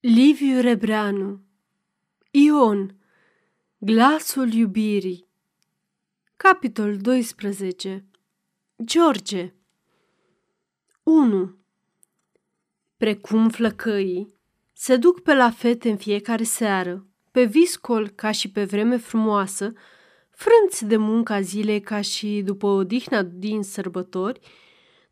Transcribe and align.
Liviu 0.00 0.60
Rebreanu. 0.60 1.40
Ion 2.30 2.96
Glasul 3.78 4.52
iubirii. 4.52 5.28
Capitol 6.36 6.96
12 6.96 8.04
George. 8.84 9.54
1. 11.02 11.56
Precum 12.96 13.48
flăcăii 13.48 14.34
se 14.72 14.96
duc 14.96 15.20
pe 15.20 15.34
la 15.34 15.50
fete 15.50 15.90
în 15.90 15.96
fiecare 15.96 16.42
seară, 16.42 17.06
pe 17.30 17.44
viscol 17.44 18.08
ca 18.08 18.30
și 18.30 18.50
pe 18.50 18.64
vreme 18.64 18.96
frumoasă, 18.96 19.72
frânți 20.30 20.84
de 20.84 20.96
munca 20.96 21.40
zilei 21.40 21.80
ca 21.80 22.00
și 22.00 22.42
după 22.44 22.66
odihna 22.66 23.22
din 23.22 23.62
sărbători, 23.62 24.40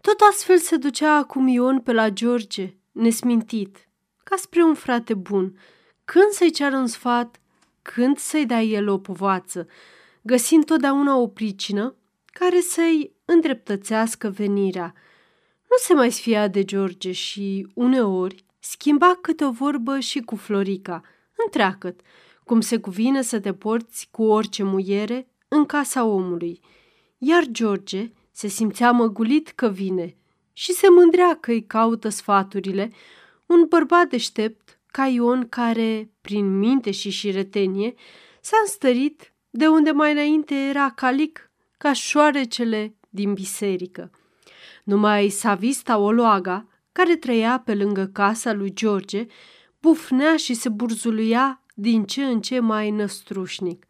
tot 0.00 0.20
astfel 0.30 0.58
se 0.58 0.76
ducea 0.76 1.16
acum 1.16 1.46
Ion 1.48 1.80
pe 1.80 1.92
la 1.92 2.10
George, 2.10 2.76
nesmintit, 2.92 3.88
ca 4.24 4.36
spre 4.36 4.62
un 4.62 4.74
frate 4.74 5.14
bun, 5.14 5.58
când 6.04 6.30
să-i 6.30 6.50
ceară 6.50 6.76
un 6.76 6.86
sfat, 6.86 7.40
când 7.82 8.18
să-i 8.18 8.46
dea 8.46 8.62
el 8.62 8.88
o 8.88 8.98
povață, 8.98 9.68
găsind 10.22 10.64
totdeauna 10.64 11.16
o 11.16 11.28
pricină 11.28 11.94
care 12.24 12.60
să-i 12.60 13.12
îndreptățească 13.24 14.28
venirea. 14.28 14.94
Nu 15.70 15.76
se 15.76 15.94
mai 15.94 16.12
sfia 16.12 16.48
de 16.48 16.64
George 16.64 17.12
și, 17.12 17.66
uneori, 17.74 18.44
schimba 18.58 19.18
câte 19.20 19.44
o 19.44 19.50
vorbă 19.50 19.98
și 19.98 20.20
cu 20.20 20.36
Florica, 20.36 21.02
întreacăt, 21.44 22.00
cum 22.44 22.60
se 22.60 22.78
cuvine 22.78 23.22
să 23.22 23.40
te 23.40 23.54
porți 23.54 24.08
cu 24.10 24.22
orice 24.22 24.62
muiere 24.62 25.28
în 25.48 25.66
casa 25.66 26.04
omului. 26.04 26.60
Iar 27.18 27.44
George 27.50 28.12
se 28.30 28.48
simțea 28.48 28.90
măgulit 28.90 29.48
că 29.48 29.68
vine 29.68 30.16
și 30.52 30.72
se 30.72 30.86
mândrea 30.90 31.36
că 31.40 31.50
îi 31.50 31.66
caută 31.66 32.08
sfaturile, 32.08 32.92
un 33.46 33.66
bărbat 33.68 34.08
deștept 34.08 34.80
ca 34.86 35.06
Ion 35.06 35.48
care, 35.48 36.10
prin 36.20 36.58
minte 36.58 36.90
și 36.90 37.10
șiretenie, 37.10 37.94
s-a 38.40 38.56
înstărit 38.62 39.32
de 39.50 39.66
unde 39.66 39.90
mai 39.90 40.12
înainte 40.12 40.54
era 40.54 40.90
calic 40.90 41.50
ca 41.78 41.92
șoarecele 41.92 42.94
din 43.08 43.32
biserică. 43.32 44.10
Numai 44.84 45.28
Savista 45.28 45.98
Oloaga, 45.98 46.66
care 46.92 47.16
trăia 47.16 47.62
pe 47.64 47.74
lângă 47.74 48.06
casa 48.12 48.52
lui 48.52 48.74
George, 48.74 49.26
bufnea 49.80 50.36
și 50.36 50.54
se 50.54 50.68
burzuluia 50.68 51.62
din 51.74 52.04
ce 52.04 52.24
în 52.24 52.40
ce 52.40 52.60
mai 52.60 52.90
năstrușnic, 52.90 53.86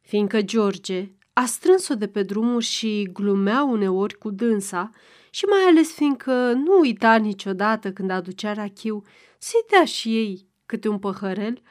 fiindcă 0.00 0.42
George 0.42 1.10
a 1.32 1.44
strâns-o 1.44 1.94
de 1.94 2.08
pe 2.08 2.22
drumuri 2.22 2.64
și 2.64 3.08
glumea 3.12 3.62
uneori 3.62 4.18
cu 4.18 4.30
dânsa, 4.30 4.90
și 5.30 5.44
mai 5.44 5.60
ales 5.68 5.92
fiindcă 5.92 6.52
nu 6.52 6.78
uita 6.80 7.16
niciodată 7.16 7.92
când 7.92 8.10
aducea 8.10 8.52
rachiu 8.52 9.04
să-i 9.38 9.64
dea 9.68 9.84
și 9.84 10.16
ei 10.16 10.46
câte 10.66 10.88
un 10.88 10.98
păhărel, 10.98 11.62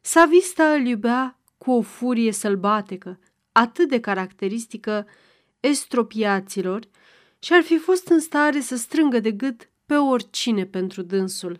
Savista 0.00 0.72
îl 0.72 0.86
iubea 0.86 1.38
cu 1.58 1.70
o 1.70 1.80
furie 1.80 2.32
sălbatecă, 2.32 3.18
atât 3.52 3.88
de 3.88 4.00
caracteristică 4.00 5.06
estropiaților, 5.60 6.80
și 7.38 7.52
ar 7.52 7.62
fi 7.62 7.78
fost 7.78 8.08
în 8.08 8.20
stare 8.20 8.60
să 8.60 8.76
strângă 8.76 9.20
de 9.20 9.30
gât 9.30 9.70
pe 9.86 9.94
oricine 9.94 10.66
pentru 10.66 11.02
dânsul. 11.02 11.58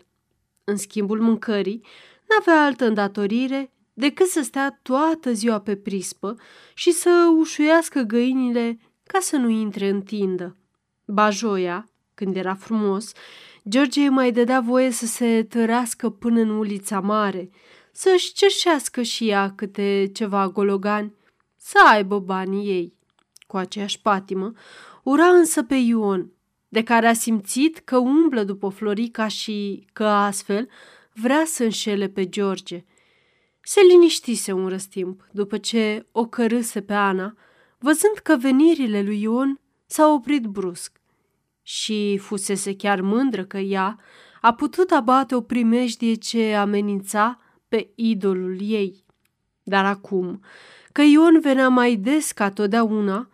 În 0.63 0.77
schimbul 0.77 1.21
mâncării, 1.21 1.85
n-avea 2.29 2.63
altă 2.63 2.85
îndatorire 2.85 3.71
decât 3.93 4.27
să 4.27 4.41
stea 4.41 4.79
toată 4.81 5.33
ziua 5.33 5.59
pe 5.59 5.75
prispă 5.75 6.35
și 6.73 6.91
să 6.91 7.33
ușuiască 7.37 8.01
găinile 8.01 8.79
ca 9.03 9.19
să 9.19 9.35
nu 9.35 9.49
intre 9.49 9.89
în 9.89 10.01
tindă. 10.01 10.55
Bajoia, 11.11 11.89
când 12.13 12.35
era 12.35 12.55
frumos, 12.55 13.11
George 13.69 14.01
îi 14.01 14.09
mai 14.09 14.31
dădea 14.31 14.59
voie 14.59 14.91
să 14.91 15.05
se 15.05 15.43
tărească 15.43 16.09
până 16.09 16.39
în 16.39 16.49
ulița 16.49 16.99
mare, 16.99 17.49
să-și 17.91 18.33
cerșească 18.33 19.01
și 19.01 19.29
ea 19.29 19.53
câte 19.55 20.09
ceva 20.13 20.49
gologani, 20.49 21.13
să 21.57 21.77
aibă 21.91 22.19
banii 22.19 22.67
ei. 22.67 22.93
Cu 23.47 23.57
aceeași 23.57 24.01
patimă, 24.01 24.51
ura 25.03 25.25
însă 25.25 25.63
pe 25.63 25.75
Ion, 25.75 26.31
de 26.69 26.83
care 26.83 27.07
a 27.07 27.13
simțit 27.13 27.77
că 27.77 27.97
umblă 27.97 28.43
după 28.43 28.69
Florica 28.69 29.27
și 29.27 29.87
că 29.93 30.05
astfel 30.05 30.69
vrea 31.13 31.43
să 31.45 31.63
înșele 31.63 32.07
pe 32.07 32.29
George. 32.29 32.85
Se 33.61 33.81
liniștise 33.89 34.51
un 34.51 34.67
răstimp 34.67 35.27
după 35.31 35.57
ce 35.57 36.05
o 36.11 36.25
cărâse 36.25 36.81
pe 36.81 36.93
Ana, 36.93 37.35
văzând 37.77 38.17
că 38.23 38.35
venirile 38.39 39.01
lui 39.01 39.21
Ion 39.21 39.59
s-au 39.85 40.13
oprit 40.13 40.43
brusc 40.43 41.00
și 41.61 42.17
fusese 42.17 42.75
chiar 42.75 43.01
mândră 43.01 43.45
că 43.45 43.57
ea 43.57 43.99
a 44.41 44.53
putut 44.53 44.91
abate 44.91 45.35
o 45.35 45.41
primejdie 45.41 46.13
ce 46.13 46.53
amenința 46.53 47.39
pe 47.67 47.89
idolul 47.95 48.57
ei. 48.61 49.05
Dar 49.63 49.85
acum, 49.85 50.41
că 50.91 51.01
Ion 51.01 51.39
venea 51.39 51.69
mai 51.69 51.95
des 51.95 52.31
ca 52.31 52.51
totdeauna, 52.51 53.29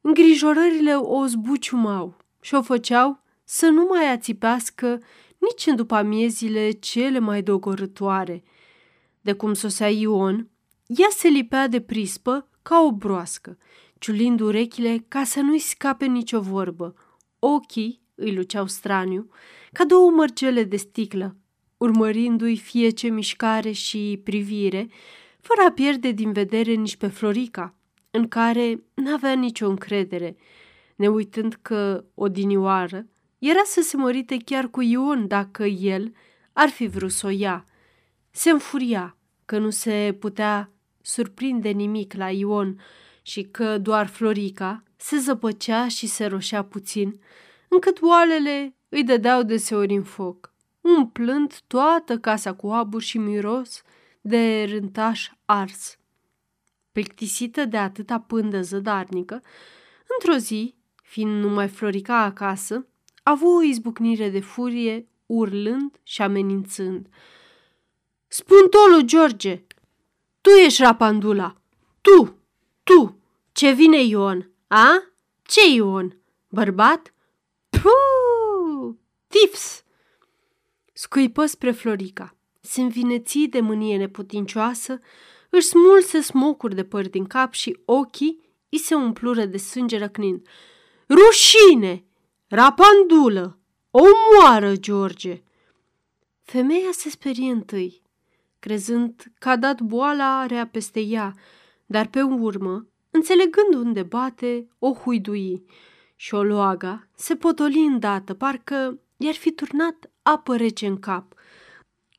îngrijorările 0.00 0.94
o 0.94 1.26
zbuciumau 1.26 2.16
și 2.40 2.54
o 2.54 2.62
făceau 2.62 3.22
să 3.44 3.66
nu 3.66 3.86
mai 3.90 4.12
ațipească 4.12 5.00
nici 5.38 5.66
în 5.66 5.76
după 5.76 5.94
amiezile 5.94 6.70
cele 6.70 7.18
mai 7.18 7.42
dogorătoare. 7.42 8.42
De 9.20 9.32
cum 9.32 9.54
sosea 9.54 9.88
Ion, 9.88 10.48
ea 10.86 11.08
se 11.10 11.28
lipea 11.28 11.68
de 11.68 11.80
prispă 11.80 12.48
ca 12.62 12.80
o 12.80 12.92
broască, 12.92 13.58
ciulind 13.98 14.40
urechile 14.40 15.04
ca 15.08 15.24
să 15.24 15.40
nu-i 15.40 15.58
scape 15.58 16.06
nicio 16.06 16.40
vorbă, 16.40 16.94
Ochii 17.38 18.00
îi 18.14 18.34
luceau 18.34 18.66
straniu, 18.66 19.30
ca 19.72 19.84
două 19.84 20.10
mărgele 20.10 20.64
de 20.64 20.76
sticlă, 20.76 21.36
urmărindu-i 21.76 22.56
fie 22.56 22.88
ce 22.88 23.08
mișcare 23.08 23.70
și 23.70 24.20
privire, 24.24 24.88
fără 25.40 25.60
a 25.68 25.72
pierde 25.72 26.10
din 26.10 26.32
vedere 26.32 26.72
nici 26.72 26.96
pe 26.96 27.06
Florica, 27.06 27.74
în 28.10 28.28
care 28.28 28.82
n-avea 28.94 29.32
nicio 29.32 29.68
încredere, 29.68 30.36
ne 30.96 31.08
uitând 31.08 31.58
că, 31.62 32.04
odinioară, 32.14 33.06
era 33.38 33.62
să 33.64 33.80
se 33.80 33.96
mărite 33.96 34.36
chiar 34.44 34.68
cu 34.68 34.80
Ion 34.80 35.26
dacă 35.26 35.64
el 35.64 36.12
ar 36.52 36.68
fi 36.68 36.86
vrut 36.86 37.10
să 37.10 37.26
o 37.26 37.30
ia. 37.30 37.64
Se 38.30 38.50
înfuria 38.50 39.16
că 39.44 39.58
nu 39.58 39.70
se 39.70 40.16
putea 40.20 40.72
surprinde 41.00 41.68
nimic 41.68 42.14
la 42.14 42.30
Ion 42.30 42.80
și 43.22 43.42
că 43.42 43.78
doar 43.78 44.06
Florica 44.06 44.82
se 45.00 45.16
zăpăcea 45.16 45.88
și 45.88 46.06
se 46.06 46.26
roșea 46.26 46.64
puțin, 46.64 47.20
încât 47.68 48.02
oalele 48.02 48.76
îi 48.88 49.04
dădeau 49.04 49.42
deseori 49.42 49.94
în 49.94 50.02
foc, 50.02 50.52
umplând 50.80 51.60
toată 51.66 52.18
casa 52.18 52.54
cu 52.54 52.68
abur 52.68 53.02
și 53.02 53.18
miros 53.18 53.82
de 54.20 54.64
rântaș 54.64 55.30
ars. 55.44 55.98
Plictisită 56.92 57.64
de 57.64 57.76
atâta 57.76 58.20
pândă 58.20 58.60
zădarnică, 58.60 59.42
într-o 60.18 60.36
zi, 60.36 60.74
fiind 61.02 61.42
numai 61.42 61.68
Florica 61.68 62.22
acasă, 62.22 62.86
a 63.22 63.30
avut 63.30 63.56
o 63.56 63.62
izbucnire 63.62 64.28
de 64.28 64.40
furie, 64.40 65.08
urlând 65.26 66.00
și 66.02 66.22
amenințând. 66.22 67.08
Spun 68.26 68.68
tolu, 68.70 69.02
George! 69.02 69.64
Tu 70.40 70.50
ești 70.50 70.82
rapandula! 70.82 71.56
Tu! 72.00 72.38
Tu! 72.82 73.18
Ce 73.52 73.72
vine 73.72 74.02
Ion? 74.02 74.50
A? 74.68 75.02
Ce 75.42 75.60
Ion? 75.74 76.20
Bărbat? 76.48 77.14
Puh! 77.70 78.94
Tifs! 79.26 79.84
Scuipă 80.92 81.46
spre 81.46 81.70
Florica. 81.70 82.36
Se 82.60 82.80
învineții 82.80 83.48
de 83.48 83.60
mânie 83.60 83.96
neputincioasă, 83.96 85.00
își 85.50 85.66
smulse 85.66 86.20
smocuri 86.20 86.74
de 86.74 86.84
păr 86.84 87.08
din 87.08 87.24
cap 87.26 87.52
și 87.52 87.78
ochii 87.84 88.40
îi 88.68 88.78
se 88.78 88.94
umplură 88.94 89.44
de 89.44 89.56
sânge 89.56 89.98
răcnind. 89.98 90.46
Rușine! 91.08 92.04
Rapandulă! 92.48 93.58
Omoară, 93.90 94.76
George! 94.76 95.42
Femeia 96.42 96.90
se 96.92 97.10
sperie 97.10 97.50
întâi, 97.50 98.02
crezând 98.58 99.24
că 99.38 99.48
a 99.48 99.56
dat 99.56 99.80
boala 99.80 100.46
rea 100.46 100.66
peste 100.66 101.00
ea, 101.00 101.34
dar 101.86 102.06
pe 102.06 102.22
urmă 102.22 102.86
Înțelegând 103.10 103.74
unde 103.74 104.02
bate, 104.02 104.68
o 104.78 104.92
huidui 104.92 105.64
și 106.16 106.34
o 106.34 106.42
loaga 106.42 107.08
se 107.14 107.36
potoli 107.36 107.84
îndată, 107.84 108.34
parcă 108.34 108.98
i-ar 109.16 109.34
fi 109.34 109.52
turnat 109.52 110.10
apă 110.22 110.56
rece 110.56 110.86
în 110.86 110.98
cap. 110.98 111.34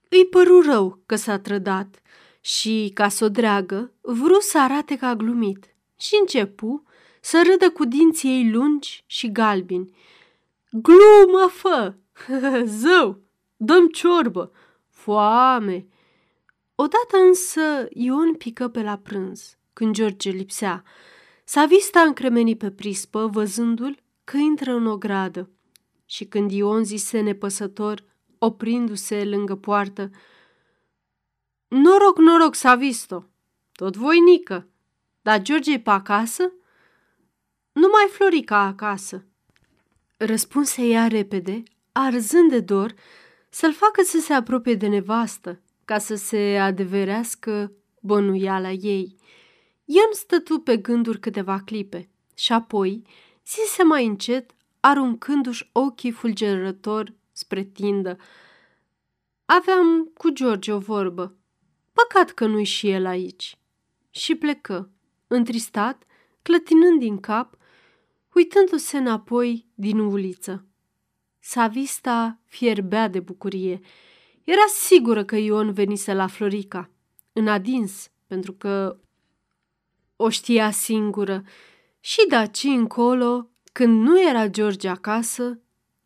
Îi 0.10 0.26
păru 0.26 0.62
rău 0.62 1.00
că 1.06 1.16
s-a 1.16 1.40
trădat 1.40 2.02
și, 2.42 2.92
ca 2.94 3.10
să 3.10 3.26
o 3.26 3.30
dreagă, 3.30 3.94
vrut 4.02 4.42
să 4.42 4.60
arate 4.60 4.98
că 4.98 5.06
a 5.06 5.16
glumit 5.16 5.76
și 5.98 6.18
începu 6.20 6.84
să 7.22 7.42
râdă 7.52 7.72
cu 7.72 7.86
dinții 7.86 8.30
ei 8.30 8.52
lungi 8.52 9.04
și 9.06 9.32
galbini. 9.32 9.96
Glumă, 10.72 11.48
fă! 11.48 11.94
Zău! 12.80 13.22
Dăm 13.58 13.88
ciorbă! 13.88 14.52
Foame! 14.90 15.88
Odată 16.76 17.18
însă 17.28 17.88
Ion 17.90 18.34
pică 18.34 18.68
pe 18.68 18.82
la 18.82 18.98
prânz 18.98 19.59
când 19.80 19.94
George 19.94 20.30
lipsea. 20.30 20.84
Savista 21.44 22.02
încremeni 22.02 22.56
pe 22.56 22.72
prispă, 22.72 23.28
văzându-l 23.28 24.00
că 24.24 24.38
intră 24.38 24.74
în 24.74 24.86
o 24.86 24.98
gradă. 24.98 25.50
Și 26.06 26.26
când 26.26 26.52
Ion 26.52 26.84
zise 26.84 27.20
nepăsător, 27.20 28.04
oprindu-se 28.38 29.26
lângă 29.26 29.56
poartă, 29.56 30.10
Noroc, 31.68 32.18
noroc, 32.18 32.56
s-a 32.56 32.76
visto. 32.76 33.30
Tot 33.72 33.96
voinică. 33.96 34.68
Dar 35.22 35.42
George 35.42 35.72
e 35.72 35.80
pe 35.80 35.90
acasă? 35.90 36.52
Numai 37.72 38.08
Florica 38.12 38.60
acasă. 38.60 39.26
Răspunse 40.18 40.82
ea 40.82 41.08
repede, 41.08 41.64
arzând 41.92 42.50
de 42.50 42.60
dor, 42.60 42.94
să-l 43.50 43.74
facă 43.74 44.02
să 44.04 44.20
se 44.20 44.34
apropie 44.34 44.76
de 44.76 44.88
nevastă, 44.88 45.62
ca 45.86 45.98
să 45.98 46.16
se 46.16 46.58
adeverească 46.62 47.72
bănuiala 48.02 48.72
ei. 48.72 49.19
Ion 49.92 50.12
stătu 50.12 50.60
pe 50.60 50.78
gânduri 50.78 51.20
câteva 51.20 51.60
clipe 51.60 52.10
și 52.36 52.54
apoi 52.54 53.02
zise 53.48 53.84
mai 53.84 54.06
încet, 54.06 54.56
aruncându-și 54.80 55.70
ochii 55.72 56.12
fulgerător 56.12 57.14
spre 57.32 57.64
tindă. 57.64 58.18
Aveam 59.46 60.12
cu 60.18 60.30
George 60.30 60.72
o 60.72 60.78
vorbă. 60.78 61.38
Păcat 61.94 62.32
că 62.32 62.46
nu-i 62.46 62.64
și 62.64 62.90
el 62.90 63.06
aici. 63.06 63.58
Și 64.10 64.36
plecă, 64.36 64.92
întristat, 65.28 66.04
clătinând 66.42 67.00
din 67.00 67.20
cap, 67.20 67.58
uitându-se 68.34 68.98
înapoi 68.98 69.66
din 69.74 70.00
uliță. 70.00 70.66
Savista 71.40 72.40
fierbea 72.46 73.08
de 73.08 73.20
bucurie. 73.20 73.80
Era 74.44 74.66
sigură 74.68 75.26
că 75.26 75.36
Ion 75.36 75.74
venise 75.74 76.14
la 76.14 76.28
Florica, 76.28 76.90
în 77.34 77.48
adins, 77.48 78.12
pentru 78.28 78.54
că 78.54 79.00
o 80.22 80.30
știa 80.30 80.72
singură. 80.72 81.44
Și 82.00 82.26
de 82.28 82.36
aici 82.36 82.64
încolo, 82.64 83.50
când 83.72 84.02
nu 84.02 84.22
era 84.22 84.48
George 84.48 84.88
acasă, 84.88 85.44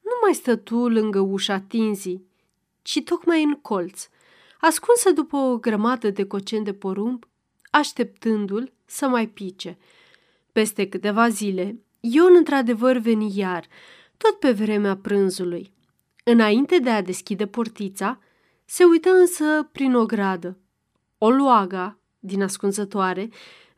nu 0.01 0.11
mai 0.21 0.33
stătu 0.33 0.87
lângă 0.87 1.19
ușa 1.19 1.59
tinzii, 1.59 2.25
ci 2.81 3.01
tocmai 3.03 3.43
în 3.43 3.53
colț, 3.53 4.07
ascunsă 4.59 5.11
după 5.11 5.37
o 5.37 5.57
grămadă 5.57 6.09
de 6.09 6.25
coceni 6.25 6.63
de 6.63 6.73
porumb, 6.73 7.25
așteptându-l 7.71 8.73
să 8.85 9.07
mai 9.07 9.27
pice. 9.27 9.77
Peste 10.51 10.89
câteva 10.89 11.29
zile, 11.29 11.79
Ion 11.99 12.35
într-adevăr 12.35 12.97
veni 12.97 13.37
iar, 13.37 13.67
tot 14.17 14.39
pe 14.39 14.51
vremea 14.51 14.97
prânzului. 14.97 15.73
Înainte 16.23 16.77
de 16.77 16.89
a 16.89 17.01
deschide 17.01 17.47
portița, 17.47 18.19
se 18.65 18.83
uită 18.83 19.09
însă 19.09 19.69
prin 19.71 19.95
o 19.95 20.05
gradă. 20.05 20.57
O 21.17 21.29
luaga, 21.29 21.97
din 22.19 22.41
ascunzătoare, 22.41 23.29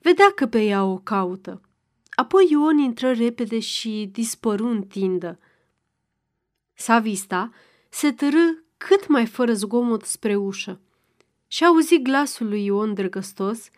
vedea 0.06 0.32
că 0.36 0.48
pe 0.48 0.64
ea 0.64 0.84
o 0.84 0.98
caută. 0.98 1.62
Apoi 2.10 2.48
Ion 2.50 2.78
intră 2.78 3.12
repede 3.12 3.60
și 3.60 4.10
dispăru 4.12 4.68
în 4.68 4.82
tindă. 4.82 5.40
Savista 6.74 7.52
se 7.90 8.12
târâ 8.12 8.54
cât 8.78 9.08
mai 9.08 9.26
fără 9.26 9.54
zgomot 9.54 10.04
spre 10.04 10.36
ușă 10.36 10.80
și 11.48 11.66
auzi 11.66 12.02
glasul 12.02 12.48
lui 12.48 12.66
Ion 12.66 12.94
drăgăstos 12.94 13.70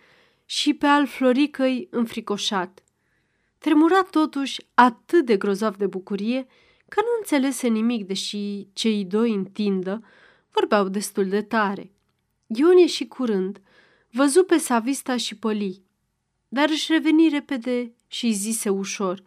și 0.45 0.73
pe 0.73 0.85
al 0.85 1.07
Floricăi 1.07 1.87
înfricoșat. 1.91 2.83
Tremura 3.57 4.01
totuși 4.01 4.61
atât 4.73 5.25
de 5.25 5.37
grozav 5.37 5.75
de 5.75 5.87
bucurie 5.87 6.47
că 6.87 7.01
nu 7.01 7.09
înțelese 7.17 7.67
nimic, 7.67 8.05
deși 8.05 8.67
cei 8.73 9.05
doi 9.05 9.33
în 9.33 9.45
tindă 9.45 10.03
vorbeau 10.51 10.87
destul 10.87 11.27
de 11.27 11.41
tare. 11.41 11.91
Ion 12.47 12.87
și 12.87 13.07
curând, 13.07 13.61
văzu 14.11 14.43
pe 14.43 14.57
Savista 14.57 15.17
și 15.17 15.35
Păli, 15.35 15.85
dar 16.47 16.69
își 16.69 16.91
reveni 16.91 17.29
repede 17.29 17.93
și 18.07 18.31
zise 18.31 18.69
ușor. 18.69 19.21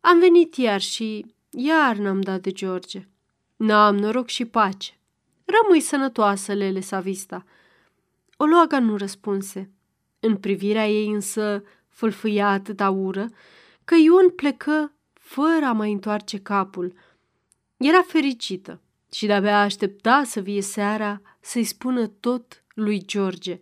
Am 0.00 0.18
venit 0.18 0.56
iar 0.56 0.80
și 0.80 1.34
iar 1.50 1.96
n-am 1.96 2.20
dat 2.20 2.40
de 2.40 2.50
George. 2.50 3.08
N-am 3.56 3.96
noroc 3.96 4.28
și 4.28 4.44
pace. 4.44 4.92
Rămâi 5.44 5.80
sănătoasă, 5.80 6.52
Lele 6.52 6.80
Savista. 6.80 7.44
Oloaga 8.36 8.78
nu 8.78 8.96
răspunse. 8.96 9.70
În 10.20 10.36
privirea 10.36 10.88
ei 10.88 11.10
însă 11.10 11.64
fâlfâia 11.88 12.48
atâta 12.48 12.90
ură 12.90 13.28
că 13.84 13.94
Ion 13.94 14.30
plecă 14.30 14.92
fără 15.12 15.64
a 15.64 15.72
mai 15.72 15.92
întoarce 15.92 16.38
capul. 16.38 16.94
Era 17.76 18.02
fericită 18.02 18.80
și 19.12 19.26
de-abia 19.26 19.60
aștepta 19.60 20.22
să 20.24 20.40
vie 20.40 20.62
seara 20.62 21.20
să-i 21.40 21.64
spună 21.64 22.06
tot 22.06 22.64
lui 22.74 23.04
George. 23.04 23.60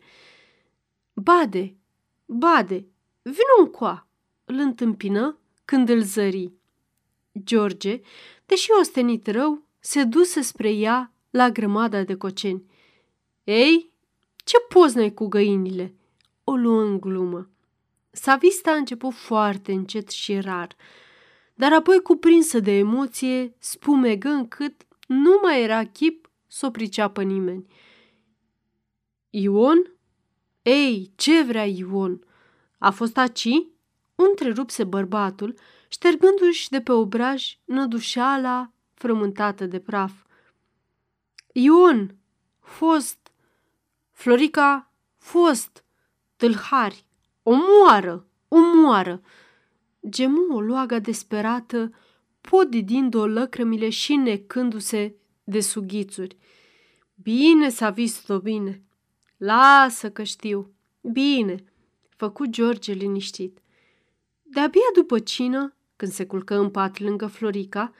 Bade, 1.13 1.77
bade, 2.27 2.87
vină 3.23 3.71
coa, 3.71 4.09
îl 4.45 4.59
întâmpină 4.59 5.39
când 5.65 5.89
îl 5.89 6.03
zări. 6.03 6.53
George, 7.45 8.01
deși 8.47 8.71
ostenit 8.81 9.27
rău, 9.27 9.63
se 9.79 10.05
duse 10.05 10.41
spre 10.41 10.71
ea 10.71 11.13
la 11.31 11.51
grămada 11.51 12.03
de 12.03 12.17
coceni. 12.17 12.65
Ei, 13.45 13.91
ce 14.45 14.57
poznă 14.69 15.11
cu 15.11 15.27
găinile?" 15.27 15.95
o 16.49 16.55
luă 16.55 16.83
în 16.83 17.01
glumă. 17.01 17.51
Savista 18.11 18.71
a 18.71 18.77
început 18.77 19.13
foarte 19.13 19.73
încet 19.73 20.09
și 20.11 20.41
rar, 20.41 20.77
dar 21.55 21.73
apoi 21.73 22.01
cuprinsă 22.01 22.61
de 22.61 22.71
emoție, 22.71 23.55
spumegă 23.59 24.29
încât 24.29 24.87
nu 25.07 25.39
mai 25.43 25.63
era 25.63 25.85
chip 25.85 26.31
să 26.47 26.67
o 26.67 26.71
priceapă 26.71 27.23
nimeni. 27.23 27.67
Ion? 29.31 29.96
Ei, 30.67 31.13
ce 31.17 31.43
vrea 31.43 31.67
Ion? 31.67 32.27
A 32.79 32.91
fost 32.91 33.17
aci? 33.17 33.49
Întrerupse 34.15 34.85
bărbatul, 34.85 35.55
ștergându-și 35.89 36.71
de 36.71 36.81
pe 36.81 36.93
obraj 36.93 37.59
nădușeala 37.65 38.73
frământată 38.95 39.67
de 39.67 39.79
praf. 39.79 40.13
Ion! 41.53 42.17
Fost! 42.61 43.19
Florica! 44.13 44.93
Fost! 45.17 45.85
Tâlhari! 46.37 47.05
Omoară! 47.43 48.27
Omoară! 48.49 49.23
Gemu 50.09 50.55
o 50.55 50.61
luaga 50.61 50.99
desperată, 50.99 51.93
podidind-o 52.41 53.27
lăcrămile 53.27 53.89
și 53.89 54.17
necându-se 54.17 55.15
de 55.45 55.61
sughițuri. 55.61 56.37
Bine 57.15 57.69
s-a 57.69 57.91
vist-o, 57.91 58.39
bine. 58.39 58.86
Lasă 59.37 60.11
că 60.11 60.23
știu. 60.23 60.75
Bine, 61.01 61.65
făcu 62.09 62.47
George 62.47 62.93
liniștit. 62.93 63.59
De-abia 64.43 64.91
după 64.95 65.19
cină, 65.19 65.75
când 65.97 66.13
se 66.13 66.27
culcă 66.27 66.59
în 66.59 66.71
pat 66.71 66.99
lângă 66.99 67.27
Florica, 67.27 67.93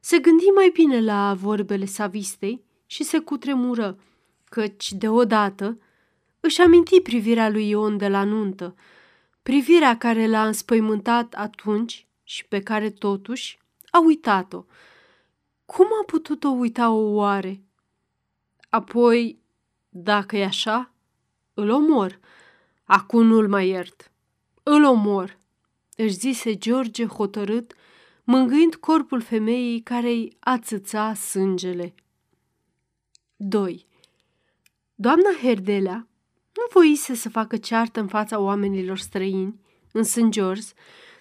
se 0.00 0.18
gândi 0.18 0.44
mai 0.44 0.70
bine 0.72 1.00
la 1.00 1.34
vorbele 1.34 1.84
savistei 1.84 2.64
și 2.86 3.02
se 3.02 3.18
cutremură, 3.18 3.98
căci 4.44 4.92
deodată 4.92 5.78
își 6.40 6.60
aminti 6.60 7.00
privirea 7.00 7.48
lui 7.48 7.68
Ion 7.68 7.96
de 7.96 8.08
la 8.08 8.24
nuntă, 8.24 8.74
privirea 9.42 9.98
care 9.98 10.26
l-a 10.26 10.46
înspăimântat 10.46 11.34
atunci 11.34 12.06
și 12.22 12.46
pe 12.46 12.60
care 12.60 12.90
totuși 12.90 13.58
a 13.90 14.00
uitat-o. 14.04 14.64
Cum 15.64 15.86
a 16.00 16.04
putut-o 16.06 16.48
uita 16.48 16.90
o 16.90 17.14
oare? 17.14 17.64
Apoi, 18.68 19.39
dacă 19.92 20.36
e 20.36 20.44
așa, 20.44 20.92
îl 21.54 21.70
omor. 21.70 22.18
Acum 22.84 23.26
nu-l 23.26 23.48
mai 23.48 23.68
iert. 23.68 24.10
Îl 24.62 24.84
omor, 24.84 25.38
își 25.96 26.14
zise 26.14 26.56
George 26.56 27.06
hotărât, 27.06 27.74
mângâind 28.24 28.74
corpul 28.74 29.20
femeii 29.20 29.80
care-i 29.80 30.36
ațăța 30.40 31.14
sângele. 31.14 31.94
2. 33.36 33.86
Doamna 34.94 35.30
Herdelea 35.42 36.08
nu 36.54 36.62
voise 36.72 37.14
să 37.14 37.28
facă 37.28 37.56
ceartă 37.56 38.00
în 38.00 38.06
fața 38.06 38.38
oamenilor 38.38 38.98
străini, 38.98 39.60
în 39.92 40.02
St. 40.02 40.28
George, 40.28 40.66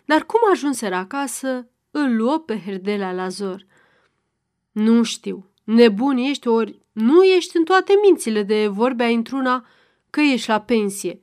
dar 0.05 0.25
cum 0.25 0.39
ajunseră 0.51 0.95
acasă, 0.95 1.67
îl 1.91 2.15
luă 2.15 2.39
pe 2.39 2.59
Herdelea 2.59 3.11
la 3.11 3.27
zor. 3.27 3.65
Nu 4.71 5.03
știu, 5.03 5.49
nebun 5.63 6.17
ești 6.17 6.47
ori 6.47 6.79
nu 6.99 7.23
ești 7.23 7.57
în 7.57 7.63
toate 7.63 7.93
mințile 8.03 8.43
de 8.43 8.67
vorbea 8.67 9.07
într-una 9.07 9.65
că 10.09 10.21
ești 10.21 10.49
la 10.49 10.61
pensie. 10.61 11.19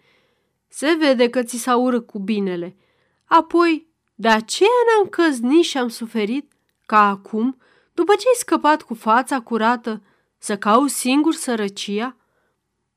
Se 0.69 0.97
vede 0.99 1.29
că 1.31 1.43
ți 1.43 1.57
s-a 1.57 1.77
urât 1.77 2.07
cu 2.07 2.19
binele. 2.19 2.77
Apoi, 3.25 3.87
de 4.15 4.29
aceea 4.29 4.69
ne-am 4.87 5.09
căznit 5.09 5.65
și 5.65 5.79
am 5.79 5.89
suferit 5.89 6.53
ca 6.87 7.09
acum, 7.09 7.59
după 7.95 8.13
ce 8.13 8.29
ai 8.29 8.35
scăpat 8.37 8.83
cu 8.83 8.95
fața 8.95 9.41
curată, 9.41 10.03
să 10.39 10.57
cauți 10.57 10.95
singur 10.95 11.35
sărăcia? 11.35 12.17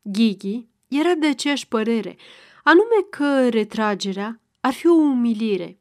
Ghighi 0.02 0.68
era 0.88 1.14
de 1.14 1.28
aceeași 1.28 1.68
părere, 1.68 2.18
anume 2.64 3.06
că 3.10 3.50
retragerea 3.50 4.42
ar 4.60 4.74
fi 4.74 4.88
o 4.88 4.94
umilire. 4.94 5.80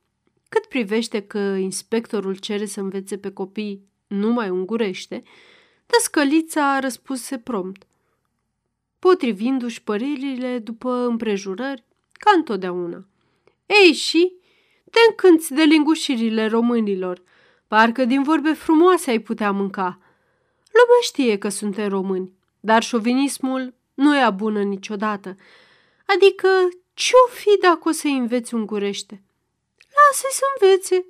Cât 0.48 0.66
privește 0.66 1.20
că 1.20 1.38
inspectorul 1.38 2.36
cere 2.36 2.66
să 2.66 2.80
învețe 2.80 3.18
pe 3.18 3.30
copii 3.30 3.88
numai 4.06 4.50
ungurește, 4.50 5.22
Tăscălița 5.90 6.78
răspuse 6.78 7.38
prompt, 7.38 7.86
potrivindu-și 8.98 9.82
părerile 9.82 10.58
după 10.58 10.90
împrejurări, 10.90 11.84
ca 12.12 12.30
întotdeauna. 12.34 13.04
Ei 13.66 13.92
și, 13.92 14.32
te 14.90 14.98
încânți 15.08 15.52
de 15.52 15.62
lingușirile 15.62 16.46
românilor, 16.46 17.22
parcă 17.66 18.04
din 18.04 18.22
vorbe 18.22 18.52
frumoase 18.52 19.10
ai 19.10 19.18
putea 19.18 19.50
mânca. 19.50 19.98
Lumea 20.72 21.00
știe 21.02 21.38
că 21.38 21.48
suntem 21.48 21.88
români, 21.88 22.32
dar 22.60 22.82
șovinismul 22.82 23.74
nu 23.94 24.16
e 24.16 24.30
bună 24.34 24.62
niciodată. 24.62 25.36
Adică, 26.06 26.48
ce-o 26.94 27.28
fi 27.32 27.58
dacă 27.60 27.88
o 27.88 27.90
să 27.90 28.06
înveți 28.06 28.54
ungurește? 28.54 29.22
Lasă-i 29.78 30.32
să 30.32 30.42
învețe, 30.60 31.06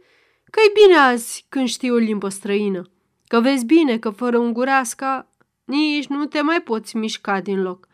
că 0.50 0.60
e 0.60 0.80
bine 0.82 0.98
azi 0.98 1.46
când 1.48 1.68
știi 1.68 1.90
o 1.90 1.96
limbă 1.96 2.28
străină. 2.28 2.90
Că 3.28 3.40
vezi 3.40 3.64
bine 3.64 3.98
că 3.98 4.10
fără 4.10 4.38
ungureasca 4.38 5.28
nici 5.64 6.06
nu 6.06 6.26
te 6.26 6.40
mai 6.40 6.62
poți 6.62 6.96
mișca 6.96 7.40
din 7.40 7.62
loc. 7.62 7.88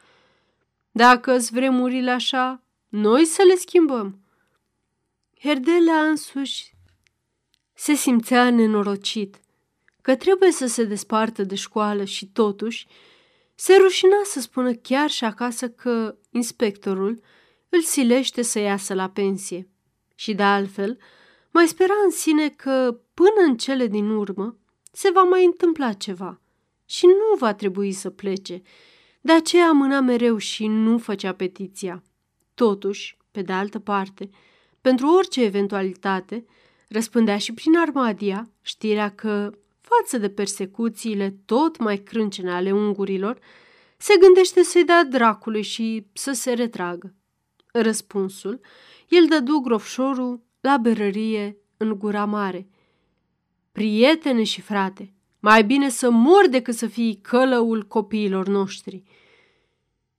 Dacă-s 0.90 1.50
vremurile 1.50 2.10
așa, 2.10 2.62
noi 2.88 3.24
să 3.24 3.42
le 3.42 3.54
schimbăm. 3.54 4.18
Herdelea 5.40 6.00
însuși 6.00 6.74
se 7.74 7.94
simțea 7.94 8.50
nenorocit 8.50 9.40
că 10.02 10.16
trebuie 10.16 10.50
să 10.50 10.66
se 10.66 10.84
despartă 10.84 11.42
de 11.42 11.54
școală 11.54 12.04
și 12.04 12.26
totuși 12.26 12.86
se 13.54 13.76
rușina 13.76 14.16
să 14.24 14.40
spună 14.40 14.72
chiar 14.72 15.10
și 15.10 15.24
acasă 15.24 15.68
că 15.68 16.16
inspectorul 16.30 17.20
îl 17.68 17.80
silește 17.80 18.42
să 18.42 18.58
iasă 18.58 18.94
la 18.94 19.08
pensie. 19.08 19.68
Și 20.14 20.34
de 20.34 20.42
altfel, 20.42 20.98
mai 21.50 21.68
spera 21.68 21.94
în 22.04 22.10
sine 22.10 22.48
că 22.48 22.98
până 23.14 23.40
în 23.46 23.56
cele 23.56 23.86
din 23.86 24.10
urmă 24.10 24.56
se 24.94 25.10
va 25.10 25.22
mai 25.22 25.44
întâmpla 25.44 25.92
ceva 25.92 26.40
și 26.84 27.06
nu 27.06 27.36
va 27.38 27.54
trebui 27.54 27.92
să 27.92 28.10
plece. 28.10 28.62
De 29.20 29.32
aceea 29.32 29.68
amâna 29.68 30.00
mereu 30.00 30.36
și 30.36 30.66
nu 30.66 30.98
făcea 30.98 31.32
petiția. 31.32 32.02
Totuși, 32.54 33.16
pe 33.30 33.42
de 33.42 33.52
altă 33.52 33.78
parte, 33.78 34.30
pentru 34.80 35.08
orice 35.08 35.42
eventualitate, 35.42 36.44
răspândea 36.88 37.38
și 37.38 37.52
prin 37.52 37.78
Armadia 37.78 38.50
știrea 38.62 39.14
că, 39.14 39.50
față 39.80 40.18
de 40.18 40.30
persecuțiile 40.30 41.36
tot 41.44 41.78
mai 41.78 41.96
crâncene 41.96 42.52
ale 42.52 42.72
ungurilor, 42.72 43.38
se 43.96 44.16
gândește 44.20 44.62
să-i 44.62 44.84
dea 44.84 45.04
dracului 45.04 45.62
și 45.62 46.06
să 46.12 46.32
se 46.32 46.52
retragă. 46.52 47.14
Răspunsul, 47.72 48.60
el 49.08 49.26
dădu 49.28 49.58
grofșorul 49.58 50.40
la 50.60 50.76
berărie 50.76 51.56
în 51.76 51.98
gura 51.98 52.24
mare. 52.24 52.68
Prietene 53.75 54.43
și 54.43 54.61
frate, 54.61 55.12
mai 55.40 55.64
bine 55.64 55.88
să 55.88 56.11
mor 56.11 56.49
decât 56.49 56.75
să 56.75 56.87
fii 56.87 57.19
călăul 57.23 57.83
copiilor 57.83 58.47
noștri. 58.47 59.02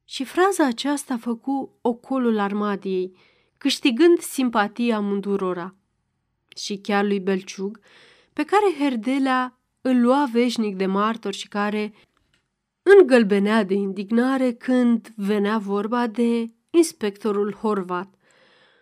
Și 0.06 0.24
fraza 0.24 0.66
aceasta 0.66 1.18
făcu 1.18 1.78
ocolul 1.82 2.40
armadiei, 2.40 3.16
câștigând 3.58 4.20
simpatia 4.20 5.00
mândurora. 5.00 5.76
Și 6.56 6.78
chiar 6.78 7.06
lui 7.06 7.20
Belciug, 7.20 7.80
pe 8.34 8.44
care 8.44 8.76
Herdelea 8.80 9.60
îl 9.82 10.02
lua 10.02 10.30
veșnic 10.32 10.76
de 10.76 10.86
martor 10.86 11.34
și 11.34 11.48
care 11.48 11.94
îngălbenea 12.82 13.64
de 13.64 13.74
indignare 13.74 14.54
când 14.54 15.14
venea 15.16 15.58
vorba 15.58 16.08
de 16.08 16.46
inspectorul 16.70 17.54
Horvat. 17.54 18.14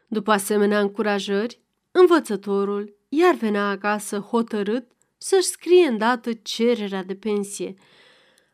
După 0.08 0.32
asemenea 0.32 0.80
încurajări, 0.80 1.62
învățătorul 1.92 3.02
iar 3.16 3.36
venea 3.36 3.70
acasă 3.70 4.18
hotărât 4.18 4.92
să-și 5.18 5.48
scrie 5.48 5.88
îndată 5.88 6.34
cererea 6.34 7.04
de 7.04 7.16
pensie. 7.16 7.74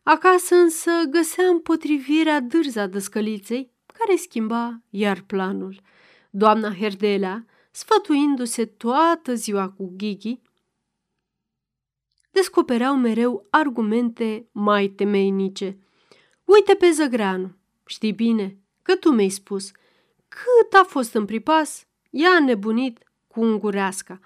Acasă 0.03 0.55
însă 0.55 0.91
găsea 1.09 1.45
împotrivirea 1.47 2.39
dârza 2.39 2.87
dăscăliței, 2.87 3.71
care 3.85 4.15
schimba 4.15 4.81
iar 4.89 5.23
planul. 5.27 5.81
Doamna 6.29 6.73
Herdelea, 6.73 7.45
sfătuindu-se 7.71 8.65
toată 8.65 9.33
ziua 9.33 9.69
cu 9.69 9.93
Ghighi, 9.97 10.41
descopereau 12.31 12.95
mereu 12.95 13.47
argumente 13.49 14.47
mai 14.51 14.87
temeinice. 14.87 15.77
Uite 16.43 16.73
pe 16.73 16.91
Zăgreanu, 16.91 17.55
știi 17.85 18.13
bine 18.13 18.57
că 18.81 18.95
tu 18.95 19.09
mi-ai 19.09 19.29
spus 19.29 19.71
cât 20.27 20.73
a 20.73 20.83
fost 20.83 21.13
în 21.13 21.25
pripas, 21.25 21.85
ea 22.09 22.39
nebunit 22.39 23.03
cu 23.27 23.41
ungureasca. 23.41 24.19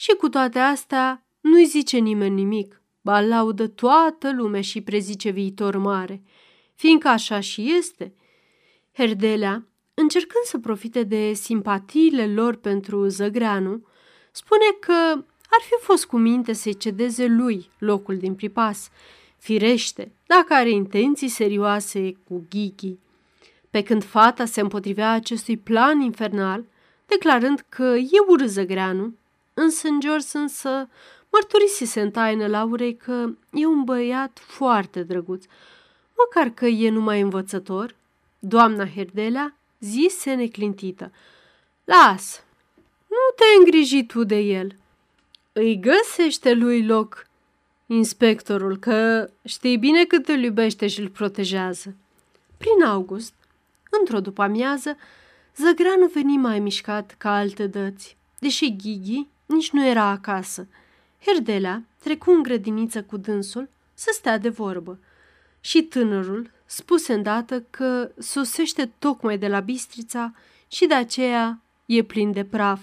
Și 0.00 0.14
cu 0.18 0.28
toate 0.28 0.58
astea 0.58 1.26
nu-i 1.40 1.64
zice 1.64 1.98
nimeni 1.98 2.34
nimic, 2.34 2.82
ba 3.00 3.20
laudă 3.20 3.66
toată 3.66 4.32
lumea 4.32 4.60
și 4.60 4.80
prezice 4.80 5.30
viitor 5.30 5.76
mare, 5.76 6.22
fiindcă 6.74 7.08
așa 7.08 7.40
și 7.40 7.72
este. 7.78 8.14
Herdelea, 8.92 9.66
încercând 9.94 10.44
să 10.44 10.58
profite 10.58 11.02
de 11.02 11.32
simpatiile 11.32 12.26
lor 12.26 12.56
pentru 12.56 13.06
Zăgreanu, 13.06 13.86
spune 14.32 14.64
că 14.80 15.12
ar 15.50 15.60
fi 15.60 15.84
fost 15.84 16.06
cu 16.06 16.16
minte 16.16 16.52
să-i 16.52 16.76
cedeze 16.76 17.26
lui 17.26 17.70
locul 17.78 18.16
din 18.16 18.34
pripas, 18.34 18.90
firește, 19.38 20.12
dacă 20.26 20.54
are 20.54 20.70
intenții 20.70 21.28
serioase 21.28 22.12
cu 22.28 22.46
Ghighi. 22.50 22.98
Pe 23.70 23.82
când 23.82 24.04
fata 24.04 24.44
se 24.44 24.60
împotrivea 24.60 25.10
acestui 25.10 25.56
plan 25.56 26.00
infernal, 26.00 26.64
declarând 27.06 27.64
că 27.68 27.96
e 27.96 28.18
urât 28.28 28.48
Zăgreanu, 28.48 29.18
însă 29.60 29.88
în 29.88 30.00
George 30.00 30.26
însă 30.32 30.88
mărturisise 31.30 32.00
în 32.00 32.10
taină 32.10 32.46
Laurei 32.46 32.96
că 32.96 33.30
e 33.52 33.66
un 33.66 33.84
băiat 33.84 34.38
foarte 34.46 35.02
drăguț, 35.02 35.44
măcar 36.16 36.48
că 36.48 36.66
e 36.66 36.90
numai 36.90 37.20
învățător. 37.20 37.94
Doamna 38.38 38.86
Herdelea 38.86 39.56
zise 39.78 40.34
neclintită. 40.34 41.12
Las, 41.84 42.44
nu 43.06 43.34
te 43.36 43.44
îngriji 43.58 44.06
tu 44.06 44.24
de 44.24 44.38
el. 44.38 44.76
Îi 45.52 45.80
găsește 45.80 46.52
lui 46.52 46.86
loc 46.86 47.26
inspectorul, 47.86 48.78
că 48.78 49.30
știi 49.44 49.76
bine 49.76 50.04
cât 50.04 50.28
îl 50.28 50.42
iubește 50.42 50.86
și 50.86 51.00
îl 51.00 51.08
protejează. 51.08 51.94
Prin 52.56 52.82
august, 52.84 53.32
într-o 54.00 54.20
după-amiază, 54.20 54.96
Zăgranu 55.56 56.06
veni 56.06 56.36
mai 56.36 56.58
mișcat 56.58 57.14
ca 57.18 57.36
alte 57.36 57.66
dăți, 57.66 58.16
deși 58.38 58.76
Ghighi 58.76 59.26
nici 59.50 59.70
nu 59.70 59.86
era 59.86 60.04
acasă– 60.04 60.66
Herdelea 61.24 61.84
trecu 61.98 62.30
în 62.30 62.42
grădiniță 62.42 63.02
cu 63.02 63.16
dânsul 63.16 63.68
să 63.94 64.10
stea 64.12 64.38
de 64.38 64.48
vorbă 64.48 64.98
și 65.60 65.82
tânărul 65.82 66.50
spuse 66.66 67.12
îndată 67.12 67.60
că 67.60 68.10
sosește 68.18 68.92
tocmai 68.98 69.38
de 69.38 69.48
la 69.48 69.60
Bistrița 69.60 70.34
și 70.68 70.86
de 70.86 70.94
aceea 70.94 71.60
e 71.86 72.02
plin 72.02 72.32
de 72.32 72.44
praf. 72.44 72.80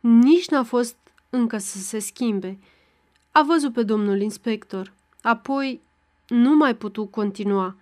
Nici 0.00 0.48
n-a 0.48 0.62
fost 0.62 0.96
încă 1.30 1.58
să 1.58 1.78
se 1.78 1.98
schimbe. 1.98 2.58
A 3.30 3.42
văzut 3.42 3.72
pe 3.72 3.82
domnul 3.82 4.20
inspector, 4.20 4.92
apoi 5.22 5.80
nu 6.28 6.56
mai 6.56 6.74
putu 6.74 7.06
continua. 7.06 7.76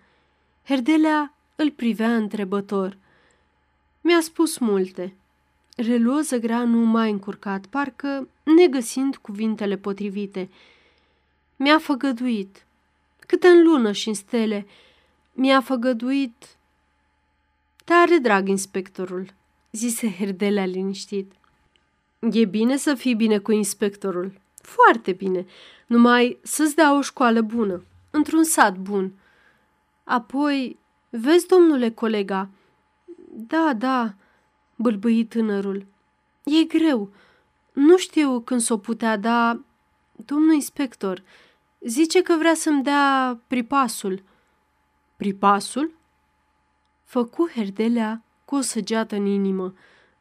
Herdelea 0.65 1.35
îl 1.57 1.71
privea 1.71 2.17
întrebător. 2.17 2.97
Mi-a 4.01 4.21
spus 4.21 4.59
multe, 4.59 5.15
reluă 5.81 6.21
zăgranul 6.21 6.85
mai 6.85 7.11
încurcat, 7.11 7.67
parcă 7.67 8.29
negăsind 8.57 9.17
cuvintele 9.17 9.77
potrivite. 9.77 10.51
Mi-a 11.57 11.79
făgăduit, 11.79 12.67
cât 13.27 13.43
în 13.43 13.63
lună 13.63 13.93
și 13.93 14.09
în 14.09 14.15
stele, 14.15 14.67
mi-a 15.33 15.61
făgăduit... 15.61 16.49
Tare 17.85 18.17
drag, 18.17 18.49
inspectorul, 18.49 19.35
zise 19.71 20.15
Herdelea 20.19 20.65
liniștit. 20.65 21.33
E 22.33 22.45
bine 22.45 22.77
să 22.77 22.95
fii 22.95 23.15
bine 23.15 23.39
cu 23.39 23.53
inspectorul, 23.53 24.33
foarte 24.55 25.13
bine, 25.13 25.47
numai 25.87 26.39
să-ți 26.43 26.75
dea 26.75 26.97
o 26.97 27.01
școală 27.01 27.41
bună, 27.41 27.85
într-un 28.11 28.45
sat 28.45 28.77
bun. 28.77 29.13
Apoi, 30.05 30.79
vezi, 31.11 31.47
domnule 31.47 31.91
colega, 31.91 32.49
da, 33.33 33.73
da, 33.79 34.15
bâlbâi 34.81 35.25
tânărul. 35.25 35.87
E 36.45 36.65
greu. 36.65 37.11
Nu 37.73 37.97
știu 37.97 38.41
când 38.41 38.61
s-o 38.61 38.79
putea 38.79 39.17
da... 39.17 39.61
Domnul 40.25 40.55
inspector, 40.55 41.23
zice 41.81 42.23
că 42.23 42.37
vrea 42.39 42.55
să-mi 42.55 42.83
dea 42.83 43.39
pripasul. 43.47 44.23
Pripasul? 45.17 45.95
Făcu 47.05 47.51
Herdelea 47.55 48.23
cu 48.45 48.55
o 48.55 48.61
săgeată 48.61 49.15
în 49.15 49.27
inimă. 49.27 49.75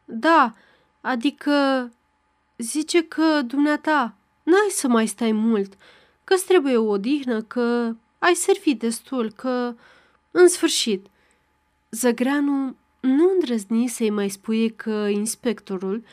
Da, 0.06 0.54
adică 1.01 1.89
zice 2.58 3.04
că 3.04 3.42
dumneata 3.42 4.16
n-ai 4.44 4.70
să 4.70 4.88
mai 4.88 5.08
stai 5.08 5.32
mult, 5.32 5.74
că-ți 6.24 6.46
trebuie 6.46 6.78
o 6.78 6.89
odihnă, 6.89 7.42
că 7.42 7.96
ai 8.20 8.34
servit 8.34 8.80
destul, 8.80 9.32
că... 9.32 9.75
În 10.32 10.48
sfârșit, 10.48 11.08
Zăgreanu 11.92 12.75
nu 13.00 13.29
îndrăzni 13.34 13.88
să-i 13.88 14.10
mai 14.10 14.29
spuie 14.29 14.70
că 14.70 15.08
inspectorul 15.12 16.03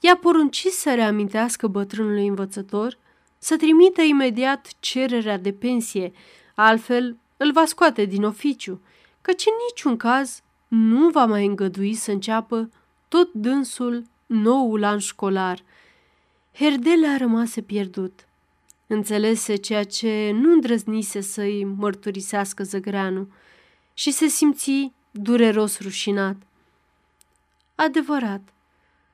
i-a 0.00 0.16
poruncit 0.16 0.72
să 0.72 0.94
reamintească 0.94 1.66
bătrânului 1.66 2.26
învățător 2.26 2.98
să 3.38 3.56
trimită 3.56 4.02
imediat 4.02 4.68
cererea 4.80 5.38
de 5.38 5.52
pensie, 5.52 6.12
altfel 6.54 7.16
îl 7.36 7.52
va 7.52 7.64
scoate 7.64 8.04
din 8.04 8.24
oficiu, 8.24 8.80
căci 9.22 9.44
în 9.46 9.52
niciun 9.68 9.96
caz 9.96 10.42
nu 10.68 11.08
va 11.08 11.26
mai 11.26 11.46
îngădui 11.46 11.94
să 11.94 12.10
înceapă 12.10 12.70
tot 13.08 13.32
dânsul 13.32 14.04
noul 14.26 14.84
an 14.84 14.98
școlar. 14.98 15.62
Herdele 16.52 17.06
a 17.06 17.16
rămase 17.16 17.60
pierdut. 17.60 18.26
Înțelese 18.86 19.56
ceea 19.56 19.84
ce 19.84 20.30
nu 20.34 20.52
îndrăznise 20.52 21.20
să-i 21.20 21.64
mărturisească 21.64 22.62
zăgreanu. 22.62 23.28
și 23.94 24.10
se 24.10 24.26
simți 24.26 24.92
dureros 25.16 25.80
rușinat. 25.80 26.36
Adevărat, 27.74 28.40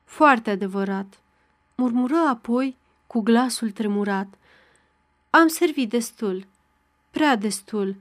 foarte 0.04 0.50
adevărat, 0.50 1.20
murmură 1.74 2.16
apoi 2.16 2.76
cu 3.06 3.20
glasul 3.20 3.70
tremurat. 3.70 4.34
Am 5.30 5.48
servit 5.48 5.88
destul, 5.88 6.46
prea 7.10 7.36
destul. 7.36 7.96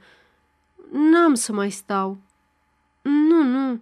N-am 0.92 1.34
să 1.34 1.54
mai 1.54 1.72
stau. 1.72 2.18
Nu, 3.02 3.44
nu, 3.44 3.80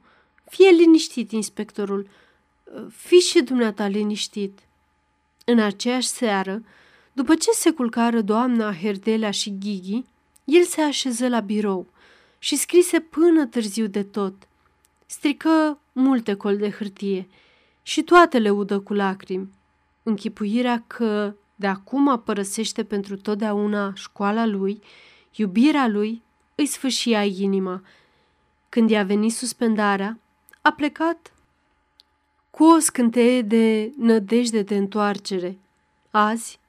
fie 0.50 0.70
liniștit, 0.70 1.32
inspectorul. 1.32 2.10
Fii 2.90 3.20
și 3.20 3.42
dumneata 3.42 3.88
liniștit. 3.88 4.60
În 5.46 5.60
aceeași 5.60 6.08
seară, 6.08 6.64
după 7.14 7.36
ce 7.36 7.52
se 7.52 7.72
culcară 7.72 8.22
doamna 8.22 8.74
Herdelea 8.74 9.32
și 9.32 9.58
Ghighi, 9.60 10.06
el 10.44 10.64
se 10.64 10.82
așeză 10.82 11.28
la 11.28 11.40
birou 11.40 11.88
și 12.40 12.56
scrise 12.56 13.00
până 13.00 13.46
târziu 13.46 13.88
de 13.88 14.04
tot. 14.04 14.34
Strică 15.06 15.80
multe 15.92 16.34
col 16.34 16.58
de 16.58 16.70
hârtie 16.70 17.28
și 17.82 18.04
toate 18.04 18.40
le 18.40 18.50
udă 18.50 18.80
cu 18.80 18.94
lacrimi. 18.94 19.50
Închipuirea 20.04 20.84
că 20.88 21.34
de 21.56 21.68
acum 21.68 22.22
părăsește 22.26 22.84
pentru 22.84 23.18
totdeauna 23.18 23.94
școala 23.94 24.46
lui, 24.46 24.82
iubirea 25.36 25.88
lui, 25.88 26.22
îi 26.56 26.66
sfâșia 26.66 27.24
inima. 27.24 27.84
Când 28.70 28.90
i-a 28.90 29.04
venit 29.04 29.34
suspendarea, 29.34 30.20
a 30.62 30.72
plecat 30.72 31.34
cu 32.50 32.64
o 32.64 32.80
scânteie 32.80 33.42
de 33.42 33.92
nădejde 33.98 34.62
de 34.62 34.76
întoarcere. 34.76 35.58
Azi 36.12 36.60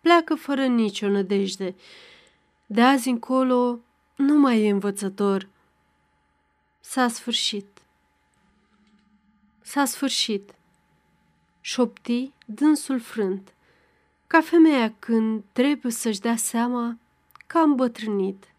pleacă 0.00 0.34
fără 0.34 0.66
nicio 0.66 1.08
nădejde. 1.08 1.74
De 2.66 2.80
azi 2.80 3.08
încolo 3.08 3.78
nu 4.16 4.38
mai 4.38 4.62
e 4.62 4.70
învățător. 4.70 5.48
S-a 6.80 7.08
sfârșit. 7.08 7.66
S-a 9.60 9.84
sfârșit. 9.84 10.54
Șopti 11.60 12.30
dânsul 12.46 13.00
frânt, 13.00 13.54
ca 14.26 14.40
femeia 14.40 14.94
când 14.98 15.42
trebuie 15.52 15.92
să-și 15.92 16.20
dea 16.20 16.36
seama 16.36 16.98
că 17.46 17.58
am 17.58 17.74
bătrânit. 17.74 18.52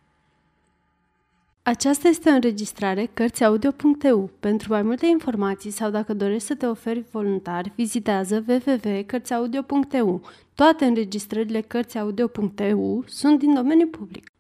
Aceasta 1.64 2.08
este 2.08 2.30
o 2.30 2.34
înregistrare 2.34 3.10
Cărțiaudio.eu. 3.14 4.30
Pentru 4.40 4.72
mai 4.72 4.82
multe 4.82 5.06
informații 5.06 5.72
sau 5.72 5.90
dacă 5.90 6.14
dorești 6.14 6.48
să 6.48 6.56
te 6.56 6.66
oferi 6.66 7.06
voluntar, 7.12 7.72
vizitează 7.76 8.44
www.cărțiaudio.eu. 8.48 10.22
Toate 10.56 10.86
înregistrările 10.86 11.62
Cărțiaudio.eu 11.62 13.04
sunt 13.08 13.40
din 13.40 13.54
domeniu 13.54 13.88
public. 13.88 14.33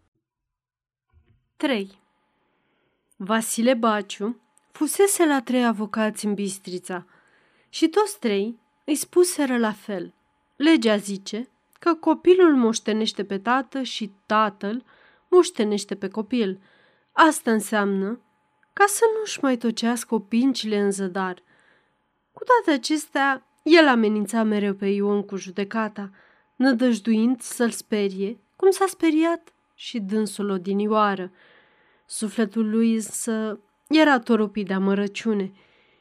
3. 1.57 2.01
Vasile 3.15 3.74
Baciu 3.74 4.41
fusese 4.72 5.25
la 5.25 5.41
trei 5.41 5.65
avocați 5.65 6.25
în 6.25 6.33
Bistrița 6.33 7.05
și 7.69 7.88
toți 7.88 8.19
trei 8.19 8.60
îi 8.86 8.95
spuseră 8.95 9.57
la 9.57 9.72
fel. 9.72 10.13
Legea 10.55 10.98
zice 10.98 11.50
că 11.79 11.93
copilul 11.93 12.55
moștenește 12.55 13.25
pe 13.25 13.39
tată 13.39 13.81
și 13.81 14.12
tatăl 14.25 14.83
moștenește 15.29 15.95
pe 15.95 16.07
copil– 16.07 16.60
Asta 17.13 17.51
înseamnă 17.51 18.19
ca 18.74 18.86
să 18.88 19.01
nu-și 19.19 19.39
mai 19.41 19.57
tocească 19.57 20.15
opincile 20.15 20.79
în 20.79 20.91
zădar. 20.91 21.43
Cu 22.31 22.43
toate 22.43 22.79
acestea, 22.79 23.45
el 23.63 23.88
amenința 23.88 24.43
mereu 24.43 24.74
pe 24.74 24.88
Ion 24.88 25.24
cu 25.24 25.36
judecata, 25.36 26.10
nădăjduind 26.55 27.41
să-l 27.41 27.69
sperie, 27.69 28.39
cum 28.55 28.72
s-a 28.72 28.86
speriat 28.88 29.52
și 29.73 29.99
dânsul 29.99 30.49
odinioară. 30.49 31.31
Sufletul 32.05 32.69
lui 32.69 32.93
însă 32.93 33.59
era 33.89 34.19
toropit 34.19 34.67
de 34.67 34.73
amărăciune 34.73 35.51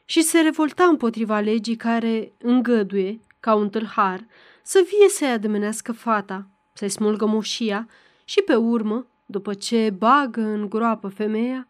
și 0.05 0.21
se 0.21 0.39
revolta 0.39 0.83
împotriva 0.83 1.39
legii 1.39 1.75
care 1.75 2.33
îngăduie, 2.37 3.19
ca 3.39 3.55
un 3.55 3.69
tâlhar, 3.69 4.25
să 4.63 4.85
vie 4.87 5.09
să-i 5.09 5.31
ademenească 5.31 5.91
fata, 5.91 6.47
să-i 6.73 6.89
smulgă 6.89 7.25
moșia 7.25 7.87
și 8.23 8.41
pe 8.41 8.55
urmă 8.55 9.07
după 9.25 9.53
ce 9.53 9.89
bagă 9.89 10.41
în 10.41 10.69
groapă 10.69 11.07
femeia, 11.07 11.67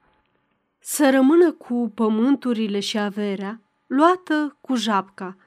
să 0.80 1.10
rămână 1.10 1.52
cu 1.52 1.92
pământurile 1.96 2.80
și 2.80 2.98
averea, 2.98 3.62
luată 3.88 4.58
cu 4.62 4.76
japca. 4.76 5.38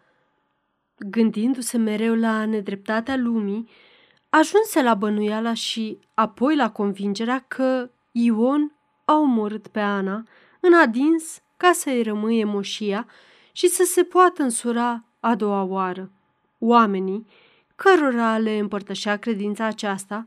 Gândindu-se 0.98 1.78
mereu 1.78 2.14
la 2.14 2.44
nedreptatea 2.44 3.16
lumii, 3.16 3.68
ajunse 4.28 4.82
la 4.82 4.94
bănuiala 4.94 5.54
și 5.54 5.98
apoi 6.14 6.56
la 6.56 6.70
convingerea 6.70 7.44
că 7.48 7.90
Ion 8.12 8.72
a 9.04 9.14
omorât 9.14 9.66
pe 9.66 9.80
Ana 9.80 10.24
în 10.60 10.74
adins 10.74 11.40
ca 11.56 11.72
să-i 11.72 12.02
rămâie 12.02 12.44
moșia 12.44 13.06
și 13.52 13.68
să 13.68 13.82
se 13.84 14.02
poată 14.02 14.42
însura 14.42 15.04
a 15.20 15.34
doua 15.34 15.62
oară. 15.62 16.10
Oamenii, 16.58 17.26
cărora 17.76 18.38
le 18.38 18.58
împărtășea 18.58 19.16
credința 19.16 19.64
aceasta, 19.64 20.26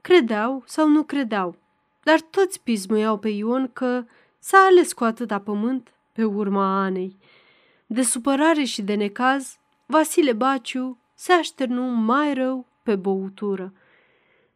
Credeau 0.00 0.62
sau 0.66 0.88
nu 0.88 1.02
credeau, 1.02 1.56
dar 2.02 2.20
toți 2.20 2.60
pismuiau 2.60 3.18
pe 3.18 3.28
Ion 3.28 3.70
că 3.72 4.04
s-a 4.38 4.58
ales 4.58 4.92
cu 4.92 5.04
atâta 5.04 5.40
pământ 5.40 5.92
pe 6.12 6.24
urma 6.24 6.82
Anei. 6.82 7.16
De 7.86 8.02
supărare 8.02 8.64
și 8.64 8.82
de 8.82 8.94
necaz, 8.94 9.58
Vasile 9.86 10.32
Baciu 10.32 10.98
se 11.14 11.32
așternu 11.32 11.82
mai 11.82 12.34
rău 12.34 12.66
pe 12.90 12.96
băutură. 12.96 13.72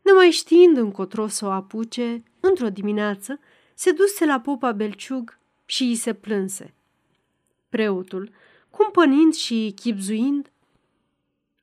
Nemai 0.03 0.31
știind 0.31 0.77
încotro 0.77 1.27
să 1.27 1.47
o 1.47 1.51
apuce, 1.51 2.23
într-o 2.40 2.68
dimineață, 2.68 3.40
se 3.75 3.90
duse 3.92 4.25
la 4.25 4.40
popa 4.40 4.73
Belciug 4.73 5.38
și 5.64 5.83
îi 5.83 5.94
se 5.94 6.12
plânse. 6.12 6.75
Preotul, 7.68 8.31
cumpănind 8.70 9.35
și 9.35 9.73
chipzuind, 9.75 10.51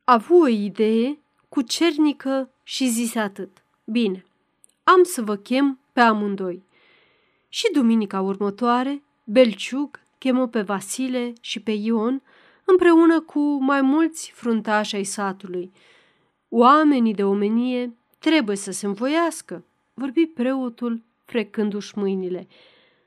a 0.03 0.13
avut 0.13 0.41
o 0.41 0.47
idee 0.47 1.19
cu 1.49 1.61
cernică 1.61 2.49
și 2.63 2.89
zise 2.89 3.19
atât. 3.19 3.63
Bine, 3.85 4.25
am 4.83 5.03
să 5.03 5.21
vă 5.21 5.35
chem 5.35 5.79
pe 5.93 5.99
amândoi. 5.99 6.63
Și 7.49 7.71
duminica 7.73 8.21
următoare, 8.21 9.03
Belciug 9.23 9.99
chemă 10.17 10.47
pe 10.47 10.61
Vasile 10.61 11.33
și 11.41 11.59
pe 11.59 11.71
Ion 11.71 12.21
împreună 12.65 13.21
cu 13.21 13.39
mai 13.63 13.81
mulți 13.81 14.31
fruntași 14.35 14.95
ai 14.95 15.03
satului. 15.03 15.71
Oamenii 16.53 17.13
de 17.13 17.23
omenie 17.23 17.95
trebuie 18.19 18.55
să 18.55 18.71
se 18.71 18.85
învoiască, 18.85 19.65
vorbi 19.93 20.25
preotul 20.25 21.03
frecându-și 21.25 21.97
mâinile. 21.97 22.47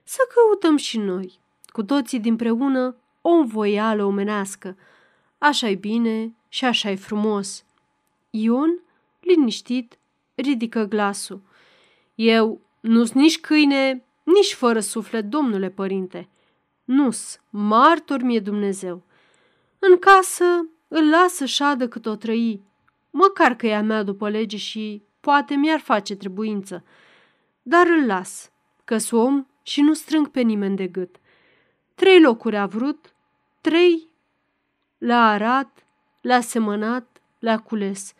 Să 0.02 0.18
căutăm 0.34 0.76
și 0.76 0.98
noi, 0.98 1.38
cu 1.66 1.82
toții 1.82 2.20
dinpreună, 2.20 2.96
o 3.20 3.30
învoială 3.30 4.04
omenească. 4.04 4.76
Așa-i 5.38 5.74
bine 5.74 6.34
și 6.48 6.64
așa-i 6.64 6.96
frumos. 6.96 7.64
Ion, 8.30 8.82
liniștit, 9.20 9.98
ridică 10.34 10.84
glasul. 10.84 11.42
Eu 12.14 12.60
nu-s 12.80 13.12
nici 13.12 13.40
câine, 13.40 14.04
nici 14.22 14.54
fără 14.54 14.80
suflet, 14.80 15.24
domnule 15.24 15.70
părinte. 15.70 16.28
Nu-s, 16.84 17.40
martor 17.50 18.22
mie 18.22 18.40
Dumnezeu. 18.40 19.02
În 19.78 19.98
casă 19.98 20.68
îl 20.88 21.08
lasă 21.08 21.44
șadă 21.44 21.88
cât 21.88 22.06
o 22.06 22.14
trăi, 22.14 22.62
măcar 23.16 23.54
că 23.54 23.66
e 23.66 23.74
a 23.74 23.82
mea 23.82 24.02
după 24.02 24.28
lege 24.28 24.56
și 24.56 25.02
poate 25.20 25.54
mi-ar 25.54 25.80
face 25.80 26.16
trebuință. 26.16 26.84
Dar 27.62 27.86
îl 27.86 28.06
las, 28.06 28.50
că 28.84 28.96
om 29.10 29.46
și 29.62 29.80
nu 29.80 29.94
strâng 29.94 30.28
pe 30.28 30.40
nimeni 30.40 30.76
de 30.76 30.86
gât. 30.86 31.16
Trei 31.94 32.20
locuri 32.20 32.56
a 32.56 32.66
vrut, 32.66 33.14
trei 33.60 34.08
le-a 34.98 35.26
arat, 35.26 35.86
le-a 36.20 36.40
semănat, 36.40 37.20
le-a 37.38 37.58
cules. 37.58 38.14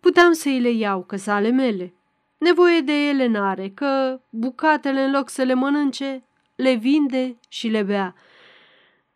Puteam 0.00 0.32
să 0.32 0.48
îi 0.48 0.60
le 0.60 0.70
iau, 0.70 1.02
că 1.02 1.16
ale 1.26 1.50
mele. 1.50 1.94
Nevoie 2.38 2.80
de 2.80 3.08
ele 3.08 3.26
n-are, 3.26 3.68
că 3.68 4.20
bucatele 4.30 5.04
în 5.04 5.10
loc 5.10 5.28
să 5.28 5.42
le 5.42 5.54
mănânce, 5.54 6.24
le 6.54 6.74
vinde 6.74 7.38
și 7.48 7.68
le 7.68 7.82
bea. 7.82 8.14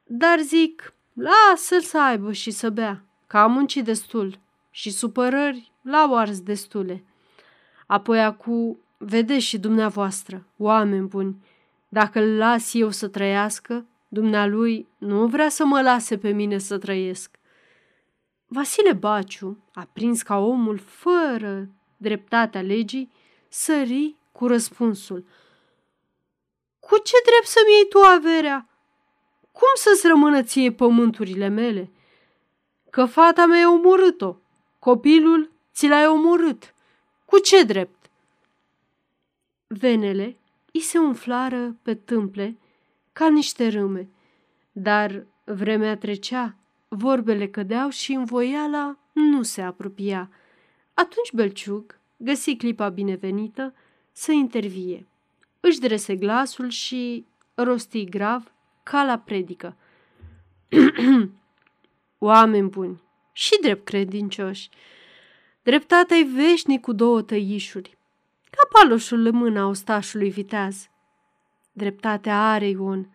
Dar 0.04 0.38
zic, 0.38 0.94
lasă-l 1.12 1.80
să 1.80 2.00
aibă 2.00 2.32
și 2.32 2.50
să 2.50 2.70
bea, 2.70 3.04
că 3.26 3.38
am 3.38 3.52
muncit 3.52 3.84
destul 3.84 4.38
și 4.80 4.90
supărări 4.90 5.72
l-au 5.82 6.16
ars 6.16 6.40
destule. 6.40 7.04
Apoi 7.86 8.22
acu, 8.22 8.78
vedeți 8.98 9.44
și 9.44 9.58
dumneavoastră, 9.58 10.46
oameni 10.56 11.06
buni, 11.06 11.44
dacă 11.88 12.20
îl 12.20 12.36
las 12.36 12.74
eu 12.74 12.90
să 12.90 13.08
trăiască, 13.08 13.86
dumnealui 14.08 14.88
nu 14.98 15.26
vrea 15.26 15.48
să 15.48 15.64
mă 15.64 15.80
lase 15.80 16.18
pe 16.18 16.30
mine 16.30 16.58
să 16.58 16.78
trăiesc. 16.78 17.38
Vasile 18.46 18.92
Baciu, 18.92 19.58
aprins 19.72 20.22
ca 20.22 20.38
omul 20.38 20.78
fără 20.78 21.68
dreptatea 21.96 22.60
legii, 22.60 23.12
sări 23.48 24.16
cu 24.32 24.46
răspunsul. 24.46 25.24
Cu 26.78 26.98
ce 26.98 27.16
drept 27.24 27.46
să-mi 27.46 27.74
iei 27.74 27.88
tu 27.88 27.98
averea? 27.98 28.68
Cum 29.52 29.68
să-ți 29.74 30.06
rămână 30.06 30.42
ție 30.42 30.72
pământurile 30.72 31.48
mele? 31.48 31.90
Că 32.90 33.04
fata 33.04 33.46
mea 33.46 33.66
a 33.66 33.70
omorât-o. 33.70 34.39
Copilul 34.80 35.50
ți 35.72 35.88
l-ai 35.88 36.06
omorât. 36.06 36.74
Cu 37.24 37.38
ce 37.38 37.62
drept? 37.62 38.10
Venele 39.66 40.36
i 40.70 40.80
se 40.80 40.98
umflară 40.98 41.76
pe 41.82 41.94
tâmple 41.94 42.58
ca 43.12 43.28
niște 43.28 43.68
râme, 43.68 44.08
dar 44.72 45.26
vremea 45.44 45.96
trecea, 45.96 46.56
vorbele 46.88 47.48
cădeau 47.48 47.88
și 47.88 48.12
învoiala 48.12 48.96
nu 49.12 49.42
se 49.42 49.62
apropia. 49.62 50.30
Atunci 50.94 51.32
Belciug 51.32 51.98
găsi 52.16 52.56
clipa 52.56 52.88
binevenită 52.88 53.74
să 54.12 54.32
intervie. 54.32 55.06
Își 55.60 55.80
drese 55.80 56.16
glasul 56.16 56.68
și 56.68 57.24
rosti 57.54 58.04
grav 58.04 58.52
ca 58.82 59.04
la 59.04 59.18
predică. 59.18 59.76
Oameni 62.18 62.68
buni 62.68 63.00
și 63.32 63.58
drept 63.60 63.84
credincioși, 63.84 64.68
dreptatea 65.62 66.16
e 66.16 66.22
veșnic 66.22 66.80
cu 66.80 66.92
două 66.92 67.22
tăișuri, 67.22 67.98
ca 68.50 68.68
paloșul 68.72 69.26
în 69.26 69.36
mâna 69.36 69.66
ostașului 69.66 70.30
viteaz. 70.30 70.88
Dreptatea 71.72 72.50
are 72.50 72.68
Ion, 72.68 73.14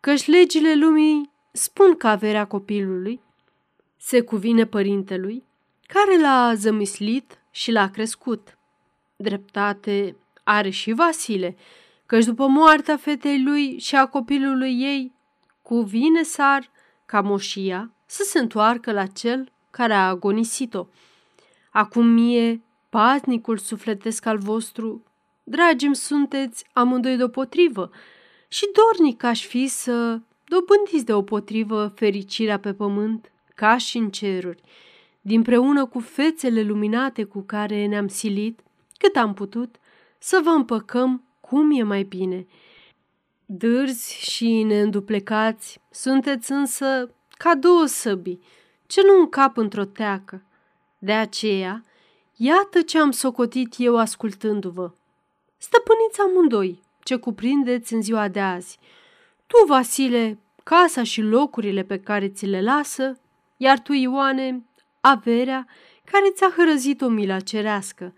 căci 0.00 0.26
legile 0.26 0.74
lumii 0.74 1.30
spun 1.52 1.96
că 1.96 2.06
averea 2.06 2.46
copilului 2.46 3.20
se 3.96 4.20
cuvine 4.20 4.66
părintelui 4.66 5.44
care 5.86 6.20
l-a 6.20 6.52
zămislit 6.54 7.38
și 7.50 7.70
l-a 7.70 7.90
crescut. 7.90 8.58
Dreptate 9.16 10.16
are 10.44 10.70
și 10.70 10.92
Vasile, 10.92 11.56
căci 12.06 12.24
după 12.24 12.46
moartea 12.46 12.96
fetei 12.96 13.42
lui 13.42 13.78
și 13.78 13.96
a 13.96 14.06
copilului 14.06 14.80
ei, 14.80 15.14
cuvine 15.62 16.22
sar 16.22 16.70
ca 17.06 17.20
moșia 17.20 17.90
să 18.06 18.22
se 18.26 18.38
întoarcă 18.38 18.92
la 18.92 19.06
cel 19.06 19.52
care 19.70 19.92
a 19.92 20.08
agonisit-o. 20.08 20.86
Acum 21.70 22.06
mie, 22.06 22.62
paznicul 22.88 23.58
sufletesc 23.58 24.26
al 24.26 24.38
vostru, 24.38 25.02
dragim 25.44 25.92
sunteți 25.92 26.64
amândoi 26.72 27.16
deopotrivă 27.16 27.90
și 28.48 28.64
dornic 28.72 29.22
aș 29.22 29.46
fi 29.46 29.66
să 29.66 30.20
dobândiți 30.44 31.04
deopotrivă 31.04 31.92
fericirea 31.94 32.58
pe 32.58 32.74
pământ 32.74 33.32
ca 33.54 33.76
și 33.76 33.96
în 33.96 34.10
ceruri, 34.10 34.62
dinpreună 35.20 35.86
cu 35.86 35.98
fețele 35.98 36.62
luminate 36.62 37.24
cu 37.24 37.40
care 37.40 37.86
ne-am 37.86 38.08
silit, 38.08 38.60
cât 38.98 39.16
am 39.16 39.34
putut, 39.34 39.76
să 40.18 40.40
vă 40.44 40.50
împăcăm 40.50 41.24
cum 41.40 41.70
e 41.70 41.82
mai 41.82 42.02
bine. 42.02 42.46
Dârzi 43.46 44.30
și 44.30 44.62
neînduplecați, 44.62 45.80
sunteți 45.90 46.52
însă 46.52 47.10
ca 47.36 47.54
două 47.54 47.86
săbii, 47.86 48.40
ce 48.86 49.02
nu 49.02 49.18
încap 49.18 49.56
într-o 49.56 49.84
teacă. 49.84 50.42
De 50.98 51.12
aceea, 51.12 51.84
iată 52.36 52.82
ce 52.82 52.98
am 52.98 53.10
socotit 53.10 53.74
eu 53.78 53.98
ascultându-vă. 53.98 54.92
Stăpâniți 55.56 56.20
amândoi 56.20 56.84
ce 57.02 57.16
cuprindeți 57.16 57.94
în 57.94 58.02
ziua 58.02 58.28
de 58.28 58.40
azi. 58.40 58.78
Tu, 59.46 59.64
Vasile, 59.66 60.38
casa 60.64 61.02
și 61.02 61.20
locurile 61.20 61.82
pe 61.82 62.00
care 62.00 62.28
ți 62.28 62.46
le 62.46 62.62
lasă, 62.62 63.20
iar 63.56 63.78
tu, 63.78 63.92
Ioane, 63.92 64.64
averea 65.00 65.66
care 66.04 66.30
ți-a 66.34 66.52
hărăzit 66.56 67.00
o 67.00 67.08
mila 67.08 67.40
cerească. 67.40 68.14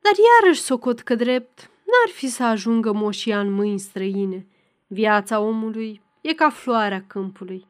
Dar 0.00 0.12
iarăși 0.42 0.60
socot 0.60 1.00
că 1.00 1.14
drept 1.14 1.58
n-ar 1.60 2.14
fi 2.14 2.28
să 2.28 2.42
ajungă 2.42 2.92
moșia 2.92 3.40
în 3.40 3.52
mâini 3.52 3.78
străine. 3.78 4.46
Viața 4.86 5.40
omului 5.40 6.02
e 6.20 6.34
ca 6.34 6.50
floarea 6.50 7.04
câmpului. 7.06 7.66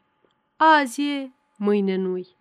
Azi 0.62 1.02
e, 1.02 1.32
mâine 1.56 1.96
nu-i. 1.96 2.36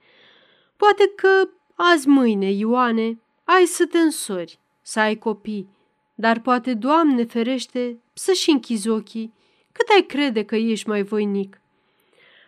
Poate 0.78 1.12
că 1.16 1.50
azi 1.76 2.08
mâine, 2.08 2.52
Ioane, 2.52 3.20
ai 3.44 3.66
să 3.66 3.86
te 3.86 3.98
însori, 3.98 4.60
să 4.82 5.00
ai 5.00 5.16
copii, 5.16 5.70
dar 6.16 6.40
poate, 6.40 6.74
Doamne 6.74 7.24
ferește, 7.24 8.00
să-și 8.14 8.50
închizi 8.50 8.90
ochii, 8.90 9.34
cât 9.72 9.88
ai 9.96 10.02
crede 10.02 10.44
că 10.46 10.56
ești 10.56 10.88
mai 10.88 11.04
voinic. 11.04 11.62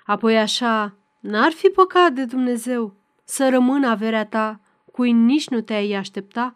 Apoi 0.05 0.37
așa, 0.37 0.97
n-ar 1.19 1.51
fi 1.51 1.67
păcat 1.67 2.13
de 2.13 2.25
Dumnezeu 2.25 2.93
să 3.23 3.49
rămână 3.49 3.87
averea 3.87 4.25
ta 4.25 4.59
cui 4.91 5.11
nici 5.11 5.49
nu 5.49 5.61
te-ai 5.61 5.93
aștepta? 5.93 6.55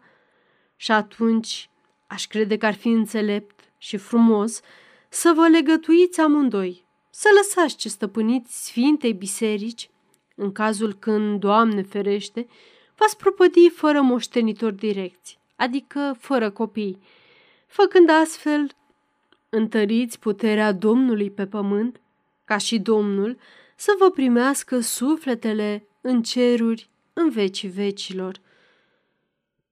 Și 0.76 0.92
atunci 0.92 1.70
aș 2.06 2.26
crede 2.26 2.56
că 2.56 2.66
ar 2.66 2.74
fi 2.74 2.88
înțelept 2.88 3.60
și 3.78 3.96
frumos 3.96 4.60
să 5.08 5.32
vă 5.36 5.48
legătuiți 5.48 6.20
amândoi, 6.20 6.85
să 7.18 7.28
lăsați 7.36 7.76
ce 7.76 7.88
stăpâniți 7.88 8.64
Sfintei 8.64 9.12
Biserici, 9.12 9.90
în 10.34 10.52
cazul 10.52 10.94
când, 10.94 11.40
Doamne 11.40 11.82
ferește, 11.82 12.46
v-ați 12.94 13.16
propădi 13.16 13.68
fără 13.68 14.00
moștenitori 14.00 14.76
direcți, 14.76 15.38
adică 15.54 16.16
fără 16.18 16.50
copii, 16.50 16.98
făcând 17.66 18.10
astfel 18.10 18.70
întăriți 19.48 20.18
puterea 20.18 20.72
Domnului 20.72 21.30
pe 21.30 21.46
pământ, 21.46 22.00
ca 22.44 22.56
și 22.56 22.78
Domnul 22.78 23.38
să 23.76 23.94
vă 23.98 24.10
primească 24.10 24.80
sufletele 24.80 25.86
în 26.00 26.22
ceruri 26.22 26.90
în 27.12 27.30
vecii 27.30 27.68
vecilor. 27.68 28.40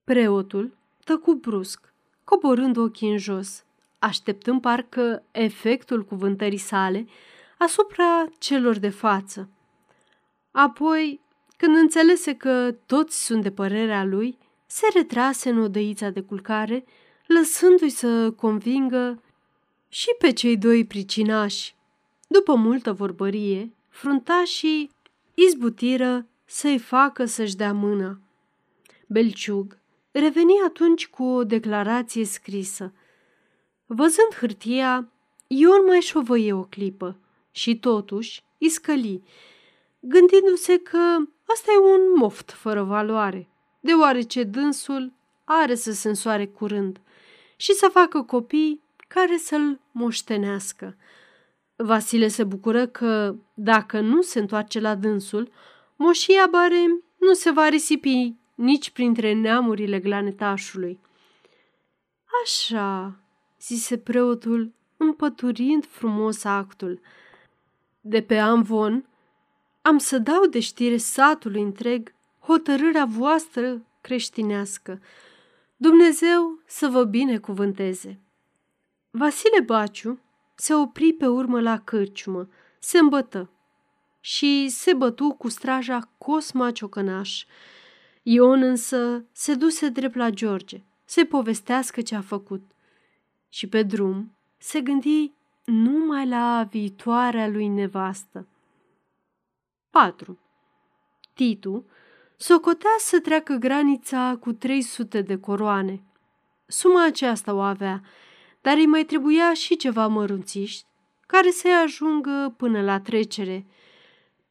Preotul 0.03 0.77
tăcu 1.03 1.33
brusc, 1.33 1.93
coborând 2.23 2.77
ochii 2.77 3.11
în 3.11 3.17
jos, 3.17 3.65
așteptând 3.99 4.61
parcă 4.61 5.23
efectul 5.31 6.03
cuvântării 6.05 6.57
sale 6.57 7.07
asupra 7.57 8.25
celor 8.37 8.77
de 8.77 8.89
față. 8.89 9.49
Apoi, 10.51 11.21
când 11.57 11.75
înțelese 11.75 12.35
că 12.35 12.75
toți 12.85 13.25
sunt 13.25 13.43
de 13.43 13.51
părerea 13.51 14.03
lui, 14.03 14.37
se 14.65 14.85
retrase 14.93 15.49
în 15.49 15.59
odăița 15.59 16.09
de 16.09 16.21
culcare, 16.21 16.85
lăsându-i 17.27 17.89
să 17.89 18.31
convingă 18.31 19.21
și 19.89 20.15
pe 20.19 20.31
cei 20.31 20.57
doi 20.57 20.85
pricinași. 20.85 21.75
După 22.27 22.55
multă 22.55 22.93
vorbărie, 22.93 23.73
fruntașii 23.89 24.91
izbutiră 25.33 26.25
să-i 26.45 26.79
facă 26.79 27.25
să-și 27.25 27.55
dea 27.55 27.73
mâna. 27.73 28.19
Belciug 29.07 29.77
reveni 30.11 30.53
atunci 30.65 31.07
cu 31.07 31.23
o 31.23 31.43
declarație 31.43 32.25
scrisă. 32.25 32.93
Văzând 33.85 34.35
hârtia, 34.39 35.09
Ion 35.47 35.85
mai 35.87 35.99
șovăie 35.99 36.53
o 36.53 36.63
clipă 36.63 37.19
și 37.55 37.79
totuși 37.79 38.43
iscăli, 38.57 39.23
gândindu-se 39.99 40.77
că 40.77 41.17
asta 41.47 41.71
e 41.71 41.77
un 41.77 42.17
moft 42.17 42.51
fără 42.51 42.83
valoare, 42.83 43.47
deoarece 43.79 44.43
dânsul 44.43 45.13
are 45.43 45.75
să 45.75 45.91
se 45.91 46.07
însoare 46.07 46.45
curând 46.47 46.99
și 47.55 47.73
să 47.73 47.89
facă 47.91 48.21
copii 48.21 48.81
care 49.07 49.37
să-l 49.37 49.79
moștenească. 49.91 50.97
Vasile 51.75 52.27
se 52.27 52.43
bucură 52.43 52.87
că, 52.87 53.35
dacă 53.53 53.99
nu 53.99 54.21
se 54.21 54.39
întoarce 54.39 54.79
la 54.79 54.95
dânsul, 54.95 55.51
moșia 55.95 56.47
Barem 56.51 57.03
nu 57.19 57.33
se 57.33 57.51
va 57.51 57.67
risipi 57.67 58.33
nici 58.55 58.89
printre 58.89 59.33
neamurile 59.33 59.99
glanetașului. 59.99 60.99
Așa, 62.43 63.19
zise 63.59 63.97
preotul, 63.97 64.73
împăturind 64.97 65.85
frumos 65.85 66.43
actul. 66.43 66.99
De 68.07 68.21
pe 68.21 68.37
Amvon 68.37 69.07
am 69.81 69.97
să 69.97 70.17
dau 70.17 70.45
de 70.45 70.59
știre 70.59 70.97
satului 70.97 71.61
întreg 71.61 72.13
hotărârea 72.39 73.05
voastră 73.05 73.85
creștinească. 74.01 75.01
Dumnezeu 75.75 76.59
să 76.65 76.87
vă 76.87 77.03
binecuvânteze. 77.03 78.19
Vasile 79.11 79.61
Baciu 79.61 80.19
se 80.55 80.73
opri 80.73 81.13
pe 81.13 81.27
urmă 81.27 81.61
la 81.61 81.79
cârciumă, 81.79 82.49
se 82.79 82.97
îmbătă 82.97 83.49
și 84.19 84.67
se 84.69 84.93
bătu 84.93 85.29
cu 85.37 85.49
straja 85.49 86.09
Cosma 86.17 86.71
Ciocănaș. 86.71 87.45
Ion 88.23 88.61
însă 88.61 89.25
se 89.31 89.53
duse 89.53 89.89
drept 89.89 90.15
la 90.15 90.29
George, 90.29 90.83
se 91.05 91.25
povestească 91.25 92.01
ce 92.01 92.15
a 92.15 92.21
făcut. 92.21 92.63
Și 93.49 93.67
pe 93.67 93.83
drum 93.83 94.35
se 94.57 94.81
gândi 94.81 95.33
numai 95.65 96.27
la 96.27 96.67
viitoarea 96.69 97.47
lui 97.47 97.67
nevastă. 97.67 98.47
4. 99.89 100.39
Titu 101.33 101.85
socotea 102.37 102.95
să 102.97 103.19
treacă 103.19 103.53
granița 103.53 104.37
cu 104.39 104.53
300 104.53 105.21
de 105.21 105.37
coroane. 105.37 106.03
Suma 106.65 107.05
aceasta 107.05 107.53
o 107.53 107.59
avea, 107.59 108.01
dar 108.61 108.77
îi 108.77 108.85
mai 108.85 109.03
trebuia 109.03 109.53
și 109.53 109.75
ceva 109.75 110.07
mărunțiști 110.07 110.85
care 111.27 111.51
să-i 111.51 111.73
ajungă 111.83 112.53
până 112.57 112.81
la 112.81 112.99
trecere. 112.99 113.65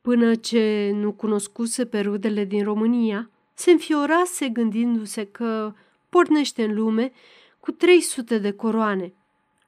Până 0.01 0.35
ce 0.35 0.91
nu 0.95 1.13
cunoscuse 1.13 1.87
pe 1.87 2.01
rudele 2.01 2.45
din 2.45 2.65
România, 2.65 3.31
se 3.55 3.71
înfiorase 3.71 4.49
gândindu-se 4.49 5.27
că 5.27 5.75
pornește 6.09 6.65
în 6.65 6.75
lume 6.75 7.13
cu 7.61 7.71
300 7.71 8.39
de 8.39 8.53
coroane. 8.53 9.13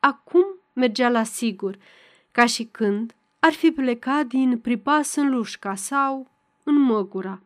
Acum 0.00 0.55
mergea 0.76 1.08
la 1.08 1.22
sigur, 1.22 1.76
ca 2.32 2.46
și 2.46 2.64
când 2.64 3.14
ar 3.38 3.52
fi 3.52 3.70
plecat 3.70 4.26
din 4.26 4.58
pripas 4.58 5.14
în 5.14 5.30
Lușca 5.30 5.74
sau 5.74 6.30
în 6.62 6.80
Măgura. 6.80 7.40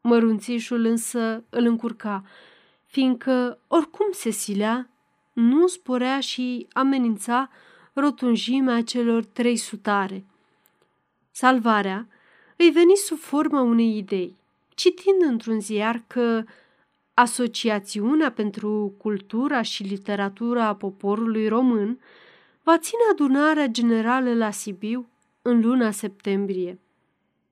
Mărunțișul 0.00 0.84
însă 0.84 1.44
îl 1.50 1.64
încurca, 1.64 2.24
fiindcă 2.86 3.58
oricum 3.68 4.06
se 4.12 4.30
silea 4.30 4.88
nu 5.32 5.66
sporea 5.66 6.20
și 6.20 6.66
amenința 6.72 7.50
rotunjimea 7.92 8.82
celor 8.82 9.24
trei 9.24 9.56
sutare. 9.56 10.24
Salvarea 11.30 12.06
îi 12.56 12.70
veni 12.70 12.96
sub 12.96 13.18
forma 13.18 13.60
unei 13.60 13.96
idei, 13.96 14.36
citind 14.74 15.22
într-un 15.22 15.60
ziar 15.60 16.02
că 16.06 16.44
Asociațiunea 17.14 18.32
pentru 18.32 18.94
Cultura 18.98 19.62
și 19.62 19.82
Literatura 19.82 20.66
a 20.66 20.74
Poporului 20.74 21.48
Român 21.48 21.98
va 22.64 22.78
ține 22.78 23.00
adunarea 23.10 23.66
generală 23.66 24.34
la 24.34 24.50
Sibiu 24.50 25.08
în 25.42 25.60
luna 25.60 25.90
septembrie, 25.90 26.80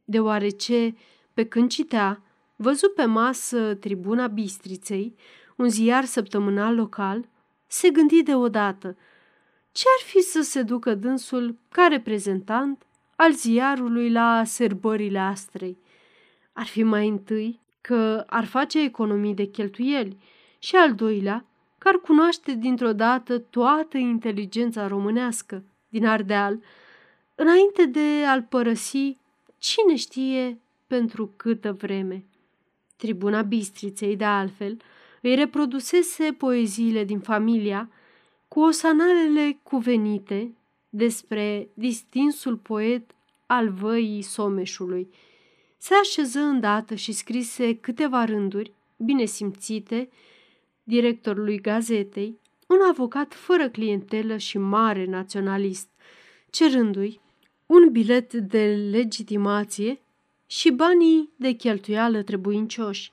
deoarece, 0.05 0.95
pe 1.35 1.45
când 1.47 1.71
citea, 1.71 2.23
văzut 2.57 2.95
pe 2.95 3.05
masă 3.05 3.75
Tribuna 3.75 4.27
Bistriței, 4.27 5.15
un 5.57 5.69
ziar 5.69 6.05
săptămânal 6.05 6.75
local, 6.75 7.29
se 7.67 7.91
gândi 7.91 8.23
deodată 8.23 8.97
ce 9.73 9.85
ar 9.99 10.05
fi 10.07 10.21
să 10.21 10.43
se 10.43 10.63
ducă 10.63 10.95
dânsul 10.95 11.59
ca 11.69 11.87
reprezentant 11.87 12.87
al 13.17 13.33
ziarului 13.33 14.11
la 14.11 14.45
serbările 14.45 15.19
astrei. 15.19 15.79
Ar 16.53 16.67
fi 16.67 16.83
mai 16.83 17.09
întâi 17.09 17.61
că 17.81 18.25
ar 18.27 18.45
face 18.45 18.83
economii 18.83 19.35
de 19.35 19.45
cheltuieli 19.45 20.17
și 20.59 20.77
al 20.77 20.95
doilea 20.95 21.47
că 21.83 21.89
ar 21.89 21.95
cunoaște 21.95 22.55
dintr-o 22.55 22.93
dată 22.93 23.39
toată 23.39 23.97
inteligența 23.97 24.87
românească 24.87 25.63
din 25.89 26.07
Ardeal, 26.07 26.59
înainte 27.35 27.85
de 27.85 28.25
a-l 28.27 28.43
părăsi 28.43 29.17
cine 29.59 29.97
știe 29.97 30.59
pentru 30.87 31.33
câtă 31.37 31.73
vreme. 31.73 32.25
Tribuna 32.97 33.43
Bistriței, 33.43 34.17
de 34.17 34.25
altfel, 34.25 34.77
îi 35.21 35.35
reprodusese 35.35 36.33
poeziile 36.39 37.05
din 37.05 37.21
familia 37.21 37.89
cu 38.49 38.61
osanalele 38.61 39.59
cuvenite 39.63 40.55
despre 40.89 41.69
distinsul 41.75 42.57
poet 42.57 43.11
al 43.47 43.71
văii 43.71 44.23
Someșului. 44.23 45.09
Se 45.79 45.95
așeză 45.95 46.39
îndată 46.39 46.95
și 46.95 47.13
scrise 47.13 47.77
câteva 47.77 48.25
rânduri, 48.25 48.73
bine 48.97 49.25
simțite, 49.25 50.09
directorului 50.83 51.61
gazetei, 51.61 52.41
un 52.67 52.79
avocat 52.89 53.35
fără 53.35 53.69
clientelă 53.69 54.37
și 54.37 54.59
mare 54.59 55.05
naționalist, 55.05 55.89
cerându-i 56.51 57.21
un 57.67 57.89
bilet 57.91 58.33
de 58.33 58.89
legitimație 58.91 60.01
și 60.47 60.71
banii 60.71 61.31
de 61.37 61.53
cheltuială 61.53 62.23
trebuincioși. 62.23 63.13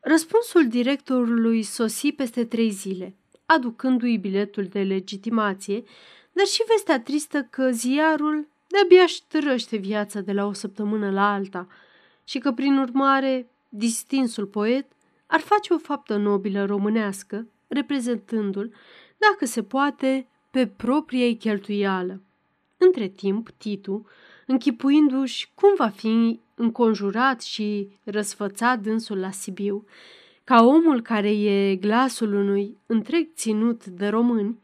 Răspunsul 0.00 0.68
directorului 0.68 1.62
sosi 1.62 2.12
peste 2.12 2.44
trei 2.44 2.70
zile, 2.70 3.14
aducându-i 3.46 4.18
biletul 4.18 4.64
de 4.64 4.82
legitimație, 4.82 5.82
dar 6.32 6.46
și 6.46 6.64
vestea 6.68 7.00
tristă 7.00 7.46
că 7.50 7.70
ziarul 7.70 8.48
de-abia 8.66 9.02
își 9.02 9.22
trăște 9.28 9.76
viața 9.76 10.20
de 10.20 10.32
la 10.32 10.44
o 10.44 10.52
săptămână 10.52 11.10
la 11.10 11.32
alta 11.32 11.68
și 12.24 12.38
că, 12.38 12.52
prin 12.52 12.78
urmare, 12.78 13.48
distinsul 13.68 14.46
poet 14.46 14.86
ar 15.34 15.40
face 15.40 15.72
o 15.72 15.78
faptă 15.78 16.16
nobilă 16.16 16.64
românească, 16.64 17.48
reprezentându-l, 17.68 18.74
dacă 19.16 19.46
se 19.46 19.62
poate, 19.62 20.28
pe 20.50 20.66
propria 20.66 21.34
cheltuială. 21.34 22.22
Între 22.76 23.08
timp, 23.08 23.50
Titu, 23.50 24.06
închipuindu-și 24.46 25.48
cum 25.54 25.74
va 25.76 25.88
fi 25.88 26.40
înconjurat 26.54 27.42
și 27.42 27.88
răsfățat 28.04 28.80
dânsul 28.80 29.18
la 29.18 29.30
Sibiu, 29.30 29.84
ca 30.44 30.64
omul 30.64 31.02
care 31.02 31.30
e 31.30 31.76
glasul 31.76 32.34
unui 32.34 32.78
întreg 32.86 33.28
ținut 33.34 33.86
de 33.86 34.08
români, 34.08 34.58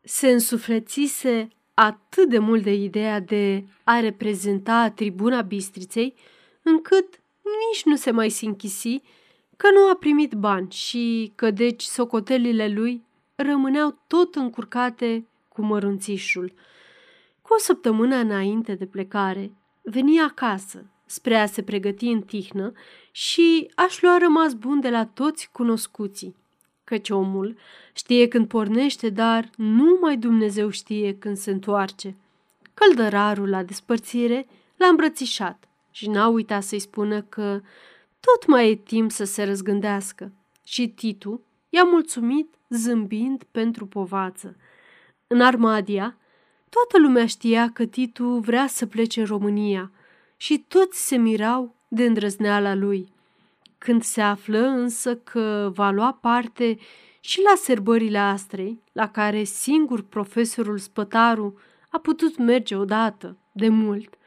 se 0.00 0.28
însuflețise 0.28 1.48
atât 1.74 2.28
de 2.28 2.38
mult 2.38 2.62
de 2.62 2.74
ideea 2.74 3.20
de 3.20 3.64
a 3.84 4.00
reprezenta 4.00 4.90
tribuna 4.90 5.40
Bistriței, 5.42 6.14
încât 6.62 7.20
nici 7.42 7.84
nu 7.84 7.96
se 7.96 8.10
mai 8.10 8.28
sinchisi 8.28 9.02
că 9.58 9.68
nu 9.70 9.90
a 9.90 9.96
primit 9.96 10.32
bani 10.32 10.70
și 10.70 11.32
că 11.34 11.50
deci 11.50 11.82
socotelile 11.82 12.68
lui 12.68 13.02
rămâneau 13.34 13.98
tot 14.06 14.34
încurcate 14.34 15.26
cu 15.48 15.62
mărunțișul. 15.62 16.52
Cu 17.42 17.54
o 17.54 17.58
săptămână 17.58 18.16
înainte 18.16 18.74
de 18.74 18.86
plecare, 18.86 19.52
veni 19.82 20.20
acasă 20.20 20.84
spre 21.06 21.36
a 21.36 21.46
se 21.46 21.62
pregăti 21.62 22.06
în 22.06 22.20
tihnă 22.20 22.72
și 23.10 23.70
aș 23.74 24.00
lua 24.02 24.18
rămas 24.18 24.52
bun 24.52 24.80
de 24.80 24.90
la 24.90 25.06
toți 25.06 25.48
cunoscuții, 25.52 26.36
căci 26.84 27.10
omul 27.10 27.56
știe 27.92 28.28
când 28.28 28.48
pornește, 28.48 29.08
dar 29.10 29.50
numai 29.56 30.16
Dumnezeu 30.16 30.70
știe 30.70 31.16
când 31.18 31.36
se 31.36 31.50
întoarce. 31.50 32.16
Căldărarul 32.74 33.48
la 33.48 33.62
despărțire 33.62 34.46
l-a 34.76 34.86
îmbrățișat 34.86 35.68
și 35.90 36.08
n-a 36.08 36.28
uitat 36.28 36.62
să-i 36.62 36.78
spună 36.78 37.22
că 37.22 37.60
tot 38.32 38.46
mai 38.46 38.70
e 38.70 38.74
timp 38.74 39.10
să 39.10 39.24
se 39.24 39.44
răzgândească 39.44 40.32
și 40.64 40.88
Titu 40.88 41.42
i-a 41.68 41.82
mulțumit 41.84 42.54
zâmbind 42.68 43.42
pentru 43.50 43.86
povață. 43.86 44.56
În 45.26 45.40
Armadia, 45.40 46.16
toată 46.68 46.98
lumea 46.98 47.26
știa 47.26 47.70
că 47.72 47.84
Titu 47.86 48.24
vrea 48.24 48.66
să 48.66 48.86
plece 48.86 49.20
în 49.20 49.26
România 49.26 49.90
și 50.36 50.64
toți 50.68 51.06
se 51.06 51.16
mirau 51.16 51.74
de 51.88 52.04
îndrăzneala 52.04 52.74
lui. 52.74 53.12
Când 53.78 54.02
se 54.02 54.20
află 54.20 54.66
însă 54.66 55.16
că 55.16 55.70
va 55.74 55.90
lua 55.90 56.12
parte 56.20 56.78
și 57.20 57.40
la 57.42 57.54
serbările 57.56 58.18
astrei, 58.18 58.82
la 58.92 59.10
care 59.10 59.44
singur 59.44 60.02
profesorul 60.02 60.78
Spătaru 60.78 61.58
a 61.88 61.98
putut 61.98 62.38
merge 62.38 62.76
odată, 62.76 63.36
de 63.52 63.68
mult, 63.68 64.17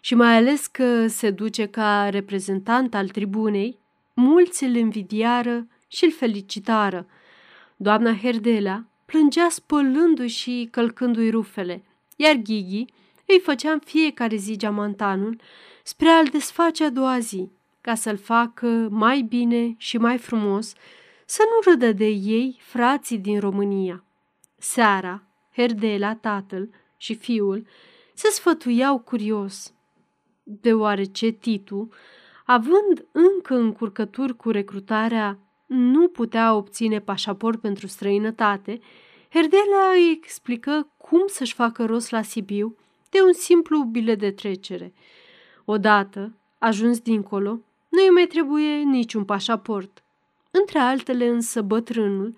și 0.00 0.14
mai 0.14 0.36
ales 0.36 0.66
că 0.66 1.06
se 1.06 1.30
duce 1.30 1.66
ca 1.66 2.08
reprezentant 2.08 2.94
al 2.94 3.08
tribunei, 3.08 3.78
mulți 4.14 4.64
îl 4.64 4.76
învidiară 4.76 5.66
și 5.88 6.04
îl 6.04 6.12
felicitară. 6.12 7.06
Doamna 7.76 8.14
Herdela 8.14 8.84
plângea 9.04 9.48
spălându-i 9.48 10.28
și 10.28 10.68
călcându-i 10.70 11.30
rufele, 11.30 11.82
iar 12.16 12.34
Ghighi 12.34 12.84
îi 13.26 13.40
făcea 13.42 13.70
în 13.70 13.78
fiecare 13.78 14.36
zi 14.36 14.56
geamantanul 14.56 15.40
spre 15.82 16.08
a-l 16.08 16.26
desface 16.26 16.84
a 16.84 16.90
doua 16.90 17.18
zi, 17.18 17.50
ca 17.80 17.94
să-l 17.94 18.16
facă 18.16 18.88
mai 18.90 19.20
bine 19.20 19.74
și 19.76 19.98
mai 19.98 20.18
frumos, 20.18 20.74
să 21.24 21.42
nu 21.44 21.70
râdă 21.70 21.92
de 21.92 22.06
ei 22.06 22.58
frații 22.60 23.18
din 23.18 23.40
România. 23.40 24.04
Seara, 24.58 25.22
Herdela, 25.54 26.14
tatăl 26.14 26.70
și 26.96 27.14
fiul 27.14 27.66
se 28.14 28.28
sfătuiau 28.30 28.98
curios, 28.98 29.72
deoarece 30.60 31.28
Titu, 31.30 31.88
având 32.46 33.06
încă 33.12 33.54
încurcături 33.54 34.36
cu 34.36 34.50
recrutarea, 34.50 35.38
nu 35.66 36.08
putea 36.08 36.54
obține 36.54 37.00
pașaport 37.00 37.60
pentru 37.60 37.86
străinătate, 37.86 38.80
Herdela 39.32 39.90
îi 39.94 40.10
explică 40.10 40.92
cum 40.96 41.22
să-și 41.26 41.54
facă 41.54 41.84
rost 41.84 42.10
la 42.10 42.22
Sibiu 42.22 42.76
de 43.10 43.18
un 43.26 43.32
simplu 43.32 43.82
bilet 43.82 44.18
de 44.18 44.30
trecere. 44.30 44.92
Odată, 45.64 46.36
ajuns 46.58 47.00
dincolo, 47.00 47.50
nu 47.88 48.02
îi 48.02 48.10
mai 48.10 48.26
trebuie 48.26 48.76
niciun 48.76 49.24
pașaport. 49.24 50.02
Între 50.50 50.78
altele 50.78 51.28
însă 51.28 51.62
bătrânul 51.62 52.34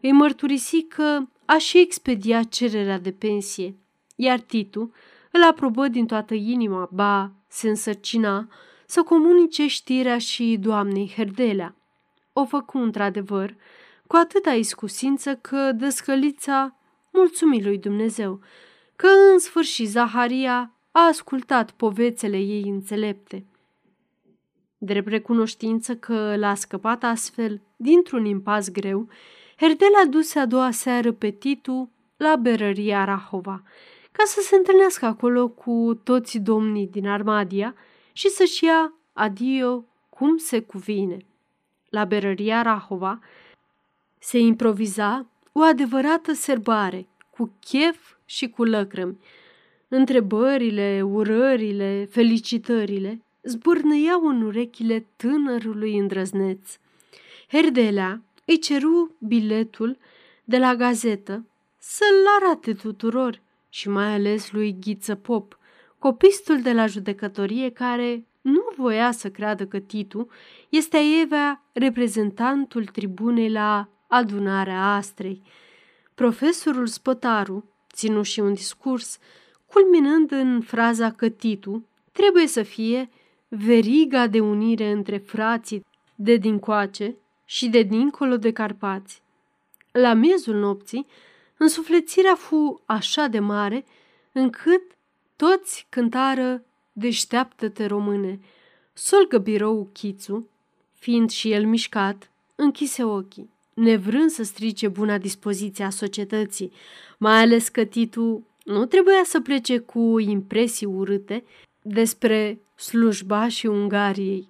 îi 0.00 0.12
mărturisi 0.12 0.82
că 0.82 1.20
a 1.44 1.58
și 1.58 1.78
expediat 1.78 2.48
cererea 2.48 2.98
de 2.98 3.12
pensie, 3.12 3.74
iar 4.16 4.40
Titu 4.40 4.92
îl 5.30 5.42
aprobă 5.42 5.88
din 5.88 6.06
toată 6.06 6.34
inima, 6.34 6.88
ba, 6.92 7.32
se 7.54 7.68
însărcina 7.68 8.48
să 8.86 9.02
comunice 9.02 9.66
știrea 9.66 10.18
și 10.18 10.56
doamnei 10.60 11.12
Herdelea. 11.16 11.74
O 12.32 12.44
făcu 12.44 12.78
într-adevăr 12.78 13.56
cu 14.06 14.16
atâta 14.16 14.52
iscusință 14.52 15.34
că 15.34 15.72
dăscălița 15.72 16.76
mulțumi 17.12 17.62
lui 17.62 17.78
Dumnezeu, 17.78 18.40
că 18.96 19.06
în 19.32 19.38
sfârșit 19.38 19.88
Zaharia 19.88 20.72
a 20.90 21.06
ascultat 21.06 21.70
povețele 21.70 22.38
ei 22.38 22.62
înțelepte. 22.62 23.44
Drept 24.78 25.08
recunoștință 25.08 25.96
că 25.96 26.36
l-a 26.36 26.54
scăpat 26.54 27.02
astfel 27.02 27.60
dintr-un 27.76 28.24
impas 28.24 28.70
greu, 28.70 29.08
Herdela 29.56 30.04
duse 30.10 30.38
a 30.38 30.46
doua 30.46 30.70
seară 30.70 31.12
pe 31.12 31.30
Titu 31.30 31.90
la 32.16 32.36
berăria 32.36 33.04
Rahova, 33.04 33.62
ca 34.16 34.24
să 34.24 34.40
se 34.40 34.56
întâlnească 34.56 35.06
acolo 35.06 35.48
cu 35.48 36.00
toți 36.04 36.38
domnii 36.38 36.86
din 36.86 37.08
Armadia 37.08 37.74
și 38.12 38.28
să-și 38.28 38.64
ia 38.64 38.92
adio 39.12 39.84
cum 40.08 40.36
se 40.36 40.60
cuvine. 40.60 41.16
La 41.88 42.04
berăria 42.04 42.62
Rahova 42.62 43.18
se 44.18 44.38
improviza 44.38 45.26
o 45.52 45.60
adevărată 45.60 46.32
serbare, 46.32 47.06
cu 47.30 47.52
chef 47.60 48.14
și 48.24 48.48
cu 48.48 48.64
lăcrămi. 48.64 49.18
Întrebările, 49.88 51.02
urările, 51.02 52.08
felicitările 52.10 53.22
zbârnăiau 53.42 54.26
în 54.26 54.42
urechile 54.42 55.06
tânărului 55.16 55.98
îndrăzneț. 55.98 56.78
Herdelea 57.48 58.22
îi 58.44 58.58
ceru 58.58 59.16
biletul 59.18 59.98
de 60.44 60.58
la 60.58 60.74
gazetă 60.74 61.46
să-l 61.78 62.26
arate 62.40 62.72
tuturor 62.72 63.42
și 63.74 63.88
mai 63.88 64.14
ales 64.14 64.52
lui 64.52 64.76
Ghiță 64.80 65.14
Pop, 65.14 65.58
copistul 65.98 66.62
de 66.62 66.72
la 66.72 66.86
judecătorie 66.86 67.70
care 67.70 68.26
nu 68.40 68.62
voia 68.76 69.10
să 69.10 69.30
creadă 69.30 69.66
că 69.66 69.78
Titu 69.78 70.28
este 70.68 70.98
Evea 71.22 71.62
reprezentantul 71.72 72.84
tribunei 72.84 73.50
la 73.50 73.88
adunarea 74.08 74.94
Astrei. 74.94 75.42
Profesorul 76.14 76.86
Spătaru 76.86 77.64
ținu 77.92 78.22
și 78.22 78.40
un 78.40 78.54
discurs, 78.54 79.18
culminând 79.66 80.32
în 80.32 80.60
fraza 80.60 81.10
că 81.10 81.28
Titu 81.28 81.86
trebuie 82.12 82.46
să 82.46 82.62
fie 82.62 83.10
veriga 83.48 84.26
de 84.26 84.40
unire 84.40 84.90
între 84.90 85.16
frații 85.16 85.86
de 86.14 86.36
dincoace 86.36 87.16
și 87.44 87.68
de 87.68 87.82
dincolo 87.82 88.36
de 88.36 88.52
Carpați. 88.52 89.22
La 89.92 90.12
miezul 90.12 90.54
nopții, 90.54 91.06
însuflețirea 91.56 92.34
fu 92.34 92.82
așa 92.86 93.26
de 93.26 93.38
mare 93.38 93.84
încât 94.32 94.82
toți 95.36 95.86
cântară 95.88 96.64
Deșteaptă-te, 96.96 97.86
române! 97.86 98.40
Solgă 98.92 99.38
birou 99.38 99.88
Chițu, 99.92 100.48
fiind 100.94 101.30
și 101.30 101.52
el 101.52 101.66
mișcat, 101.66 102.30
închise 102.54 103.04
ochii, 103.04 103.50
nevrând 103.74 104.30
să 104.30 104.42
strice 104.42 104.88
buna 104.88 105.18
dispoziție 105.18 105.84
a 105.84 105.90
societății, 105.90 106.72
mai 107.18 107.40
ales 107.40 107.68
că 107.68 107.84
Titu 107.84 108.46
nu 108.64 108.84
trebuia 108.84 109.22
să 109.24 109.40
plece 109.40 109.78
cu 109.78 110.18
impresii 110.18 110.86
urâte 110.86 111.44
despre 111.82 112.60
slujba 112.76 113.48
și 113.48 113.66
Ungariei. 113.66 114.48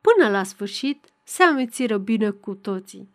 Până 0.00 0.30
la 0.30 0.42
sfârșit, 0.42 1.04
se 1.22 1.42
amețiră 1.42 1.96
bine 1.98 2.30
cu 2.30 2.54
toții. 2.54 3.08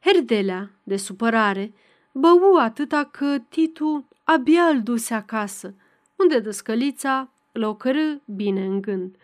Herdelea, 0.00 0.70
de 0.82 0.96
supărare, 0.96 1.72
bău 2.12 2.56
atâta 2.56 3.04
că 3.04 3.38
Titu 3.48 4.08
abia 4.24 4.64
îl 4.64 4.82
duse 4.82 5.14
acasă, 5.14 5.74
unde 6.16 6.38
dăscălița 6.38 7.30
locărâ 7.52 8.16
bine 8.24 8.64
în 8.64 8.80
gând, 8.80 9.16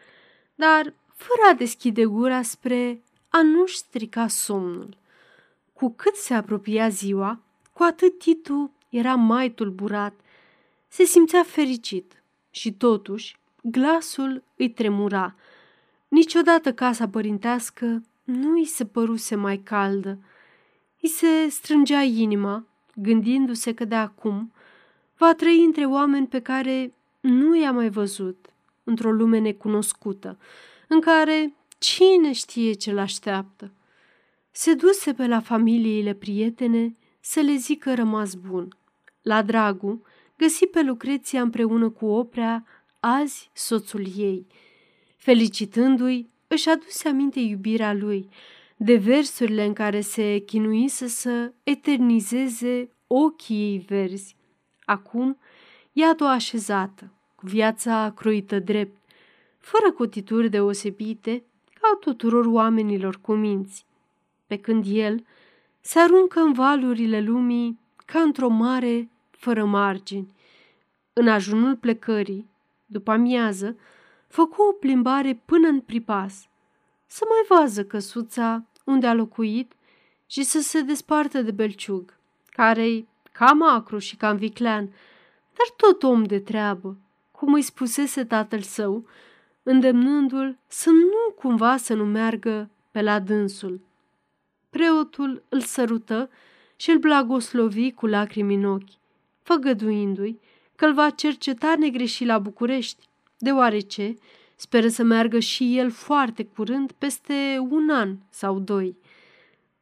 dar 0.54 0.94
fără 1.14 1.50
a 1.50 1.54
deschide 1.54 2.04
gura 2.04 2.42
spre 2.42 3.02
a 3.28 3.42
nu-și 3.42 3.76
strica 3.76 4.28
somnul. 4.28 4.96
Cu 5.72 5.90
cât 5.90 6.14
se 6.14 6.34
apropia 6.34 6.88
ziua, 6.88 7.40
cu 7.72 7.82
atât 7.82 8.18
Titu 8.18 8.70
era 8.88 9.14
mai 9.14 9.50
tulburat. 9.50 10.14
Se 10.88 11.04
simțea 11.04 11.42
fericit 11.42 12.22
și 12.50 12.72
totuși 12.72 13.36
glasul 13.62 14.42
îi 14.56 14.70
tremura. 14.70 15.34
Niciodată 16.08 16.72
casa 16.72 17.08
părintească 17.08 18.02
nu 18.24 18.52
îi 18.52 18.64
se 18.64 18.86
păruse 18.86 19.34
mai 19.34 19.58
caldă. 19.58 20.18
Îi 21.00 21.08
se 21.08 21.48
strângea 21.48 22.00
inima, 22.00 22.66
gândindu-se 22.94 23.74
că 23.74 23.84
de 23.84 23.94
acum 23.94 24.52
va 25.16 25.34
trăi 25.34 25.64
între 25.64 25.84
oameni 25.84 26.26
pe 26.26 26.40
care 26.40 26.94
nu 27.20 27.56
i-a 27.56 27.72
mai 27.72 27.88
văzut, 27.88 28.46
într-o 28.84 29.12
lume 29.12 29.38
necunoscută, 29.38 30.38
în 30.88 31.00
care 31.00 31.54
cine 31.78 32.32
știe 32.32 32.72
ce-l 32.72 32.98
așteaptă. 32.98 33.70
Se 34.50 34.74
duse 34.74 35.12
pe 35.12 35.26
la 35.26 35.40
familiile 35.40 36.14
prietene 36.14 36.96
să 37.20 37.40
le 37.40 37.54
zică 37.54 37.94
rămas 37.94 38.34
bun. 38.34 38.76
La 39.22 39.42
Dragu 39.42 40.02
găsi 40.36 40.66
pe 40.66 40.82
Lucreția 40.82 41.42
împreună 41.42 41.90
cu 41.90 42.06
Oprea 42.06 42.66
azi 43.00 43.50
soțul 43.52 44.06
ei. 44.16 44.46
Felicitându-i, 45.16 46.28
își 46.46 46.68
aduse 46.68 47.08
aminte 47.08 47.40
iubirea 47.40 47.92
lui, 47.92 48.28
de 48.76 48.96
versurile 48.96 49.64
în 49.64 49.72
care 49.72 50.00
se 50.00 50.38
chinuise 50.38 51.06
să 51.06 51.52
eternizeze 51.62 52.90
ochii 53.06 53.70
ei 53.70 53.78
verzi. 53.78 54.36
Acum, 54.84 55.38
iată-o 55.92 56.26
așezată, 56.26 57.12
cu 57.34 57.46
viața 57.46 58.12
croită 58.16 58.58
drept, 58.58 58.96
fără 59.58 59.92
cotituri 59.92 60.48
deosebite, 60.48 61.44
ca 61.80 61.96
tuturor 62.00 62.46
oamenilor 62.46 63.20
cu 63.20 63.32
minți, 63.32 63.86
pe 64.46 64.56
când 64.56 64.84
el 64.88 65.24
se 65.80 65.98
aruncă 65.98 66.40
în 66.40 66.52
valurile 66.52 67.20
lumii 67.20 67.78
ca 68.06 68.20
într-o 68.20 68.48
mare 68.48 69.10
fără 69.30 69.64
margini. 69.64 70.34
În 71.12 71.28
ajunul 71.28 71.76
plecării, 71.76 72.48
după 72.86 73.10
amiază, 73.10 73.76
făcu 74.28 74.62
o 74.62 74.72
plimbare 74.72 75.42
până 75.44 75.68
în 75.68 75.80
pripas, 75.80 76.48
să 77.14 77.24
mai 77.28 77.58
vază 77.58 77.84
căsuța 77.84 78.64
unde 78.84 79.06
a 79.06 79.14
locuit 79.14 79.72
și 80.26 80.42
să 80.42 80.60
se 80.60 80.80
despartă 80.80 81.42
de 81.42 81.50
belciug, 81.50 82.16
care-i 82.50 83.08
cam 83.32 83.62
acru 83.62 83.98
și 83.98 84.16
cam 84.16 84.36
viclean, 84.36 84.84
dar 85.52 85.76
tot 85.76 86.02
om 86.02 86.24
de 86.24 86.38
treabă, 86.38 86.96
cum 87.30 87.52
îi 87.52 87.62
spusese 87.62 88.24
tatăl 88.24 88.60
său, 88.60 89.06
îndemnându-l 89.62 90.58
să 90.66 90.90
nu 90.90 91.34
cumva 91.36 91.76
să 91.76 91.94
nu 91.94 92.04
meargă 92.04 92.70
pe 92.90 93.02
la 93.02 93.20
dânsul. 93.20 93.80
Preotul 94.70 95.42
îl 95.48 95.60
sărută 95.60 96.30
și 96.76 96.90
îl 96.90 96.98
blagoslovi 96.98 97.92
cu 97.92 98.06
lacrimi 98.06 98.54
în 98.54 98.64
ochi, 98.64 98.98
făgăduindu-i 99.42 100.40
că 100.76 100.84
îl 100.84 100.94
va 100.94 101.10
cerceta 101.10 101.74
negreșit 101.78 102.26
la 102.26 102.38
București, 102.38 103.08
deoarece 103.38 104.14
speră 104.54 104.88
să 104.88 105.02
meargă 105.02 105.38
și 105.38 105.78
el 105.78 105.90
foarte 105.90 106.44
curând, 106.44 106.92
peste 106.92 107.56
un 107.70 107.90
an 107.90 108.16
sau 108.30 108.58
doi. 108.58 108.96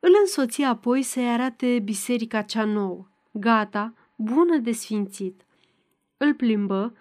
Îl 0.00 0.10
însoți 0.20 0.62
apoi 0.62 1.02
să-i 1.02 1.28
arate 1.28 1.78
biserica 1.78 2.42
cea 2.42 2.64
nouă, 2.64 3.06
gata, 3.30 3.94
bună 4.16 4.56
de 4.56 4.72
sfințit. 4.72 5.40
Îl 6.16 6.34
plimbă 6.34 6.94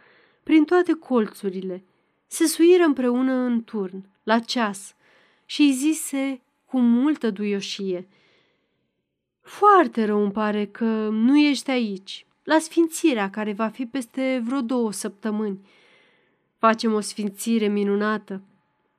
prin 0.44 0.64
toate 0.64 0.94
colțurile, 0.94 1.84
se 2.28 2.46
suiră 2.46 2.84
împreună 2.84 3.34
în 3.34 3.64
turn, 3.64 4.06
la 4.24 4.40
ceas, 4.40 4.96
și 5.46 5.62
îi 5.62 5.72
zise 5.72 6.42
cu 6.66 6.80
multă 6.80 7.30
duioșie. 7.30 8.08
Foarte 9.42 10.06
rău 10.06 10.22
îmi 10.22 10.32
pare 10.32 10.66
că 10.66 11.10
nu 11.12 11.38
ești 11.38 11.70
aici, 11.70 12.26
la 12.44 12.60
sfințirea 12.60 13.30
care 13.30 13.54
va 13.54 13.68
fi 13.68 13.86
peste 13.86 14.42
vreo 14.46 14.62
două 14.62 14.92
săptămâni. 14.92 15.60
Facem 16.62 16.94
o 16.94 17.00
sfințire 17.00 17.68
minunată. 17.68 18.42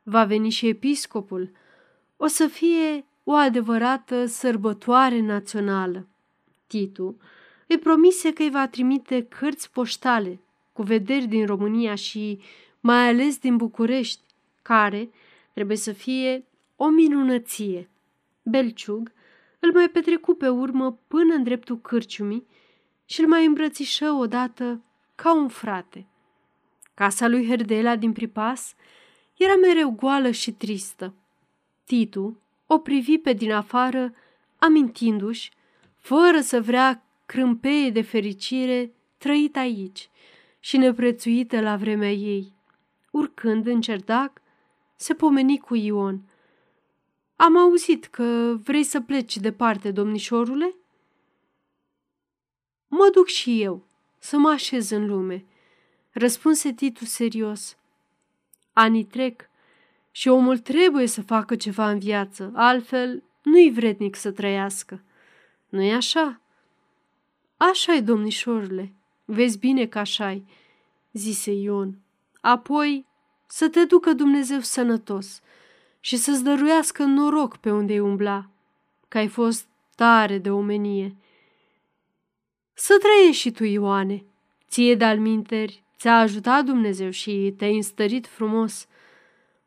Va 0.03 0.25
veni 0.25 0.51
și 0.51 0.69
episcopul. 0.69 1.51
O 2.17 2.27
să 2.27 2.47
fie 2.47 3.07
o 3.25 3.33
adevărată 3.33 4.27
sărbătoare 4.27 5.21
națională. 5.21 6.09
Titu 6.67 7.17
îi 7.67 7.79
promise 7.79 8.33
că 8.33 8.43
îi 8.43 8.51
va 8.51 8.69
trimite 8.69 9.23
cărți 9.23 9.71
poștale 9.71 10.41
cu 10.73 10.83
vederi 10.83 11.27
din 11.27 11.47
România 11.47 11.95
și 11.95 12.41
mai 12.81 13.09
ales 13.09 13.39
din 13.39 13.57
București, 13.57 14.23
care 14.63 15.11
trebuie 15.53 15.77
să 15.77 15.93
fie 15.93 16.45
o 16.77 16.89
minunăție. 16.89 17.91
Belciug 18.43 19.13
îl 19.59 19.73
mai 19.73 19.89
petrecu 19.89 20.35
pe 20.35 20.49
urmă 20.49 20.99
până 21.09 21.35
în 21.35 21.43
dreptul 21.43 21.81
cârciumii 21.81 22.47
și 23.05 23.21
îl 23.21 23.29
mai 23.29 23.47
îmbrățișă 23.47 24.11
odată 24.11 24.83
ca 25.15 25.35
un 25.35 25.49
frate. 25.49 26.07
Casa 26.95 27.29
lui 27.29 27.47
Herdela 27.47 27.97
din 27.97 28.13
Pripas 28.13 28.75
era 29.37 29.57
mereu 29.57 29.91
goală 29.91 30.31
și 30.31 30.53
tristă. 30.53 31.15
Titu 31.85 32.41
o 32.67 32.79
privi 32.79 33.19
pe 33.19 33.33
din 33.33 33.53
afară, 33.53 34.15
amintindu-și, 34.59 35.51
fără 35.99 36.41
să 36.41 36.61
vrea 36.61 37.05
crâmpeie 37.27 37.91
de 37.91 38.03
fericire, 38.03 38.93
trăit 39.19 39.57
aici 39.57 40.11
și 40.61 40.77
neprețuită 40.77 41.61
la 41.61 41.77
vremea 41.77 42.13
ei. 42.13 42.53
Urcând 43.11 43.67
în 43.67 43.81
cerdac, 43.81 44.43
se 44.97 45.15
pomeni 45.15 45.59
cu 45.59 45.75
Ion. 45.75 46.23
Am 47.37 47.57
auzit 47.57 48.05
că 48.05 48.57
vrei 48.65 48.83
să 48.83 49.01
pleci 49.01 49.37
departe, 49.37 49.91
domnișorule?" 49.91 50.75
Mă 52.89 53.11
duc 53.13 53.27
și 53.27 53.63
eu, 53.63 53.87
să 54.19 54.39
mă 54.39 54.49
așez 54.49 54.91
în 54.91 55.07
lume, 55.07 55.45
răspunse 56.13 56.73
Titu 56.73 57.05
serios. 57.05 57.77
Anii 58.73 59.05
trec 59.05 59.51
și 60.11 60.29
omul 60.29 60.59
trebuie 60.59 61.07
să 61.07 61.23
facă 61.23 61.57
ceva 61.57 61.91
în 61.91 61.99
viață, 61.99 62.53
altfel 62.55 63.23
nu-i 63.43 63.71
vrednic 63.71 64.17
să 64.17 64.31
trăiască. 64.31 65.03
Nu-i 65.69 65.93
așa? 65.93 66.41
așa 67.57 67.95
e, 67.95 68.01
domnișorule, 68.01 68.93
vezi 69.25 69.59
bine 69.59 69.87
că 69.87 69.99
așa 69.99 70.43
zise 71.13 71.53
Ion. 71.53 71.99
Apoi 72.41 73.07
să 73.47 73.69
te 73.69 73.85
ducă 73.85 74.13
Dumnezeu 74.13 74.61
sănătos 74.61 75.41
și 76.01 76.17
să-ți 76.17 76.45
dăruiască 76.45 77.05
noroc 77.05 77.57
pe 77.57 77.71
unde 77.71 78.01
umbla, 78.01 78.51
că 79.09 79.19
ai 79.19 79.29
fost 79.29 79.67
tare 79.95 80.39
de 80.39 80.51
omenie. 80.51 81.17
Să 82.73 82.99
trăiești 83.03 83.41
și 83.41 83.51
tu, 83.51 83.65
Ioane. 83.65 84.25
Ție 84.69 84.95
de 84.95 85.05
alminteri 85.05 85.82
ți-a 86.03 86.19
ajutat 86.19 86.65
Dumnezeu 86.65 87.11
și 87.11 87.55
te-ai 87.57 87.77
înstărit 87.77 88.27
frumos. 88.27 88.87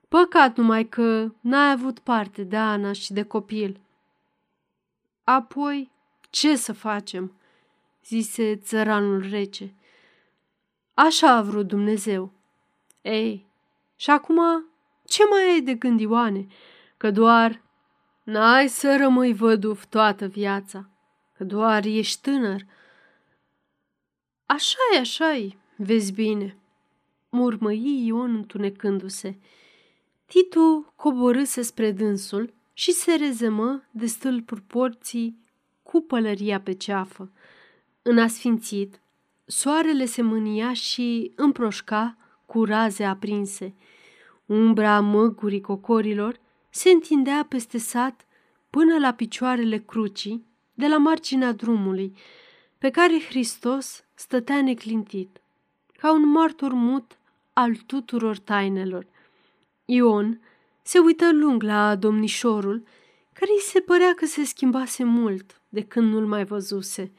Păcat 0.07 0.57
numai 0.57 0.85
că 0.85 1.31
n-ai 1.39 1.71
avut 1.71 1.99
parte 1.99 2.43
de 2.43 2.57
Ana 2.57 2.91
și 2.91 3.13
de 3.13 3.23
copil. 3.23 3.79
Apoi, 5.23 5.91
ce 6.29 6.55
să 6.55 6.73
facem?" 6.73 7.33
zise 8.05 8.55
țăranul 8.55 9.29
rece. 9.29 9.73
Așa 10.93 11.31
a 11.31 11.41
vrut 11.41 11.67
Dumnezeu. 11.67 12.31
Ei, 13.01 13.45
și 13.95 14.09
acum 14.09 14.65
ce 15.05 15.23
mai 15.29 15.43
ai 15.43 15.61
de 15.61 15.73
gând, 15.73 15.99
Ioane? 15.99 16.47
Că 16.97 17.11
doar 17.11 17.61
n-ai 18.23 18.67
să 18.67 18.97
rămâi 18.97 19.33
văduv 19.33 19.85
toată 19.85 20.25
viața, 20.25 20.89
că 21.37 21.43
doar 21.43 21.85
ești 21.85 22.21
tânăr. 22.21 22.61
Așa-i, 24.45 24.99
așa-i, 24.99 25.57
vezi 25.75 26.11
bine, 26.11 26.57
murmăi 27.29 28.05
Ion 28.05 28.35
întunecându-se. 28.35 29.35
Titu 30.25 30.93
coborâse 30.95 31.61
spre 31.61 31.91
dânsul 31.91 32.53
și 32.73 32.91
se 32.91 33.15
rezemă 33.15 33.83
de 33.91 34.05
stâlpuri 34.05 34.61
porții 34.61 35.37
cu 35.83 36.01
pălăria 36.01 36.59
pe 36.61 36.73
ceafă. 36.73 37.31
În 38.01 38.17
asfințit, 38.17 38.99
soarele 39.45 40.05
se 40.05 40.21
mânia 40.21 40.73
și 40.73 41.31
împroșca 41.35 42.17
cu 42.45 42.63
raze 42.63 43.03
aprinse. 43.03 43.73
Umbra 44.45 44.99
măgurii 44.99 45.61
cocorilor 45.61 46.39
se 46.69 46.89
întindea 46.89 47.45
peste 47.49 47.77
sat 47.77 48.25
până 48.69 48.99
la 48.99 49.13
picioarele 49.13 49.77
crucii 49.77 50.45
de 50.73 50.87
la 50.87 50.97
marginea 50.97 51.51
drumului, 51.51 52.15
pe 52.77 52.89
care 52.89 53.21
Hristos 53.27 54.03
stătea 54.13 54.61
neclintit, 54.61 55.41
ca 56.05 56.11
un 56.11 56.29
martor 56.29 56.73
mut 56.73 57.17
al 57.53 57.75
tuturor 57.75 58.37
tainelor. 58.37 59.07
Ion 59.85 60.41
se 60.81 60.99
uită 60.99 61.31
lung 61.33 61.63
la 61.63 61.95
domnișorul, 61.95 62.83
care 63.33 63.51
îi 63.55 63.61
se 63.61 63.79
părea 63.79 64.13
că 64.13 64.25
se 64.25 64.43
schimbase 64.43 65.03
mult 65.03 65.61
de 65.69 65.83
când 65.83 66.11
nu-l 66.11 66.25
mai 66.25 66.45
văzuse. 66.45 67.11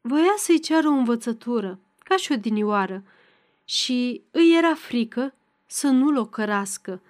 Voia 0.00 0.34
să-i 0.36 0.60
ceară 0.60 0.88
o 0.88 0.90
învățătură, 0.90 1.78
ca 1.98 2.16
și 2.16 2.32
o 2.32 2.36
dinioară, 2.36 3.04
și 3.64 4.22
îi 4.30 4.56
era 4.56 4.74
frică 4.74 5.34
să 5.66 5.88
nu-l 5.88 6.16
ocărască. 6.16 7.02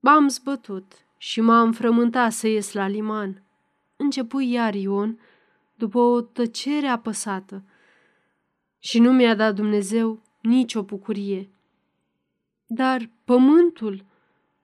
M-am 0.00 0.28
zbătut 0.28 0.92
și 1.16 1.40
m-am 1.40 1.72
frământat 1.72 2.32
să 2.32 2.48
ies 2.48 2.72
la 2.72 2.86
liman. 2.86 3.42
Începu 3.96 4.40
iar 4.40 4.74
Ion, 4.74 5.20
după 5.74 5.98
o 5.98 6.20
tăcere 6.20 6.86
apăsată. 6.86 7.62
Și 8.84 8.98
nu 8.98 9.12
mi-a 9.12 9.34
dat 9.34 9.54
Dumnezeu 9.54 10.22
nicio 10.40 10.82
bucurie. 10.82 11.48
Dar 12.66 13.10
pământul? 13.24 14.04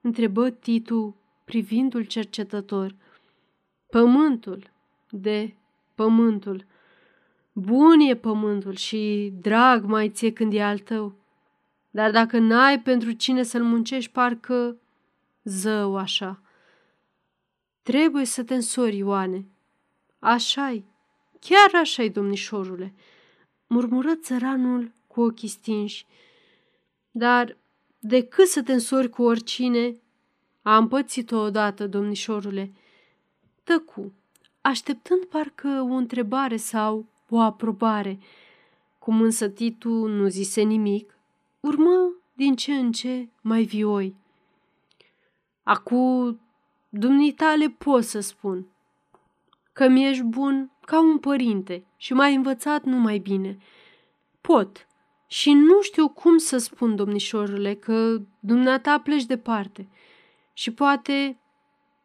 întrebă 0.01 0.51
Titu 0.51 1.17
privindu-l 1.45 2.05
cercetător. 2.05 2.95
Pământul, 3.91 4.71
de 5.11 5.55
pământul. 5.95 6.65
Bun 7.53 8.01
e 8.01 8.17
pământul 8.17 8.75
și 8.75 9.33
drag 9.41 9.85
mai 9.85 10.09
ție 10.11 10.33
când 10.33 10.53
e 10.53 10.63
al 10.63 10.79
tău. 10.79 11.15
Dar 11.91 12.11
dacă 12.11 12.39
n-ai 12.39 12.81
pentru 12.81 13.11
cine 13.11 13.43
să-l 13.43 13.63
muncești, 13.63 14.11
parcă 14.11 14.77
zău 15.45 15.97
așa. 15.97 16.41
Trebuie 17.83 18.25
să 18.25 18.43
te 18.45 18.55
însori, 18.55 18.97
Ioane. 18.97 19.45
Așa-i, 20.19 20.85
chiar 21.41 21.81
așa-i, 21.81 22.11
domnișorule, 22.11 22.95
murmură 23.71 24.15
țăranul 24.15 24.93
cu 25.07 25.21
ochii 25.21 25.49
stinși. 25.49 26.07
Dar 27.11 27.57
decât 27.99 28.47
să 28.47 28.63
te 28.63 28.73
însori 28.73 29.09
cu 29.09 29.23
oricine, 29.23 29.97
am 30.63 30.89
pățit-o 30.89 31.37
odată, 31.37 31.87
domnișorule. 31.87 32.73
Tăcu, 33.65 34.13
așteptând 34.61 35.25
parcă 35.25 35.87
o 35.91 35.93
întrebare 35.93 36.57
sau 36.57 37.07
o 37.29 37.39
aprobare. 37.39 38.19
Cum 38.99 39.21
însă 39.21 39.49
Titu 39.49 40.07
nu 40.07 40.29
zise 40.29 40.63
nimic, 40.63 41.15
urmă 41.61 42.13
din 42.33 42.57
ce 42.57 42.73
în 42.73 42.93
ce 42.93 43.29
mai 43.41 43.63
vioi. 43.63 44.15
Acu, 45.63 46.39
dumnitale 46.89 47.69
pot 47.69 48.05
să 48.05 48.21
spun 48.21 48.67
că 49.81 49.89
mi-ești 49.89 50.23
bun 50.23 50.71
ca 50.81 51.01
un 51.01 51.19
părinte 51.19 51.85
și 51.97 52.13
m-ai 52.13 52.35
învățat 52.35 52.85
numai 52.85 53.19
bine. 53.19 53.59
Pot 54.41 54.87
și 55.27 55.53
nu 55.53 55.83
știu 55.83 56.09
cum 56.09 56.39
să 56.39 56.59
spun, 56.59 56.97
domnișorule, 56.97 57.75
că 57.75 58.17
dumneata 58.41 59.01
pleci 59.01 59.25
departe 59.25 59.89
și 60.53 60.73
poate 60.73 61.39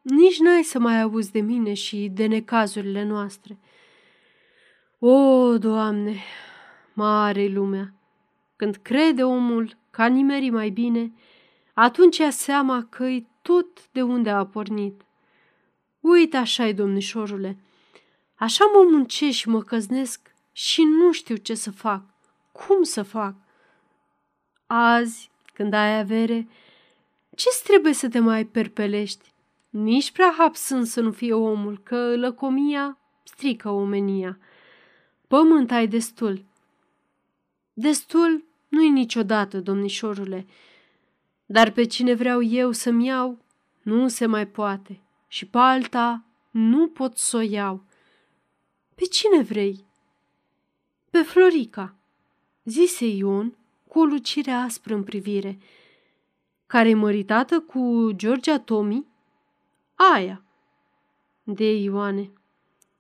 nici 0.02 0.40
n-ai 0.40 0.64
să 0.64 0.80
mai 0.80 1.02
auzi 1.02 1.32
de 1.32 1.40
mine 1.40 1.74
și 1.74 2.10
de 2.14 2.26
necazurile 2.26 3.04
noastre. 3.04 3.60
O, 5.00 5.58
Doamne, 5.58 6.16
mare 6.94 7.46
lumea! 7.46 7.94
Când 8.56 8.76
crede 8.76 9.24
omul 9.24 9.78
că 9.90 10.08
nimeri 10.08 10.50
mai 10.50 10.70
bine, 10.70 11.14
atunci 11.74 12.18
ia 12.18 12.30
seama 12.30 12.88
că-i 12.90 13.28
tot 13.42 13.92
de 13.92 14.02
unde 14.02 14.30
a 14.30 14.46
pornit. 14.46 15.02
Uite 16.00 16.38
așa-i, 16.38 16.74
domnișorule, 16.74 17.58
așa 18.36 18.66
mă 18.74 18.88
muncesc 18.92 19.38
și 19.38 19.50
mă 19.50 19.62
căznesc 19.62 20.36
și 20.52 20.84
nu 20.84 21.12
știu 21.12 21.36
ce 21.36 21.54
să 21.54 21.72
fac, 21.72 22.02
cum 22.52 22.84
să 22.84 23.04
fac. 23.04 23.36
Azi, 24.68 25.32
când 25.54 25.74
ai 25.74 26.00
avere, 26.00 26.48
ce 27.36 27.50
trebuie 27.64 27.94
să 27.94 28.10
te 28.10 28.20
mai 28.20 28.46
perpelești? 28.46 29.34
Nici 29.70 30.12
prea 30.12 30.34
hapsând 30.38 30.86
să 30.86 31.02
nu 31.02 31.12
fie 31.12 31.34
omul, 31.34 31.80
că 31.84 32.16
lăcomia 32.16 32.98
strică 33.24 33.70
omenia. 33.70 34.38
Pământ 35.28 35.72
ai 35.72 35.88
destul. 35.88 36.46
Destul 37.74 38.44
nu-i 38.68 38.90
niciodată, 38.90 39.60
domnișorule, 39.60 40.46
dar 41.46 41.72
pe 41.72 41.86
cine 41.86 42.14
vreau 42.14 42.42
eu 42.42 42.72
să-mi 42.72 43.06
iau, 43.06 43.38
nu 43.82 44.08
se 44.08 44.26
mai 44.26 44.48
poate 44.48 45.00
și 45.28 45.46
pe 45.46 45.58
alta 45.58 46.24
nu 46.52 46.88
pot 46.88 47.18
să 47.18 47.38
o 47.38 47.40
iau. 47.40 47.84
Pe 48.96 49.06
cine 49.06 49.42
vrei? 49.42 49.86
Pe 51.10 51.22
Florica, 51.22 51.96
zise 52.64 53.06
Ion 53.06 53.58
cu 53.88 54.00
o 54.00 54.04
lucire 54.04 54.52
aspră 54.52 54.94
în 54.94 55.04
privire. 55.04 55.58
Care 56.68 56.90
e 56.90 56.94
măritată 56.94 57.60
cu 57.60 58.12
Georgia 58.16 58.60
Tomi? 58.60 59.06
Aia. 59.96 60.44
De 61.44 61.72
Ioane. 61.72 62.32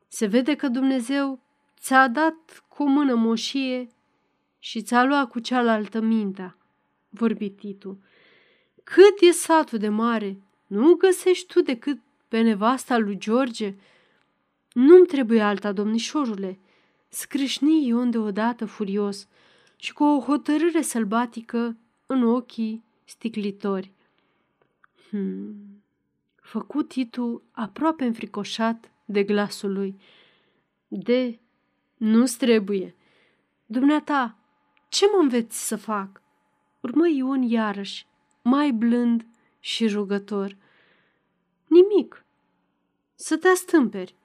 Se 0.08 0.26
vede 0.26 0.56
că 0.56 0.68
Dumnezeu 0.68 1.39
ți-a 1.80 2.08
dat 2.08 2.64
cu 2.68 2.84
o 2.84 2.86
mână 2.86 3.16
moșie 3.16 3.88
și 4.60 4.82
ți-a 4.82 5.04
luat 5.04 5.30
cu 5.30 5.39
cealaltă 5.39 6.00
mintea, 6.00 6.58
vorbi 7.10 7.50
Titu. 7.50 8.00
Cât 8.84 9.22
e 9.22 9.32
satul 9.32 9.78
de 9.78 9.89
mare, 9.89 10.41
nu 10.68 10.93
găsești 10.93 11.54
tu 11.54 11.62
decât 11.62 12.00
pe 12.28 12.41
nevasta 12.41 12.98
lui 12.98 13.18
George? 13.18 13.76
Nu-mi 14.76 15.05
trebuie 15.05 15.41
alta, 15.41 15.71
domnișorule, 15.71 16.59
scrâșni 17.09 17.88
Ion 17.88 18.09
deodată 18.09 18.65
furios 18.65 19.28
și 19.76 19.93
cu 19.93 20.03
o 20.03 20.19
hotărâre 20.19 20.82
sălbatică 20.82 21.78
în 22.05 22.23
ochii 22.23 22.84
sticlitori. 23.03 23.91
Hmm. 25.09 25.84
Făcu 26.36 26.82
Titu 26.82 27.41
aproape 27.51 28.05
înfricoșat 28.05 28.91
de 29.05 29.23
glasul 29.23 29.73
lui. 29.73 29.99
De, 30.88 31.39
nu-ți 31.97 32.38
trebuie. 32.38 32.95
Dumneata, 33.65 34.38
ce 34.89 35.05
mă 35.13 35.21
înveți 35.21 35.67
să 35.67 35.76
fac? 35.76 36.21
Urmă 36.82 37.07
Ion 37.07 37.41
iarăși, 37.41 38.07
mai 38.41 38.71
blând 38.71 39.26
și 39.59 39.88
rugător. 39.88 40.57
Nimic. 41.67 42.26
Să 43.15 43.38
te 43.38 43.47
astâmperi. 43.47 44.15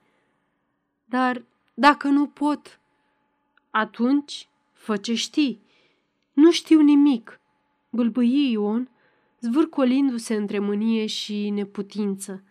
Dar 1.11 1.43
dacă 1.73 2.07
nu 2.07 2.27
pot, 2.27 2.79
atunci 3.69 4.49
fă 4.73 4.97
ce 4.97 5.13
știi. 5.13 5.61
Nu 6.33 6.51
știu 6.51 6.81
nimic, 6.81 7.39
bâlbâi 7.89 8.51
Ion, 8.51 8.89
zvârcolindu-se 9.39 10.35
între 10.35 10.59
mânie 10.59 11.05
și 11.05 11.49
neputință. 11.49 12.43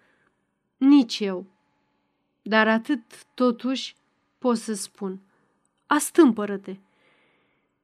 Nici 0.77 1.21
eu. 1.21 1.47
Dar 2.43 2.69
atât, 2.69 3.25
totuși, 3.35 3.97
pot 4.39 4.57
să 4.57 4.75
spun. 4.75 5.21
Astâmpără-te. 5.87 6.77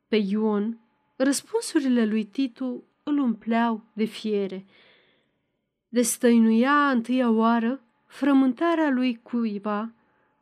Pe 0.08 0.16
Ion, 0.16 0.78
răspunsurile 1.16 2.04
lui 2.04 2.24
Titu 2.24 2.84
îl 3.02 3.18
umpleau 3.18 3.82
de 3.92 4.04
fiere. 4.04 4.66
Destăinuia 5.88 6.90
întâia 6.90 7.30
oară 7.30 7.80
frământarea 8.06 8.90
lui 8.90 9.20
cuiva 9.22 9.90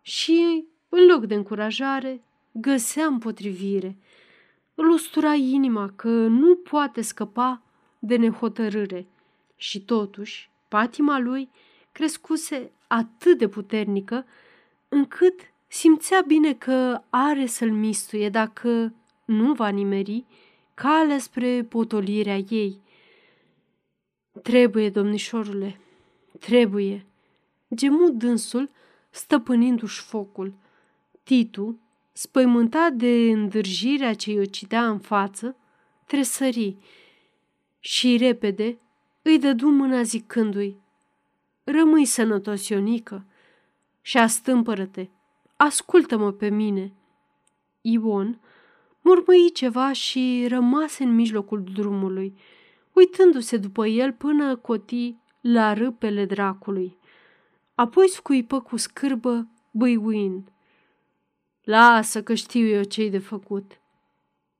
și, 0.07 0.65
în 0.89 1.07
loc 1.07 1.25
de 1.25 1.35
încurajare, 1.35 2.23
găsea 2.53 3.07
împotrivire. 3.07 3.97
Îl 4.75 4.89
ustura 4.89 5.35
inima 5.35 5.93
că 5.97 6.09
nu 6.09 6.57
poate 6.57 7.01
scăpa 7.01 7.63
de 7.99 8.17
nehotărâre 8.17 9.07
și 9.57 9.81
totuși 9.81 10.51
patima 10.69 11.19
lui 11.19 11.51
crescuse 11.93 12.71
atât 12.87 13.39
de 13.39 13.49
puternică 13.49 14.27
încât 14.89 15.41
simțea 15.67 16.21
bine 16.27 16.55
că 16.55 17.03
are 17.11 17.47
să-l 17.47 17.71
mistuie 17.71 18.29
dacă 18.29 18.95
nu 19.25 19.53
va 19.53 19.69
nimeri 19.69 20.25
calea 20.75 21.19
spre 21.19 21.63
potolirea 21.63 22.37
ei. 22.37 22.81
Trebuie, 24.43 24.91
domnișorule, 24.91 25.81
trebuie, 26.39 27.07
gemu 27.75 28.11
dânsul, 28.11 28.71
stăpânindu-și 29.15 30.01
focul. 30.01 30.55
Titu, 31.23 31.79
spăimântat 32.12 32.93
de 32.93 33.31
îndârjirea 33.31 34.15
ce 34.15 34.31
îi 34.31 34.39
ocidea 34.39 34.89
în 34.89 34.99
față, 34.99 35.57
tresări 36.07 36.77
și 37.81 38.17
repede 38.17 38.79
îi 39.23 39.39
dădu 39.39 39.69
mâna 39.69 40.03
zicându-i 40.03 40.77
Rămâi 41.65 42.05
sănătos, 42.05 42.69
Ionică, 42.69 43.25
și 44.01 44.19
astâmpără-te, 44.19 45.09
ascultă-mă 45.57 46.33
pe 46.33 46.49
mine. 46.49 46.93
Ion 47.81 48.41
murmăi 49.01 49.51
ceva 49.53 49.93
și 49.93 50.47
rămase 50.49 51.03
în 51.03 51.15
mijlocul 51.15 51.65
drumului, 51.75 52.39
uitându-se 52.93 53.57
după 53.57 53.87
el 53.87 54.12
până 54.12 54.57
coti 54.57 55.15
la 55.41 55.73
râpele 55.73 56.25
dracului. 56.25 56.97
Apoi 57.75 58.09
scuipă 58.09 58.61
cu 58.61 58.77
scârbă, 58.77 59.49
băiuind. 59.70 60.53
Lasă 61.62 62.22
că 62.22 62.35
știu 62.35 62.66
eu 62.66 62.83
ce-i 62.83 63.11
de 63.11 63.18
făcut. 63.18 63.81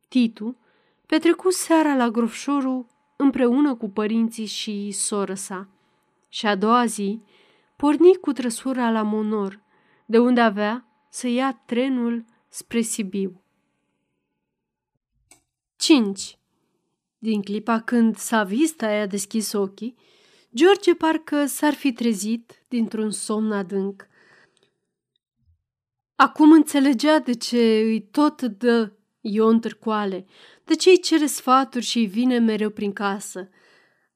Titu 0.09 0.57
petrecu 1.07 1.51
seara 1.51 1.97
la 1.97 2.09
grofșorul 2.09 2.87
împreună 3.17 3.75
cu 3.75 3.89
părinții 3.89 4.47
și 4.47 4.91
soră 4.91 5.35
sa. 5.35 5.69
Și 6.29 6.47
a 6.47 6.55
doua 6.55 6.87
zi 6.87 7.21
porni 7.77 8.17
cu 8.17 8.33
trăsura 8.33 8.91
la 8.91 9.03
Monor, 9.03 9.61
de 10.07 10.19
unde 10.19 10.41
avea 10.41 10.87
să 11.09 11.27
ia 11.29 11.63
trenul 11.67 12.25
spre 12.49 12.81
Sibiu. 12.81 13.43
5. 15.77 16.39
Din 17.19 17.43
clipa 17.43 17.81
când 17.81 18.17
Savista 18.17 18.91
i-a 18.91 19.07
deschis 19.07 19.53
ochii, 19.53 19.97
George 20.57 20.95
parcă 20.95 21.47
s-ar 21.47 21.75
fi 21.75 21.93
trezit 21.93 22.65
dintr-un 22.69 23.11
somn 23.11 23.53
adânc. 23.53 24.07
Acum 26.17 26.53
înțelegea 26.53 27.19
de 27.19 27.35
ce 27.35 27.81
îi 27.81 28.09
tot 28.11 28.43
dă 28.43 28.93
Ion 29.21 29.61
târcoale, 29.61 30.27
de 30.65 30.75
ce 30.75 30.91
îi 30.91 31.01
cere 31.01 31.27
sfaturi 31.27 31.85
și 31.85 31.99
îi 31.99 32.07
vine 32.07 32.39
mereu 32.39 32.71
prin 32.71 32.93
casă, 32.93 33.49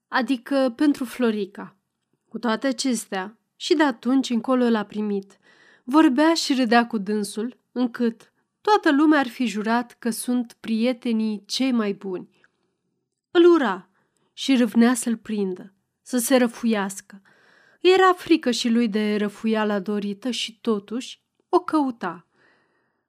adică 0.09 0.73
pentru 0.77 1.05
Florica. 1.05 1.77
Cu 2.29 2.39
toate 2.39 2.67
acestea, 2.67 3.39
și 3.57 3.75
de 3.75 3.83
atunci 3.83 4.31
încolo 4.31 4.69
l-a 4.69 4.85
primit. 4.85 5.39
Vorbea 5.85 6.35
și 6.35 6.55
râdea 6.55 6.87
cu 6.87 6.99
dânsul, 6.99 7.61
încât 7.73 8.33
toată 8.61 8.93
lumea 8.93 9.19
ar 9.19 9.29
fi 9.29 9.47
jurat 9.47 9.97
că 9.99 10.11
sunt 10.11 10.57
prietenii 10.61 11.43
cei 11.47 11.73
mai 11.73 11.93
buni. 11.93 12.41
Îl 13.31 13.45
ura 13.45 13.89
și 14.33 14.57
râvnea 14.57 14.95
să-l 14.95 15.17
prindă, 15.17 15.73
să 16.09 16.19
se 16.19 16.37
răfuiască. 16.37 17.23
Era 17.81 18.13
frică 18.13 18.51
și 18.51 18.69
lui 18.69 18.89
de 18.89 19.17
răfuiala 19.17 19.79
dorită 19.79 20.31
și 20.31 20.59
totuși 20.61 21.23
o 21.49 21.59
căuta. 21.59 22.27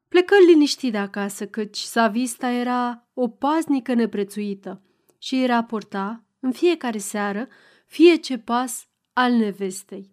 Plecă 0.07 0.35
liniștit 0.47 0.91
de 0.91 0.97
acasă, 0.97 1.47
căci 1.47 1.77
Savista 1.77 2.49
era 2.49 3.07
o 3.13 3.27
paznică 3.27 3.93
neprețuită 3.93 4.81
și 5.17 5.35
îi 5.35 5.45
raporta 5.45 6.23
în 6.39 6.51
fiecare 6.51 6.97
seară 6.97 7.47
fie 7.85 8.15
ce 8.15 8.37
pas 8.37 8.87
al 9.13 9.31
nevestei. 9.31 10.09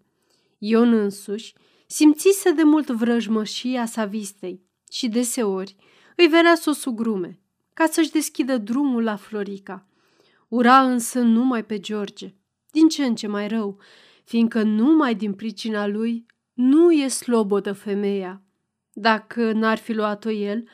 Ion 0.58 0.92
însuși 0.92 1.54
simțise 1.86 2.50
de 2.50 2.62
mult 2.62 2.90
vrăjmășia 2.90 3.86
Savistei 3.86 4.62
și 4.92 5.08
deseori 5.08 5.76
îi 6.16 6.26
venea 6.26 6.54
să 6.54 6.70
o 6.70 6.72
sugrume, 6.72 7.40
ca 7.72 7.86
să-și 7.86 8.10
deschidă 8.10 8.56
drumul 8.58 9.02
la 9.02 9.16
Florica. 9.16 9.86
Ura 10.48 10.82
însă 10.82 11.20
numai 11.20 11.64
pe 11.64 11.80
George, 11.80 12.34
din 12.76 12.88
ce 12.88 13.04
în 13.04 13.14
ce 13.14 13.26
mai 13.26 13.48
rău, 13.48 13.78
fiindcă 14.24 14.62
numai 14.62 15.14
din 15.14 15.34
pricina 15.34 15.86
lui 15.86 16.26
nu 16.52 16.92
e 16.92 17.08
slobodă 17.08 17.72
femeia. 17.72 18.42
Dacă 18.92 19.52
n-ar 19.52 19.78
fi 19.78 19.92
luat-o 19.92 20.30
el, 20.30 20.68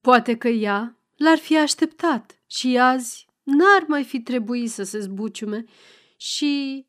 poate 0.00 0.36
că 0.36 0.48
ea 0.48 0.98
l-ar 1.16 1.38
fi 1.38 1.58
așteptat 1.58 2.42
și 2.46 2.78
azi 2.78 3.26
n-ar 3.42 3.84
mai 3.86 4.04
fi 4.04 4.20
trebuit 4.20 4.70
să 4.70 4.82
se 4.82 4.98
zbuciume 4.98 5.64
și 6.16 6.86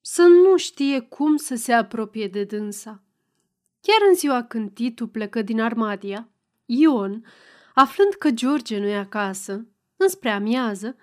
să 0.00 0.22
nu 0.22 0.56
știe 0.56 1.00
cum 1.00 1.36
să 1.36 1.54
se 1.54 1.72
apropie 1.72 2.28
de 2.28 2.44
dânsa. 2.44 3.02
Chiar 3.80 4.08
în 4.08 4.14
ziua 4.14 4.42
când 4.42 4.70
Titu 4.70 5.06
plecă 5.06 5.42
din 5.42 5.60
Armadia, 5.60 6.28
Ion, 6.66 7.24
aflând 7.74 8.12
că 8.12 8.30
George 8.30 8.78
nu 8.78 8.86
e 8.86 8.96
acasă, 8.96 9.66
înspre 9.96 10.30
amiază, 10.30 10.96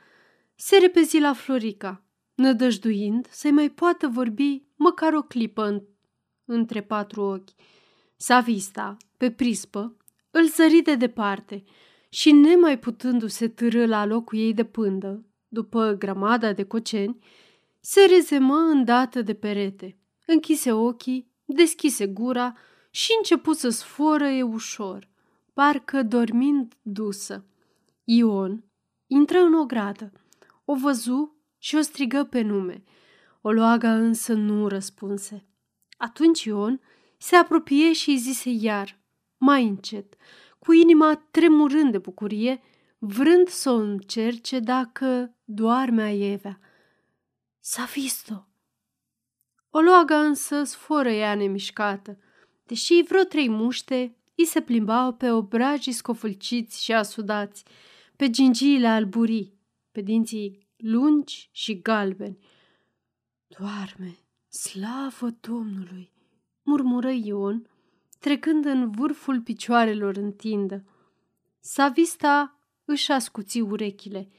se 0.56 0.78
repezi 0.78 1.20
la 1.20 1.34
Florica, 1.34 2.03
nădăjduind 2.36 3.28
să-i 3.30 3.52
mai 3.52 3.70
poată 3.70 4.08
vorbi 4.08 4.62
măcar 4.76 5.14
o 5.14 5.22
clipă 5.22 5.66
în, 5.66 5.82
între 6.46 6.82
patru 6.82 7.22
ochi. 7.22 7.50
Savista, 8.16 8.98
pe 9.18 9.32
prispă, 9.32 9.98
îl 10.32 10.48
zări 10.48 10.82
de 10.82 10.96
departe 10.96 11.64
și, 12.10 12.32
nemai 12.32 12.80
putându-se 12.80 13.48
târâ 13.48 13.86
la 13.86 14.06
locul 14.06 14.38
ei 14.38 14.54
de 14.54 14.64
pândă, 14.64 15.26
după 15.48 15.96
grămada 16.00 16.54
de 16.54 16.64
coceni, 16.64 17.20
se 17.80 18.06
rezemă 18.06 18.56
îndată 18.56 19.22
de 19.22 19.34
perete, 19.34 19.98
închise 20.26 20.72
ochii, 20.72 21.32
deschise 21.46 22.08
gura 22.08 22.54
și 22.90 23.12
început 23.18 23.58
să 23.58 23.70
sforăie 23.70 24.42
ușor, 24.42 25.10
parcă 25.54 26.04
dormind 26.04 26.74
dusă. 26.82 27.46
Ion 28.04 28.64
intră 29.08 29.40
în 29.40 29.54
o 29.54 29.66
gradă, 29.66 30.12
o 30.66 30.76
văzu 30.76 31.36
și 31.64 31.76
o 31.76 31.82
strigă 31.82 32.24
pe 32.24 32.42
nume. 32.42 32.84
Oloaga 33.42 33.96
însă 33.96 34.34
nu 34.34 34.68
răspunse. 34.68 35.46
Atunci 35.98 36.44
Ion 36.44 36.82
se 37.18 37.36
apropie 37.36 37.94
și 37.94 38.10
îi 38.10 38.18
zise 38.18 38.50
iar, 38.50 39.00
mai 39.38 39.64
încet, 39.64 40.16
cu 40.60 40.72
inima 40.72 41.28
tremurând 41.32 41.92
de 41.92 41.98
bucurie, 41.98 42.62
vrând 42.98 43.48
să 43.48 43.70
o 43.70 43.76
încerce 43.76 44.60
dacă 44.60 45.36
doarmea 45.44 46.14
Evea. 46.14 46.60
S-a 47.60 47.84
visto! 47.84 48.48
Oloaga 49.70 50.20
însă 50.20 50.64
sforă 50.64 51.10
ea 51.10 51.36
nemișcată, 51.36 52.18
deși 52.64 53.04
vreo 53.08 53.24
trei 53.24 53.50
muște 53.50 54.18
îi 54.36 54.46
se 54.46 54.62
plimbau 54.62 55.14
pe 55.14 55.32
obrajii 55.32 55.92
scofâlciți 55.92 56.84
și 56.84 56.94
asudați, 56.94 57.64
pe 58.16 58.30
gingiile 58.30 58.88
alburii, 58.88 59.60
pe 59.92 60.02
dinții 60.02 60.63
lungi 60.84 61.50
și 61.52 61.82
galbeni. 61.82 62.38
Doarme, 63.48 64.18
slavă 64.48 65.30
Domnului! 65.40 66.12
murmură 66.64 67.12
Ion, 67.12 67.70
trecând 68.20 68.66
în 68.66 68.92
vârful 68.92 69.42
picioarelor 69.42 70.16
în 70.16 70.32
tindă. 70.32 70.86
Savista 71.60 72.60
își 72.86 73.12
ascuți 73.12 73.60
urechile. 73.60 74.30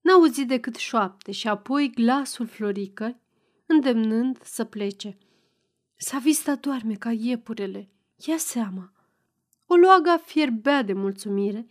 N-auzi 0.00 0.44
decât 0.44 0.74
șoapte 0.74 1.32
și 1.32 1.48
apoi 1.48 1.90
glasul 1.90 2.46
Florică, 2.46 3.20
îndemnând 3.66 4.42
să 4.42 4.64
plece. 4.64 5.18
Savista 5.96 6.54
doarme 6.54 6.94
ca 6.94 7.12
iepurele, 7.12 7.90
ia 8.26 8.36
seama. 8.36 8.92
O 9.66 9.74
luaga 9.74 10.16
fierbea 10.16 10.82
de 10.82 10.92
mulțumire 10.92 11.66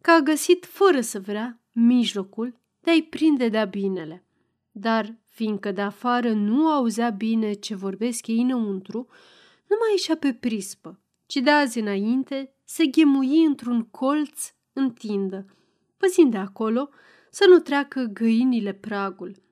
că 0.00 0.10
a 0.10 0.20
găsit, 0.20 0.64
fără 0.64 1.00
să 1.00 1.20
vrea, 1.20 1.60
mijlocul 1.72 2.60
de 2.82 2.90
a-i 2.90 3.02
prinde 3.02 3.48
de-a 3.48 3.64
binele. 3.64 4.26
Dar, 4.70 5.18
fiindcă 5.28 5.72
de 5.72 5.80
afară 5.80 6.32
nu 6.32 6.68
auzea 6.68 7.10
bine 7.10 7.52
ce 7.52 7.74
vorbesc 7.74 8.26
ei 8.26 8.40
înăuntru, 8.40 8.98
nu 9.68 9.76
mai 9.80 9.90
ieșea 9.90 10.16
pe 10.16 10.32
prispă, 10.32 11.00
ci 11.26 11.36
de 11.36 11.50
azi 11.50 11.78
înainte 11.78 12.54
se 12.64 12.86
ghemui 12.86 13.44
într-un 13.44 13.82
colț 13.82 14.52
în 14.72 14.90
tindă, 14.90 15.46
păzind 15.96 16.30
de 16.30 16.36
acolo 16.36 16.88
să 17.30 17.44
nu 17.48 17.58
treacă 17.58 18.10
găinile 18.12 18.72
pragul. 18.72 19.42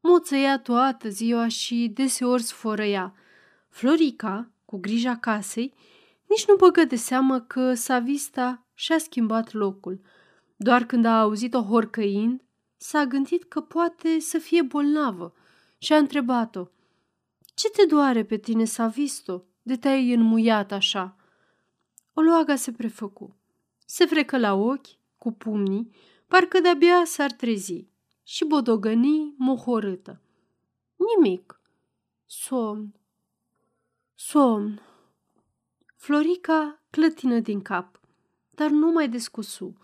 Moțăia 0.00 0.58
toată 0.58 1.08
ziua 1.08 1.48
și 1.48 1.90
deseori 1.94 2.42
sforăia. 2.42 3.14
Florica, 3.68 4.50
cu 4.64 4.78
grija 4.78 5.16
casei, 5.16 5.74
nici 6.28 6.46
nu 6.46 6.54
băgă 6.56 6.84
de 6.84 6.96
seamă 6.96 7.40
că 7.40 7.74
Savista 7.74 8.66
și-a 8.74 8.98
schimbat 8.98 9.52
locul. 9.52 10.00
Doar 10.56 10.84
când 10.84 11.04
a 11.04 11.20
auzit-o 11.20 11.62
horcăind, 11.62 12.42
s-a 12.82 13.04
gândit 13.04 13.44
că 13.44 13.60
poate 13.60 14.18
să 14.18 14.38
fie 14.38 14.62
bolnavă 14.62 15.34
și 15.78 15.92
a 15.92 15.96
întrebat-o. 15.96 16.66
Ce 17.54 17.70
te 17.70 17.84
doare 17.84 18.24
pe 18.24 18.36
tine, 18.36 18.64
Savisto, 18.64 19.44
de 19.62 19.76
te-ai 19.76 20.12
înmuiat 20.12 20.72
așa?" 20.72 21.16
Oloaga 22.12 22.56
se 22.56 22.72
prefăcu. 22.72 23.36
Se 23.86 24.06
frecă 24.06 24.38
la 24.38 24.54
ochi, 24.54 24.98
cu 25.18 25.32
pumnii, 25.32 25.90
parcă 26.26 26.60
de-abia 26.60 27.04
s-ar 27.04 27.32
trezi 27.32 27.86
și 28.22 28.44
bodogăni 28.44 29.34
mohorâtă. 29.36 30.20
Nimic. 30.96 31.60
Somn. 32.26 32.94
Somn. 34.14 34.82
Florica 35.96 36.82
clătină 36.90 37.38
din 37.38 37.62
cap, 37.62 38.00
dar 38.50 38.70
nu 38.70 38.90
mai 38.90 39.08
descusu, 39.08 39.76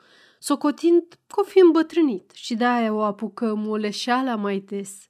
socotind 0.46 1.02
că 1.26 1.40
o 1.40 1.42
fi 1.42 1.58
îmbătrânit 1.58 2.30
și 2.34 2.54
de-aia 2.54 2.92
o 2.92 3.02
apucă 3.02 3.54
muleșeala 3.54 4.36
mai 4.36 4.58
des. 4.58 5.08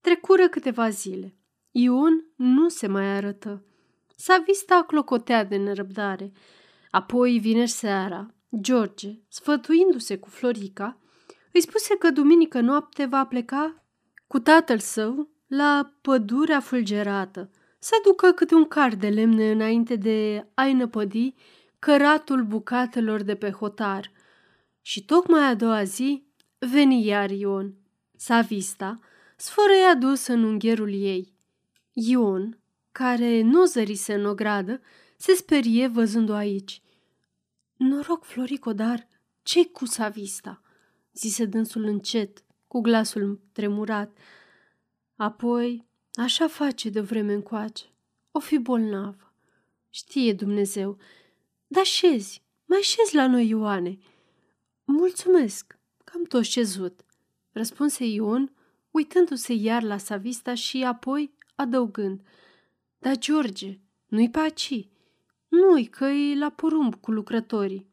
Trecură 0.00 0.48
câteva 0.48 0.88
zile. 0.88 1.36
Ion 1.70 2.24
nu 2.36 2.68
se 2.68 2.86
mai 2.86 3.06
arătă. 3.16 3.64
S-a 4.16 4.42
vista 4.46 4.84
clocotea 4.86 5.44
de 5.44 5.56
nerăbdare. 5.56 6.32
Apoi, 6.90 7.38
vineri 7.38 7.70
seara, 7.70 8.34
George, 8.60 9.18
sfătuindu-se 9.28 10.18
cu 10.18 10.28
Florica, 10.28 10.98
îi 11.52 11.60
spuse 11.60 11.96
că 11.96 12.10
duminică 12.10 12.60
noapte 12.60 13.04
va 13.04 13.26
pleca 13.26 13.84
cu 14.26 14.38
tatăl 14.38 14.78
său 14.78 15.28
la 15.46 15.92
pădurea 16.00 16.60
fulgerată, 16.60 17.50
să 17.78 17.94
ducă 18.04 18.32
câte 18.32 18.54
un 18.54 18.64
car 18.64 18.94
de 18.94 19.08
lemne 19.08 19.50
înainte 19.50 19.96
de 19.96 20.46
a-i 20.54 20.72
năpădi 20.72 21.34
căratul 21.82 22.44
bucatelor 22.44 23.22
de 23.22 23.34
pe 23.34 23.50
hotar. 23.50 24.12
Și 24.80 25.04
tocmai 25.04 25.46
a 25.46 25.54
doua 25.54 25.84
zi 25.84 26.24
veni 26.58 27.04
iar 27.04 27.30
Ion. 27.30 27.74
S-a 28.16 28.40
vista, 28.40 29.00
sfărăia 29.36 29.94
dus 29.94 30.26
în 30.26 30.42
ungherul 30.42 30.92
ei. 30.92 31.32
Ion, 31.92 32.58
care 32.92 33.40
nu 33.40 33.64
zărise 33.64 34.14
în 34.14 34.26
ogradă, 34.26 34.80
se 35.16 35.34
sperie 35.34 35.86
văzându-o 35.86 36.34
aici. 36.34 36.82
Noroc, 37.76 38.24
Florico, 38.24 38.72
dar 38.72 39.08
ce 39.42 39.66
cu 39.66 39.86
Savista? 39.86 40.62
zise 41.12 41.44
dânsul 41.44 41.84
încet, 41.84 42.44
cu 42.68 42.80
glasul 42.80 43.40
tremurat. 43.52 44.16
Apoi, 45.16 45.86
așa 46.14 46.48
face 46.48 46.88
de 46.88 47.00
vreme 47.00 47.32
încoace. 47.32 47.84
O 48.30 48.38
fi 48.38 48.58
bolnavă. 48.58 49.32
Știe 49.90 50.32
Dumnezeu. 50.32 50.98
Dar 51.72 51.84
șezi, 51.84 52.42
mai 52.64 52.80
șezi 52.80 53.14
la 53.14 53.26
noi, 53.26 53.48
Ioane. 53.48 53.98
Mulțumesc, 54.84 55.78
că 56.04 56.12
am 56.14 56.24
tot 56.24 56.44
șezut, 56.44 57.04
răspunse 57.52 58.04
Ion, 58.04 58.52
uitându-se 58.90 59.52
iar 59.52 59.82
la 59.82 59.98
Savista 59.98 60.54
și 60.54 60.84
apoi 60.84 61.34
adăugând. 61.54 62.20
Dar, 62.98 63.18
George, 63.18 63.78
nu-i 64.06 64.30
pe 64.30 64.38
aci. 64.38 64.88
Nu-i 65.48 65.86
că 65.86 66.04
e 66.04 66.38
la 66.38 66.50
porumb 66.50 66.94
cu 66.94 67.10
lucrătorii. 67.10 67.88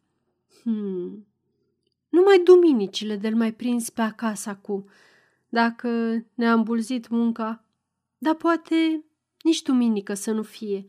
Hmm. 0.61 1.27
Numai 2.09 2.41
duminicile 2.43 3.15
de-l 3.15 3.35
mai 3.35 3.53
prins 3.53 3.89
pe 3.89 4.01
acasă 4.01 4.59
cu. 4.61 4.85
Dacă 5.49 5.89
ne-a 6.33 6.53
îmbulzit 6.53 7.07
munca, 7.07 7.63
dar 8.17 8.35
poate 8.35 9.05
nici 9.41 9.61
duminică 9.61 10.13
să 10.13 10.31
nu 10.31 10.43
fie, 10.43 10.85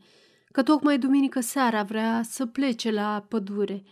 că 0.51 0.63
tocmai 0.63 0.99
duminică 0.99 1.39
seara 1.39 1.83
vrea 1.83 2.21
să 2.23 2.45
plece 2.45 2.91
la 2.91 3.25
pădure. 3.27 3.83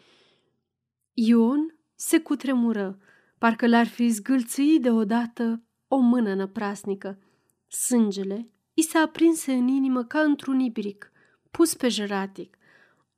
Ion 1.13 1.75
se 1.95 2.19
cutremură, 2.19 2.99
parcă 3.37 3.67
l-ar 3.67 3.87
fi 3.87 4.09
zgâlțâit 4.09 4.81
deodată 4.81 5.63
o 5.87 5.97
mână 5.97 6.33
năprasnică. 6.33 7.19
Sângele 7.67 8.49
i 8.73 8.81
se 8.81 8.97
aprinse 8.97 9.53
în 9.53 9.67
inimă 9.67 10.03
ca 10.03 10.19
într-un 10.19 10.59
ibric, 10.59 11.11
pus 11.51 11.73
pe 11.73 11.87
jeratic. 11.87 12.57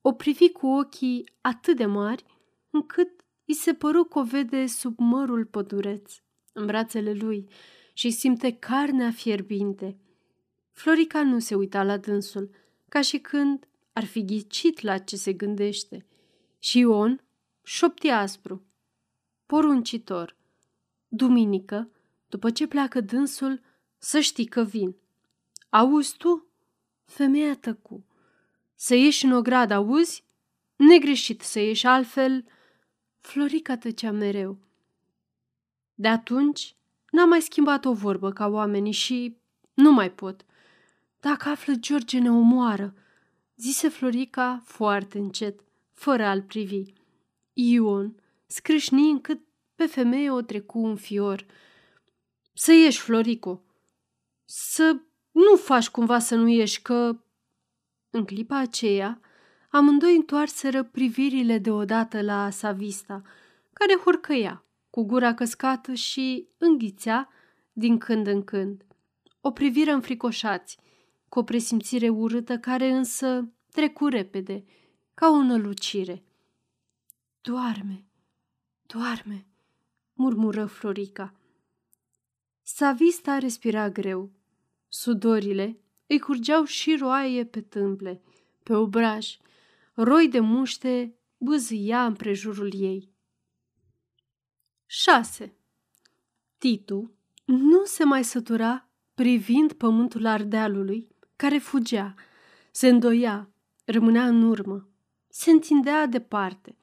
O 0.01 0.11
privi 0.11 0.49
cu 0.49 0.67
ochii 0.67 1.29
atât 1.41 1.77
de 1.77 1.85
mari, 1.85 2.25
încât 2.69 3.09
i 3.45 3.53
se 3.53 3.73
păru 3.73 4.03
că 4.03 4.19
o 4.19 4.23
vede 4.23 4.65
sub 4.65 4.99
mărul 4.99 5.45
pădureț, 5.45 6.13
în 6.53 6.65
brațele 6.65 7.13
lui, 7.13 7.49
și 7.93 8.09
simte 8.09 8.51
carnea 8.51 9.11
fierbinte. 9.11 9.99
Florica 10.71 11.23
nu 11.23 11.39
se 11.39 11.55
uita 11.55 11.83
la 11.83 11.97
dânsul, 11.97 12.49
ca 12.91 13.01
și 13.01 13.17
când 13.19 13.67
ar 13.93 14.05
fi 14.05 14.25
ghicit 14.25 14.81
la 14.81 14.97
ce 14.97 15.15
se 15.15 15.33
gândește. 15.33 16.05
Și 16.59 16.79
Ion 16.79 17.21
șopti 17.63 18.09
aspru, 18.09 18.65
poruncitor. 19.45 20.35
Duminică, 21.07 21.89
după 22.27 22.51
ce 22.51 22.67
pleacă 22.67 23.01
dânsul, 23.01 23.61
să 23.97 24.19
știi 24.19 24.45
că 24.45 24.63
vin. 24.63 24.95
Auzi 25.69 26.17
tu? 26.17 26.47
Femeia 27.05 27.55
tăcu. 27.55 28.05
Să 28.75 28.95
ieși 28.95 29.25
în 29.25 29.31
ogradă, 29.31 29.73
auzi? 29.73 30.23
Negreșit 30.75 31.41
să 31.41 31.59
ieși 31.59 31.87
altfel... 31.87 32.45
Florica 33.19 33.77
tăcea 33.77 34.11
mereu. 34.11 34.57
De 35.93 36.07
atunci 36.07 36.75
n-am 37.11 37.29
mai 37.29 37.41
schimbat 37.41 37.85
o 37.85 37.93
vorbă 37.93 38.31
ca 38.31 38.47
oamenii 38.47 38.91
și 38.91 39.37
nu 39.73 39.91
mai 39.91 40.11
pot. 40.11 40.45
Dacă 41.21 41.49
află 41.49 41.73
George 41.73 42.19
ne 42.19 42.31
omoară, 42.31 42.93
zise 43.55 43.89
Florica 43.89 44.61
foarte 44.65 45.17
încet, 45.17 45.59
fără 45.93 46.25
a-l 46.25 46.41
privi. 46.41 46.83
Ion 47.53 48.15
scrâșni 48.45 49.09
încât 49.09 49.39
pe 49.75 49.85
femeie 49.85 50.31
o 50.31 50.41
trecu 50.41 50.79
un 50.79 50.95
fior. 50.95 51.45
Să 52.53 52.71
ieși, 52.71 52.99
Florico! 52.99 53.61
Să 54.45 54.99
nu 55.31 55.55
faci 55.55 55.89
cumva 55.89 56.19
să 56.19 56.35
nu 56.35 56.47
ieși, 56.47 56.81
că... 56.81 57.19
În 58.09 58.25
clipa 58.25 58.57
aceea, 58.57 59.19
amândoi 59.69 60.15
întoarseră 60.15 60.83
privirile 60.83 61.57
deodată 61.57 62.21
la 62.21 62.49
Savista, 62.49 63.21
care 63.73 63.95
hurcăia, 64.03 64.63
cu 64.89 65.03
gura 65.03 65.33
căscată 65.33 65.93
și 65.93 66.47
înghițea 66.57 67.29
din 67.73 67.97
când 67.97 68.27
în 68.27 68.43
când. 68.43 68.85
O 69.41 69.51
privire 69.51 69.91
înfricoșați, 69.91 70.77
cu 71.31 71.39
o 71.39 71.43
presimțire 71.43 72.09
urâtă 72.09 72.59
care 72.59 72.89
însă 72.89 73.51
trecu 73.71 74.07
repede, 74.07 74.65
ca 75.13 75.29
o 75.29 75.41
nălucire. 75.41 76.23
Doarme, 77.41 78.05
doarme, 78.85 79.47
murmură 80.13 80.65
Florica. 80.65 81.33
Savista 82.61 83.37
respira 83.37 83.89
greu. 83.89 84.31
Sudorile 84.87 85.79
îi 86.07 86.19
curgeau 86.19 86.63
și 86.63 86.95
roaie 86.95 87.45
pe 87.45 87.61
tâmple, 87.61 88.21
pe 88.63 88.73
obraj. 88.73 89.37
Roi 89.93 90.27
de 90.27 90.39
muște 90.39 91.15
bâzâia 91.37 92.05
împrejurul 92.05 92.73
ei. 92.73 93.09
6. 94.85 95.55
Titu 96.57 97.11
nu 97.45 97.85
se 97.85 98.03
mai 98.03 98.23
sătura 98.23 98.89
privind 99.13 99.73
pământul 99.73 100.25
ardealului 100.25 101.10
care 101.41 101.57
fugea, 101.57 102.13
se 102.71 102.87
îndoia, 102.87 103.49
rămânea 103.85 104.27
în 104.27 104.43
urmă, 104.43 104.89
se 105.29 105.51
întindea 105.51 106.05
departe, 106.05 106.77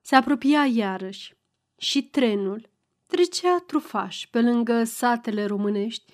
se 0.00 0.14
apropia 0.16 0.66
iarăși 0.66 1.36
și 1.76 2.02
trenul 2.02 2.70
trecea 3.06 3.58
trufaș 3.66 4.26
pe 4.30 4.40
lângă 4.40 4.84
satele 4.84 5.44
românești, 5.44 6.12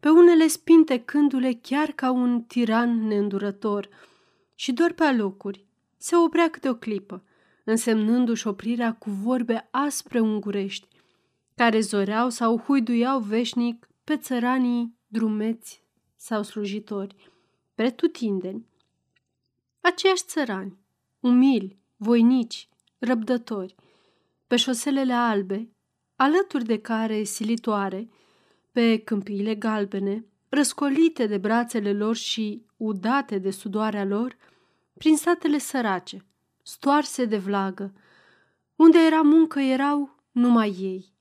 pe 0.00 0.08
unele 0.08 0.46
spintecându-le 0.46 1.52
chiar 1.52 1.90
ca 1.90 2.10
un 2.10 2.42
tiran 2.42 3.06
neîndurător 3.06 3.88
și 4.54 4.72
doar 4.72 4.92
pe 4.92 5.04
alocuri 5.04 5.66
se 5.96 6.16
oprea 6.16 6.50
câte 6.50 6.68
o 6.68 6.74
clipă, 6.74 7.24
însemnându-și 7.64 8.46
oprirea 8.46 8.94
cu 8.94 9.10
vorbe 9.10 9.68
aspre 9.70 10.20
ungurești, 10.20 10.88
care 11.54 11.80
zoreau 11.80 12.28
sau 12.28 12.58
huiduiau 12.58 13.20
veșnic 13.20 13.88
pe 14.04 14.16
țăranii 14.16 14.98
drumeți 15.06 15.84
sau 16.16 16.42
slujitori 16.42 17.29
pretutindeni. 17.80 18.66
Aceiași 19.80 20.22
țărani, 20.24 20.78
umili, 21.20 21.78
voinici, 21.96 22.68
răbdători, 22.98 23.74
pe 24.46 24.56
șoselele 24.56 25.12
albe, 25.12 25.68
alături 26.16 26.64
de 26.64 26.80
care 26.80 27.22
silitoare, 27.22 28.08
pe 28.72 28.98
câmpiile 28.98 29.54
galbene, 29.54 30.24
răscolite 30.48 31.26
de 31.26 31.38
brațele 31.38 31.92
lor 31.92 32.16
și 32.16 32.66
udate 32.76 33.38
de 33.38 33.50
sudoarea 33.50 34.04
lor, 34.04 34.36
prin 34.98 35.16
satele 35.16 35.58
sărace, 35.58 36.24
stoarse 36.62 37.24
de 37.24 37.38
vlagă, 37.38 37.92
unde 38.76 38.98
era 38.98 39.20
muncă 39.20 39.60
erau 39.60 40.16
numai 40.30 40.76
ei. 40.80 41.12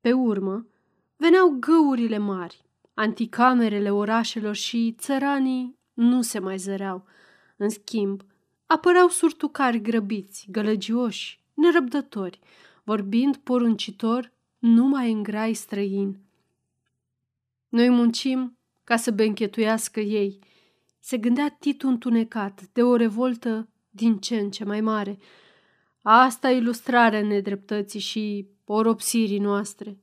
Pe 0.00 0.12
urmă, 0.12 0.66
veneau 1.16 1.56
găurile 1.60 2.18
mari, 2.18 2.64
anticamerele 3.02 3.90
orașelor 3.90 4.54
și 4.54 4.94
țăranii 4.98 5.78
nu 5.92 6.22
se 6.22 6.38
mai 6.38 6.58
zăreau. 6.58 7.04
În 7.56 7.68
schimb, 7.68 8.22
apăreau 8.66 9.08
surtucari 9.08 9.80
grăbiți, 9.80 10.46
gălăgioși, 10.50 11.40
nerăbdători, 11.54 12.40
vorbind 12.84 13.36
poruncitor 13.36 14.32
numai 14.58 15.12
în 15.12 15.22
grai 15.22 15.54
străin. 15.54 16.18
Noi 17.68 17.88
muncim 17.88 18.56
ca 18.84 18.96
să 18.96 19.10
benchetuiască 19.10 20.00
ei, 20.00 20.38
se 20.98 21.18
gândea 21.18 21.48
Titu 21.48 21.88
întunecat 21.88 22.60
de 22.72 22.82
o 22.82 22.96
revoltă 22.96 23.68
din 23.90 24.18
ce 24.18 24.36
în 24.36 24.50
ce 24.50 24.64
mai 24.64 24.80
mare. 24.80 25.18
Asta 26.02 26.50
e 26.50 26.56
ilustrarea 26.56 27.22
nedreptății 27.22 28.00
și 28.00 28.46
oropsirii 28.64 29.38
noastre. 29.38 29.98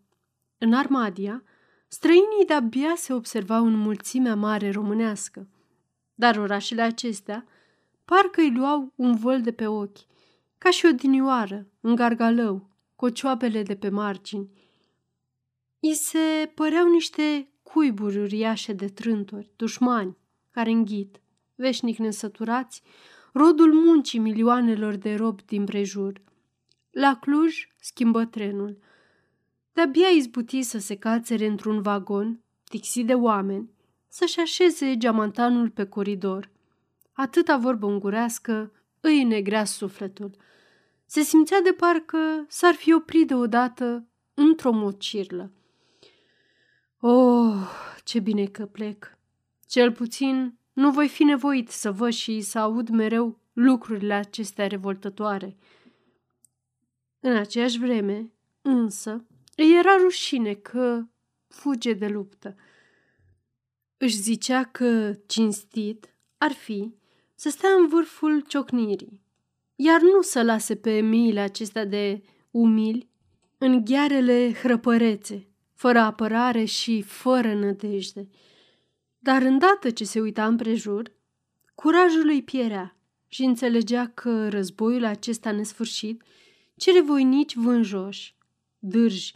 În 0.57 0.73
Armadia, 0.73 1.43
Străinii 1.91 2.45
de-abia 2.45 2.93
se 2.95 3.13
observau 3.13 3.65
în 3.65 3.75
mulțimea 3.75 4.35
mare 4.35 4.71
românească, 4.71 5.47
dar 6.13 6.37
orașele 6.37 6.81
acestea 6.81 7.45
parcă 8.05 8.41
îi 8.41 8.53
luau 8.55 8.93
un 8.95 9.15
văl 9.15 9.41
de 9.41 9.51
pe 9.51 9.67
ochi, 9.67 9.97
ca 10.57 10.69
și 10.69 10.85
o 10.85 10.91
dinioară, 10.91 11.67
în 11.79 11.95
gargalău, 11.95 12.69
cocioapele 12.95 13.63
de 13.63 13.75
pe 13.75 13.89
margini. 13.89 14.49
I 15.79 15.93
se 15.93 16.51
păreau 16.55 16.89
niște 16.89 17.51
cuiburi 17.63 18.19
uriașe 18.19 18.73
de 18.73 18.87
trântori, 18.87 19.51
dușmani, 19.55 20.17
care 20.51 20.69
înghit, 20.69 21.21
veșnic 21.55 21.97
nesăturați, 21.97 22.81
rodul 23.33 23.73
muncii 23.73 24.19
milioanelor 24.19 24.95
de 24.95 25.15
robi 25.15 25.43
din 25.45 25.65
prejur. 25.65 26.21
La 26.89 27.15
Cluj 27.15 27.67
schimbă 27.79 28.25
trenul. 28.25 28.77
De-abia 29.73 30.07
izbuti 30.07 30.61
să 30.61 30.77
se 30.77 30.95
cațere 30.95 31.45
într-un 31.45 31.81
vagon, 31.81 32.39
tixit 32.63 33.05
de 33.05 33.13
oameni, 33.13 33.69
să-și 34.07 34.39
așeze 34.39 34.97
geamantanul 34.97 35.69
pe 35.69 35.85
coridor. 35.85 36.49
Atâta 37.13 37.57
vorbă 37.57 37.85
ungurească 37.85 38.71
îi 38.99 39.23
negrea 39.23 39.65
sufletul. 39.65 40.31
Se 41.05 41.21
simțea 41.21 41.61
de 41.61 41.71
parcă 41.71 42.45
s-ar 42.47 42.73
fi 42.73 42.93
oprit 42.93 43.27
deodată 43.27 44.07
într-o 44.33 44.71
mocirlă. 44.71 45.51
Oh, 46.99 47.55
ce 48.03 48.19
bine 48.19 48.45
că 48.45 48.65
plec! 48.65 49.17
Cel 49.67 49.91
puțin 49.91 50.57
nu 50.73 50.91
voi 50.91 51.07
fi 51.07 51.23
nevoit 51.23 51.69
să 51.69 51.91
văd 51.91 52.11
și 52.11 52.41
să 52.41 52.59
aud 52.59 52.89
mereu 52.89 53.39
lucrurile 53.53 54.13
acestea 54.13 54.67
revoltătoare. 54.67 55.57
În 57.19 57.35
aceeași 57.35 57.79
vreme, 57.79 58.31
însă, 58.61 59.25
îi 59.59 59.77
era 59.77 59.95
rușine 60.01 60.53
că 60.53 61.07
fuge 61.47 61.93
de 61.93 62.07
luptă. 62.07 62.55
Își 63.97 64.17
zicea 64.17 64.63
că 64.63 65.13
cinstit 65.25 66.13
ar 66.37 66.51
fi 66.51 66.93
să 67.35 67.49
stea 67.49 67.69
în 67.69 67.87
vârful 67.87 68.41
ciocnirii, 68.41 69.21
iar 69.75 70.01
nu 70.01 70.21
să 70.21 70.43
lase 70.43 70.75
pe 70.75 70.99
miile 70.99 71.39
acestea 71.39 71.85
de 71.85 72.21
umili 72.51 73.09
în 73.57 73.85
ghearele 73.85 74.53
hrăpărețe, 74.53 75.47
fără 75.73 75.99
apărare 75.99 76.63
și 76.63 77.01
fără 77.01 77.53
nădejde. 77.53 78.27
Dar 79.19 79.41
îndată 79.41 79.89
ce 79.89 80.03
se 80.03 80.19
uita 80.19 80.45
împrejur, 80.45 81.11
curajul 81.75 82.27
îi 82.27 82.43
pierea 82.43 82.97
și 83.27 83.43
înțelegea 83.43 84.07
că 84.07 84.49
războiul 84.49 85.05
acesta 85.05 85.51
nesfârșit 85.51 86.23
cere 86.75 87.01
voinici 87.01 87.55
vânjoși, 87.55 88.35
dârji, 88.79 89.35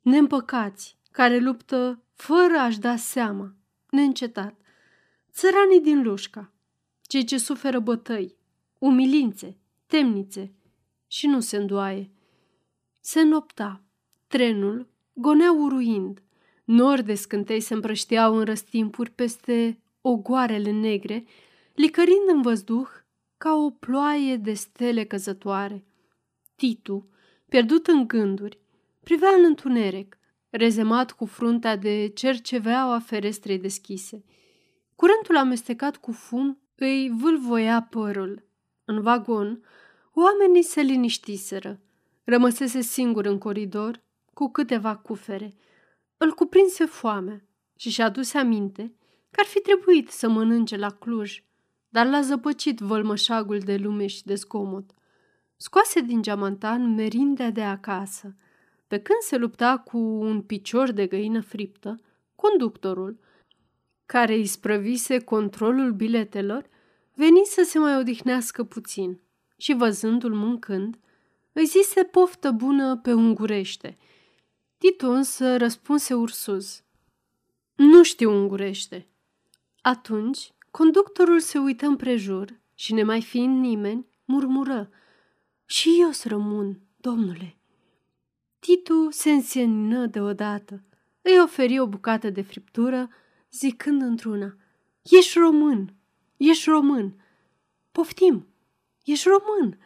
neîmpăcați, 0.00 0.98
care 1.10 1.38
luptă 1.38 2.02
fără 2.14 2.58
a-și 2.58 2.78
da 2.78 2.96
seama, 2.96 3.54
neîncetat. 3.90 4.54
Țăranii 5.32 5.80
din 5.80 6.02
Lușca, 6.02 6.52
cei 7.02 7.24
ce 7.24 7.38
suferă 7.38 7.78
bătăi, 7.78 8.36
umilințe, 8.78 9.56
temnițe 9.86 10.52
și 11.06 11.26
nu 11.26 11.40
se 11.40 11.56
îndoaie. 11.56 12.10
Se 13.00 13.22
nopta, 13.22 13.82
trenul 14.26 14.88
gonea 15.12 15.52
uruind, 15.52 16.22
nori 16.64 17.04
de 17.04 17.14
scântei 17.14 17.60
se 17.60 17.74
împrășteau 17.74 18.36
în 18.36 18.44
răstimpuri 18.44 19.10
peste 19.10 19.78
ogoarele 20.00 20.70
negre, 20.70 21.24
licărind 21.74 22.28
în 22.32 22.42
văzduh 22.42 22.88
ca 23.36 23.54
o 23.54 23.70
ploaie 23.70 24.36
de 24.36 24.52
stele 24.52 25.04
căzătoare. 25.04 25.84
Titu, 26.54 27.08
pierdut 27.48 27.86
în 27.86 28.06
gânduri, 28.06 28.58
privea 29.04 29.34
în 29.38 29.44
întuneric, 29.44 30.18
rezemat 30.50 31.12
cu 31.12 31.24
fruntea 31.24 31.76
de 31.76 32.06
cerceveaua 32.14 32.98
ferestrei 32.98 33.58
deschise. 33.58 34.24
Curentul 34.94 35.36
amestecat 35.36 35.96
cu 35.96 36.12
fum 36.12 36.58
îi 36.74 37.12
vâlvoia 37.20 37.82
părul. 37.90 38.44
În 38.84 39.02
vagon, 39.02 39.62
oamenii 40.12 40.62
se 40.62 40.80
liniștiseră. 40.80 41.80
Rămăsese 42.24 42.80
singur 42.80 43.26
în 43.26 43.38
coridor, 43.38 44.02
cu 44.32 44.50
câteva 44.50 44.96
cufere. 44.96 45.54
Îl 46.16 46.32
cuprinse 46.32 46.84
foame 46.84 47.48
și 47.76 47.90
și-a 47.90 48.04
adus 48.04 48.34
aminte 48.34 48.94
că 49.30 49.40
ar 49.40 49.46
fi 49.46 49.60
trebuit 49.60 50.10
să 50.10 50.28
mănânce 50.28 50.76
la 50.76 50.90
Cluj, 50.90 51.42
dar 51.88 52.06
l-a 52.06 52.20
zăpăcit 52.20 52.78
vălmășagul 52.78 53.58
de 53.58 53.76
lume 53.76 54.06
și 54.06 54.24
de 54.24 54.34
zgomot. 54.34 54.90
Scoase 55.56 56.00
din 56.00 56.22
geamantan 56.22 56.94
merindea 56.94 57.50
de 57.50 57.62
acasă. 57.62 58.36
Pe 58.94 59.00
când 59.00 59.20
se 59.20 59.36
lupta 59.36 59.78
cu 59.78 59.98
un 59.98 60.42
picior 60.42 60.90
de 60.90 61.06
găină 61.06 61.40
friptă, 61.40 62.00
conductorul, 62.34 63.18
care 64.06 64.34
îi 64.34 64.46
sprăvise 64.46 65.18
controlul 65.18 65.92
biletelor, 65.92 66.68
veni 67.14 67.44
să 67.44 67.62
se 67.64 67.78
mai 67.78 67.98
odihnească 67.98 68.64
puțin 68.64 69.20
și, 69.56 69.72
văzându-l 69.72 70.34
mâncând, 70.34 70.98
îi 71.52 71.64
zise 71.64 72.02
poftă 72.02 72.50
bună 72.50 72.96
pe 72.96 73.12
ungurește. 73.12 73.96
Titu 74.78 75.10
însă 75.10 75.56
răspunse 75.56 76.14
ursuz. 76.14 76.82
Nu 77.74 78.02
știu 78.02 78.30
ungurește. 78.30 79.08
Atunci, 79.80 80.52
conductorul 80.70 81.40
se 81.40 81.58
uită 81.58 81.86
împrejur 81.86 82.60
și, 82.74 82.92
nemai 82.92 83.22
fiind 83.22 83.60
nimeni, 83.60 84.06
murmură. 84.24 84.90
Și 85.64 85.96
eu 86.00 86.10
să 86.10 86.28
rămân, 86.28 86.80
domnule. 86.96 87.58
Titu 88.64 89.10
se 89.10 89.30
însenină 89.30 90.06
deodată. 90.06 90.82
Îi 91.22 91.40
oferi 91.42 91.78
o 91.78 91.86
bucată 91.86 92.30
de 92.30 92.42
friptură, 92.42 93.08
zicând 93.50 94.02
într-una, 94.02 94.56
Ești 95.02 95.38
român, 95.38 95.94
ești 96.36 96.68
român. 96.68 97.14
Poftim, 97.92 98.46
ești 99.04 99.28
român. 99.28 99.78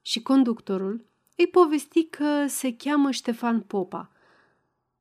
Și 0.00 0.22
conductorul 0.22 1.06
îi 1.36 1.46
povesti 1.46 2.04
că 2.04 2.46
se 2.46 2.76
cheamă 2.76 3.10
Ștefan 3.10 3.60
Popa, 3.60 4.10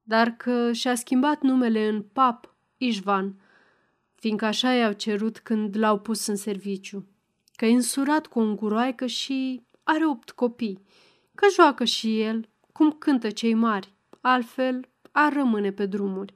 dar 0.02 0.30
că 0.30 0.72
și-a 0.74 0.96
schimbat 0.96 1.42
numele 1.42 1.88
în 1.88 2.02
Pap 2.02 2.56
Ișvan, 2.78 3.42
fiindcă 4.16 4.46
așa 4.46 4.74
i-au 4.74 4.92
cerut 4.92 5.40
când 5.40 5.78
l-au 5.78 6.00
pus 6.00 6.26
în 6.26 6.36
serviciu, 6.36 7.08
că 7.56 7.66
e 7.66 7.74
însurat 7.74 8.28
cu 8.28 8.40
o 8.40 8.44
înguroaică 8.44 9.06
și 9.06 9.64
are 9.84 10.06
opt 10.08 10.32
copii, 10.32 10.82
că 11.36 11.48
joacă 11.56 11.84
și 11.84 12.22
el 12.22 12.50
cum 12.72 12.92
cântă 12.92 13.30
cei 13.30 13.54
mari, 13.54 13.94
altfel 14.22 14.90
ar 15.12 15.34
rămâne 15.34 15.72
pe 15.72 15.86
drumuri. 15.86 16.36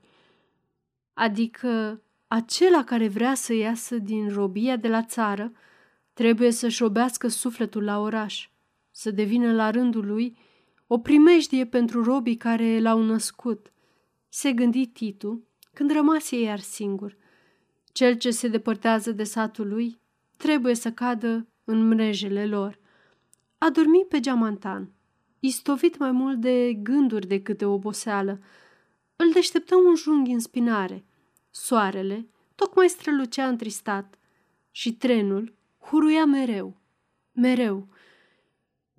Adică 1.13 2.01
acela 2.27 2.83
care 2.83 3.07
vrea 3.07 3.33
să 3.33 3.53
iasă 3.53 3.97
din 3.97 4.29
robia 4.29 4.75
de 4.75 4.87
la 4.87 5.03
țară 5.03 5.51
trebuie 6.13 6.51
să-și 6.51 6.81
robească 6.81 7.27
sufletul 7.27 7.83
la 7.83 7.99
oraș, 7.99 8.49
să 8.91 9.11
devină 9.11 9.53
la 9.53 9.69
rândul 9.69 10.05
lui 10.05 10.37
o 10.87 10.99
primejdie 10.99 11.65
pentru 11.65 12.03
robii 12.03 12.37
care 12.37 12.79
l-au 12.79 13.01
născut. 13.01 13.71
Se 14.29 14.51
gândi 14.51 14.87
Titu 14.87 15.47
când 15.73 15.91
rămase 15.91 16.39
iar 16.39 16.59
singur. 16.59 17.17
Cel 17.91 18.17
ce 18.17 18.31
se 18.31 18.47
depărtează 18.47 19.11
de 19.11 19.23
satul 19.23 19.67
lui 19.67 19.99
trebuie 20.37 20.75
să 20.75 20.91
cadă 20.91 21.47
în 21.63 21.87
mrejele 21.87 22.45
lor. 22.45 22.79
A 23.57 23.69
dormit 23.69 24.07
pe 24.07 24.19
geamantan, 24.19 24.91
istovit 25.45 25.97
mai 25.97 26.11
mult 26.11 26.39
de 26.39 26.73
gânduri 26.73 27.27
decât 27.27 27.57
de 27.57 27.65
oboseală. 27.65 28.39
Îl 29.15 29.31
deșteptă 29.31 29.75
un 29.75 29.95
junghi 29.95 30.31
în 30.31 30.39
spinare. 30.39 31.05
Soarele 31.49 32.27
tocmai 32.55 32.89
strălucea 32.89 33.47
întristat 33.47 34.19
și 34.71 34.93
trenul 34.93 35.53
huruia 35.79 36.25
mereu, 36.25 36.81
mereu. 37.31 37.87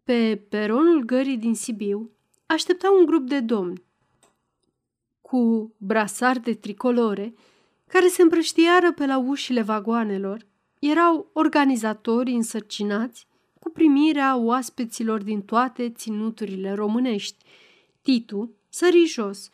Pe 0.03 0.45
peronul 0.49 1.05
gării 1.05 1.36
din 1.36 1.55
Sibiu 1.55 2.11
aștepta 2.47 2.90
un 2.90 3.07
grup 3.07 3.28
de 3.28 3.40
domni 3.40 3.84
cu 5.20 5.74
brasari 5.76 6.40
de 6.40 6.55
tricolore 6.55 7.34
care 7.86 8.09
se 8.09 8.22
împrăștiară 8.22 8.92
pe 8.92 9.07
la 9.07 9.18
ușile 9.18 9.62
vagoanelor. 9.62 10.47
Erau 10.78 11.30
organizatorii 11.32 12.34
însărcinați 12.34 13.26
cu 13.64 13.70
primirea 13.70 14.36
oaspeților 14.36 15.22
din 15.22 15.42
toate 15.42 15.90
ținuturile 15.90 16.72
românești. 16.72 17.44
Titu 18.02 18.54
sări 18.68 19.04
jos 19.04 19.48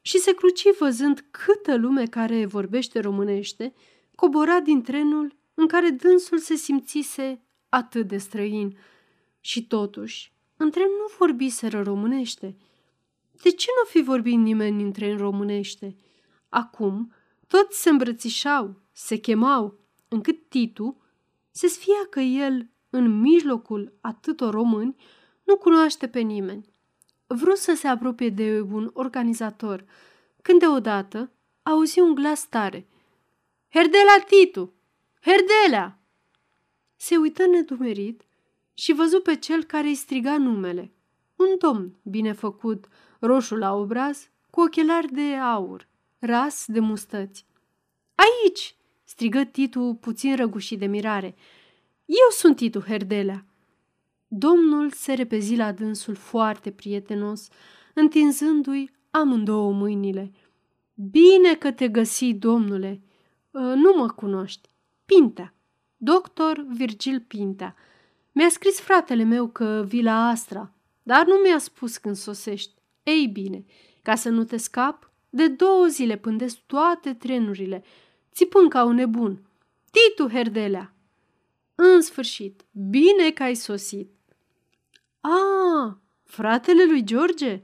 și 0.00 0.18
se 0.18 0.34
cruci 0.34 0.76
văzând 0.78 1.24
câtă 1.30 1.76
lume 1.76 2.06
care 2.06 2.46
vorbește 2.46 3.00
românește 3.00 3.74
cobora 4.14 4.60
din 4.60 4.82
trenul 4.82 5.36
în 5.54 5.66
care 5.66 5.88
dânsul 5.88 6.38
se 6.38 6.54
simțise 6.54 7.42
atât 7.68 8.08
de 8.08 8.16
străin. 8.16 8.78
Și 9.40 9.66
totuși, 9.66 10.32
în 10.56 10.70
tren 10.70 10.88
nu 10.98 11.14
vorbiseră 11.18 11.82
românește. 11.82 12.56
De 13.42 13.50
ce 13.50 13.68
nu 13.78 13.88
fi 13.90 14.02
vorbit 14.02 14.38
nimeni 14.38 14.82
în 14.82 14.92
tren 14.92 15.16
românește? 15.16 15.96
Acum, 16.48 17.12
toți 17.46 17.82
se 17.82 17.90
îmbrățișau, 17.90 18.80
se 18.92 19.16
chemau, 19.16 19.78
încât 20.08 20.48
Titu 20.48 21.02
se 21.50 21.66
sfia 21.66 22.06
că 22.10 22.20
el 22.20 22.68
în 22.94 23.20
mijlocul 23.20 23.92
atâtor 24.00 24.54
români, 24.54 24.96
nu 25.44 25.56
cunoaște 25.56 26.08
pe 26.08 26.20
nimeni. 26.20 26.72
Vrut 27.26 27.56
să 27.56 27.74
se 27.74 27.88
apropie 27.88 28.28
de 28.28 28.60
un 28.60 28.90
organizator, 28.92 29.84
când 30.42 30.58
deodată 30.58 31.32
auzi 31.62 32.00
un 32.00 32.14
glas 32.14 32.48
tare. 32.48 32.86
Herdela 33.68 34.18
Titu! 34.26 34.72
Herdelea! 35.20 35.98
se 36.96 37.16
uită 37.16 37.46
nedumerit 37.46 38.22
și 38.74 38.92
văzu 38.92 39.20
pe 39.20 39.36
cel 39.36 39.64
care 39.64 39.86
îi 39.86 39.94
striga 39.94 40.38
numele. 40.38 40.92
Un 41.36 41.46
domn 41.58 41.96
bine 42.02 42.32
făcut, 42.32 42.88
roșu 43.20 43.56
la 43.56 43.74
obraz, 43.74 44.28
cu 44.50 44.60
ochelari 44.60 45.12
de 45.12 45.34
aur, 45.34 45.88
ras 46.18 46.64
de 46.66 46.80
mustăți. 46.80 47.46
Aici!" 48.14 48.74
strigă 49.04 49.44
Titu 49.44 49.98
puțin 50.00 50.36
răgușit 50.36 50.78
de 50.78 50.86
mirare. 50.86 51.34
Eu 52.04 52.30
sunt 52.30 52.56
Titu 52.56 52.80
Herdelea. 52.80 53.44
Domnul 54.28 54.90
se 54.90 55.12
repezi 55.12 55.56
la 55.56 55.72
dânsul 55.72 56.14
foarte 56.14 56.70
prietenos, 56.70 57.48
întinzându-i 57.94 58.90
amândouă 59.10 59.72
mâinile. 59.72 60.32
Bine 60.94 61.54
că 61.54 61.72
te 61.72 61.88
găsi, 61.88 62.32
domnule! 62.32 63.00
Ă, 63.54 63.58
nu 63.58 63.94
mă 63.96 64.08
cunoști. 64.08 64.68
Pintea. 65.04 65.54
Doctor 65.96 66.66
Virgil 66.68 67.20
Pintea. 67.20 67.76
Mi-a 68.32 68.48
scris 68.48 68.80
fratele 68.80 69.22
meu 69.22 69.48
că 69.48 69.84
vii 69.86 70.02
la 70.02 70.28
Astra, 70.28 70.72
dar 71.02 71.26
nu 71.26 71.34
mi-a 71.34 71.58
spus 71.58 71.96
când 71.96 72.16
sosești. 72.16 72.74
Ei 73.02 73.26
bine, 73.26 73.64
ca 74.02 74.14
să 74.14 74.28
nu 74.28 74.44
te 74.44 74.56
scap, 74.56 75.10
de 75.30 75.48
două 75.48 75.86
zile 75.86 76.16
pândesc 76.16 76.58
toate 76.66 77.14
trenurile, 77.14 77.84
țipând 78.32 78.70
ca 78.70 78.84
un 78.84 78.94
nebun. 78.94 79.42
Titu, 79.90 80.28
Herdelea! 80.28 80.93
În 81.74 82.00
sfârșit, 82.00 82.64
bine 82.72 83.30
că 83.30 83.42
ai 83.42 83.54
sosit. 83.54 84.10
A, 85.20 86.00
fratele 86.24 86.84
lui 86.84 87.04
George? 87.04 87.62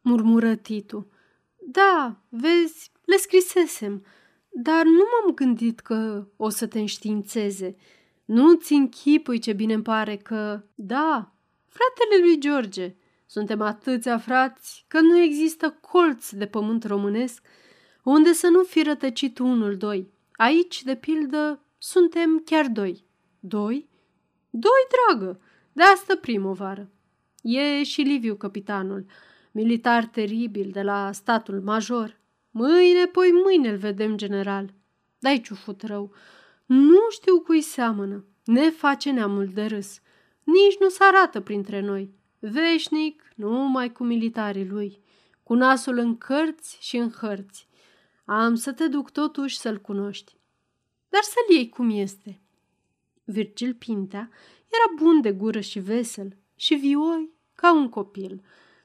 murmură 0.00 0.54
Titu. 0.54 1.10
Da, 1.58 2.20
vezi, 2.28 2.92
le 3.04 3.16
scrisesem, 3.16 4.04
dar 4.48 4.84
nu 4.84 5.04
m-am 5.12 5.34
gândit 5.34 5.80
că 5.80 6.26
o 6.36 6.48
să 6.48 6.66
te 6.66 6.78
înștiințeze. 6.78 7.76
Nu-ți 8.24 8.72
închipui 8.72 9.38
ce 9.38 9.52
bine 9.52 9.74
îmi 9.74 9.82
pare 9.82 10.16
că... 10.16 10.62
Da, 10.74 11.32
fratele 11.66 12.26
lui 12.26 12.40
George. 12.40 12.94
Suntem 13.26 13.60
atâția 13.60 14.18
frați 14.18 14.84
că 14.88 15.00
nu 15.00 15.18
există 15.18 15.78
colț 15.80 16.30
de 16.30 16.46
pământ 16.46 16.84
românesc 16.84 17.46
unde 18.02 18.32
să 18.32 18.48
nu 18.48 18.62
fi 18.62 18.82
rătăcit 18.82 19.38
unul, 19.38 19.76
doi. 19.76 20.10
Aici, 20.32 20.82
de 20.82 20.96
pildă, 20.96 21.64
suntem 21.78 22.42
chiar 22.44 22.66
doi. 22.66 23.05
Doi? 23.40 23.88
Doi, 24.50 24.86
dragă, 24.88 25.40
de 25.72 25.82
asta 25.82 26.16
primăvară. 26.16 26.90
E 27.42 27.82
și 27.82 28.00
Liviu, 28.00 28.34
capitanul, 28.34 29.06
militar 29.52 30.04
teribil 30.04 30.70
de 30.72 30.82
la 30.82 31.12
statul 31.12 31.60
major. 31.60 32.20
Mâine, 32.50 33.06
poi 33.06 33.30
mâine 33.44 33.68
îl 33.68 33.76
vedem 33.76 34.16
general. 34.16 34.74
Dai 35.18 35.40
ciufut 35.40 35.82
rău. 35.82 36.12
Nu 36.66 37.10
știu 37.10 37.40
cui 37.40 37.60
seamănă. 37.60 38.24
Ne 38.44 38.70
face 38.70 39.10
neamul 39.10 39.50
de 39.54 39.64
râs. 39.64 40.00
Nici 40.44 40.78
nu 40.80 40.88
se 40.88 41.04
arată 41.04 41.40
printre 41.40 41.80
noi. 41.80 42.14
Veșnic, 42.38 43.22
numai 43.34 43.92
cu 43.92 44.04
militarii 44.04 44.66
lui. 44.66 45.00
Cu 45.42 45.54
nasul 45.54 45.98
în 45.98 46.18
cărți 46.18 46.78
și 46.80 46.96
în 46.96 47.10
hărți. 47.10 47.68
Am 48.24 48.54
să 48.54 48.72
te 48.72 48.86
duc 48.86 49.10
totuși 49.10 49.58
să-l 49.58 49.78
cunoști. 49.78 50.36
Dar 51.08 51.22
să-l 51.22 51.56
iei 51.56 51.68
cum 51.68 51.90
este. 51.90 52.40
Virgil 53.28 53.74
Pintea 53.74 54.30
era 54.66 55.02
bun 55.02 55.20
de 55.20 55.32
gură 55.32 55.60
și 55.60 55.78
vesel 55.78 56.36
și 56.54 56.74
vioi 56.74 57.30
ca 57.54 57.74
un 57.74 57.88
copil. 57.88 58.42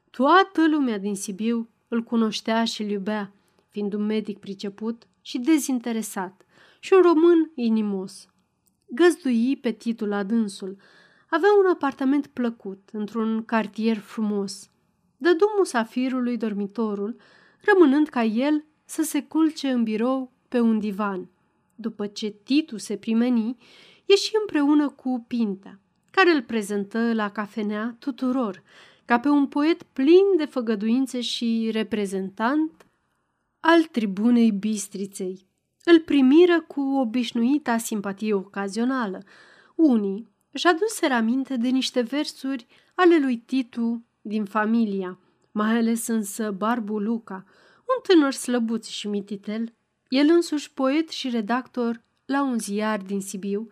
Toată 0.09 0.67
lumea 0.67 0.97
din 0.97 1.15
Sibiu 1.15 1.69
îl 1.87 2.03
cunoștea 2.03 2.65
și 2.65 2.81
îl 2.81 2.89
iubea, 2.89 3.33
fiind 3.69 3.93
un 3.93 4.05
medic 4.05 4.39
priceput 4.39 5.07
și 5.21 5.39
dezinteresat 5.39 6.45
și 6.79 6.93
un 6.93 7.01
român 7.01 7.51
inimos. 7.55 8.27
Găzdui 8.85 9.57
pe 9.61 9.71
titul 9.71 10.11
adânsul. 10.11 10.77
Avea 11.29 11.49
un 11.59 11.71
apartament 11.71 12.27
plăcut, 12.27 12.89
într-un 12.91 13.43
cartier 13.45 13.97
frumos. 13.97 14.69
Dădu 15.17 15.45
musafirului 15.57 16.37
dormitorul, 16.37 17.15
rămânând 17.61 18.07
ca 18.07 18.23
el 18.23 18.65
să 18.85 19.03
se 19.03 19.23
culce 19.23 19.69
în 19.69 19.83
birou 19.83 20.31
pe 20.47 20.59
un 20.59 20.79
divan. 20.79 21.29
După 21.75 22.07
ce 22.07 22.29
Titu 22.43 22.77
se 22.77 22.97
primeni, 22.97 23.57
ieși 24.11 24.31
împreună 24.39 24.89
cu 24.89 25.25
Pinta, 25.27 25.79
care 26.11 26.31
îl 26.31 26.41
prezentă 26.41 27.13
la 27.13 27.29
cafenea 27.29 27.95
tuturor, 27.99 28.63
ca 29.05 29.19
pe 29.19 29.29
un 29.29 29.47
poet 29.47 29.83
plin 29.83 30.25
de 30.37 30.45
făgăduințe 30.45 31.21
și 31.21 31.69
reprezentant 31.71 32.85
al 33.59 33.83
tribunei 33.83 34.51
Bistriței. 34.51 35.47
Îl 35.83 35.99
primiră 35.99 36.61
cu 36.61 36.81
obișnuita 36.81 37.77
simpatie 37.77 38.33
ocazională. 38.33 39.23
Unii 39.75 40.29
își 40.51 40.67
aduseră 40.67 41.13
aminte 41.13 41.57
de 41.57 41.67
niște 41.67 42.01
versuri 42.01 42.67
ale 42.95 43.19
lui 43.19 43.37
Titu 43.37 44.05
din 44.21 44.45
familia, 44.45 45.19
mai 45.51 45.77
ales 45.77 46.07
însă 46.07 46.51
Barbu 46.51 46.99
Luca, 46.99 47.43
un 47.77 48.01
tânăr 48.03 48.31
slăbuț 48.33 48.87
și 48.87 49.07
mititel, 49.07 49.73
el 50.07 50.29
însuși 50.29 50.73
poet 50.73 51.09
și 51.09 51.29
redactor 51.29 52.03
la 52.25 52.43
un 52.43 52.59
ziar 52.59 53.01
din 53.01 53.21
Sibiu, 53.21 53.69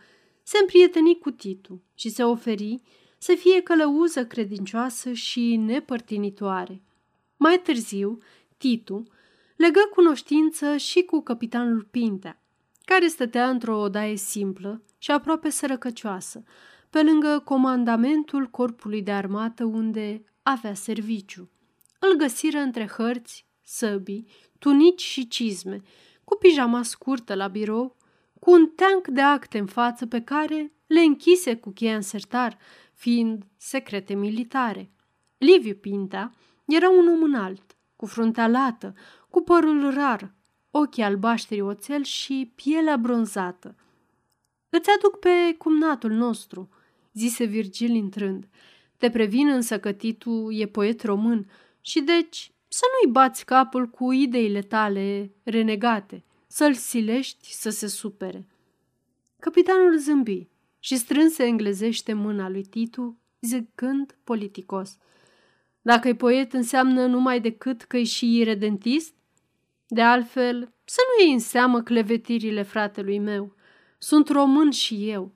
se 0.50 0.58
împrieteni 0.62 1.20
cu 1.20 1.32
Titu 1.32 1.82
și 1.96 2.10
se 2.10 2.24
oferi 2.24 2.82
să 3.18 3.36
fie 3.38 3.62
călăuză 3.62 4.26
credincioasă 4.26 5.12
și 5.12 5.56
nepărtinitoare. 5.56 6.82
Mai 7.38 7.62
târziu, 7.64 8.18
Titu 8.58 9.04
legă 9.56 9.80
cunoștință 9.94 10.78
și 10.78 11.02
cu 11.02 11.22
capitanul 11.22 11.88
Pintea, 11.92 12.42
care 12.86 13.08
stătea 13.08 13.50
într-o 13.50 13.80
odaie 13.80 14.16
simplă 14.16 14.82
și 14.98 15.12
aproape 15.12 15.50
sărăcăcioasă, 15.50 16.44
pe 16.90 17.04
lângă 17.04 17.42
comandamentul 17.46 18.46
corpului 18.46 19.02
de 19.02 19.12
armată 19.12 19.64
unde 19.64 20.24
avea 20.44 20.74
serviciu. 20.74 21.50
Îl 22.00 22.16
găsiră 22.16 22.58
între 22.58 22.88
hărți, 22.88 23.46
săbii, 23.64 24.26
tunici 24.60 25.02
și 25.02 25.28
cizme, 25.28 25.82
cu 26.24 26.36
pijama 26.36 26.84
scurtă 26.84 27.36
la 27.36 27.48
birou, 27.48 27.98
cu 28.40 28.52
un 28.52 28.68
teanc 28.68 29.08
de 29.08 29.22
acte 29.22 29.58
în 29.58 29.66
față 29.66 30.06
pe 30.06 30.22
care 30.22 30.72
le 30.88 31.00
închise 31.00 31.56
cu 31.56 31.70
cheia 31.70 31.96
în 31.96 32.02
sertar, 32.02 32.58
fiind 32.94 33.44
secrete 33.58 34.14
militare. 34.14 34.92
Liviu 35.38 35.76
Pinta 35.76 36.32
era 36.66 36.90
un 36.90 37.08
om 37.08 37.24
înalt, 37.24 37.78
cu 37.96 38.06
fruntea 38.06 38.48
lată, 38.48 38.94
cu 39.30 39.42
părul 39.42 39.94
rar, 39.94 40.34
ochii 40.72 41.04
albaștri 41.04 41.62
oțel 41.62 42.04
și 42.04 42.52
pielea 42.56 42.98
bronzată. 42.98 43.76
Îți 44.70 44.90
aduc 44.98 45.20
pe 45.20 45.56
cumnatul 45.58 46.12
nostru, 46.12 46.70
zise 47.14 47.44
Virgil 47.44 47.90
intrând. 47.90 48.48
Te 48.98 49.10
previn 49.10 49.48
însă 49.48 49.80
că 49.80 49.92
Titu 49.92 50.48
e 50.52 50.66
poet 50.66 51.04
român 51.04 51.50
și 51.82 52.02
deci 52.02 52.52
să 52.68 52.84
nu-i 52.92 53.12
bați 53.12 53.46
capul 53.46 53.88
cu 53.88 54.12
ideile 54.12 54.62
tale 54.62 55.32
renegate, 55.44 56.24
să-l 56.52 56.74
silești 56.74 57.54
să 57.54 57.70
se 57.70 57.88
supere. 57.88 58.48
Capitanul 59.40 59.98
zâmbi 59.98 60.48
și 60.80 60.96
strânse 60.96 61.44
englezește 61.44 62.14
mâna 62.14 62.50
lui 62.50 62.64
Titu, 62.64 63.18
zicând 63.42 64.18
politicos. 64.24 64.98
Dacă-i 65.82 66.16
poet 66.16 66.54
înseamnă 66.54 67.06
numai 67.06 67.42
decât 67.42 67.82
că-i 67.82 68.04
și 68.04 68.38
iredentist? 68.38 69.14
De 69.88 70.02
altfel, 70.02 70.74
să 70.84 71.00
nu 71.08 71.24
iei 71.24 71.34
în 71.34 71.40
seamă 71.40 71.82
clevetirile 71.82 72.62
fratelui 72.62 73.20
meu. 73.20 73.56
Sunt 73.98 74.30
român 74.30 74.72
și 74.72 75.10
eu. 75.10 75.32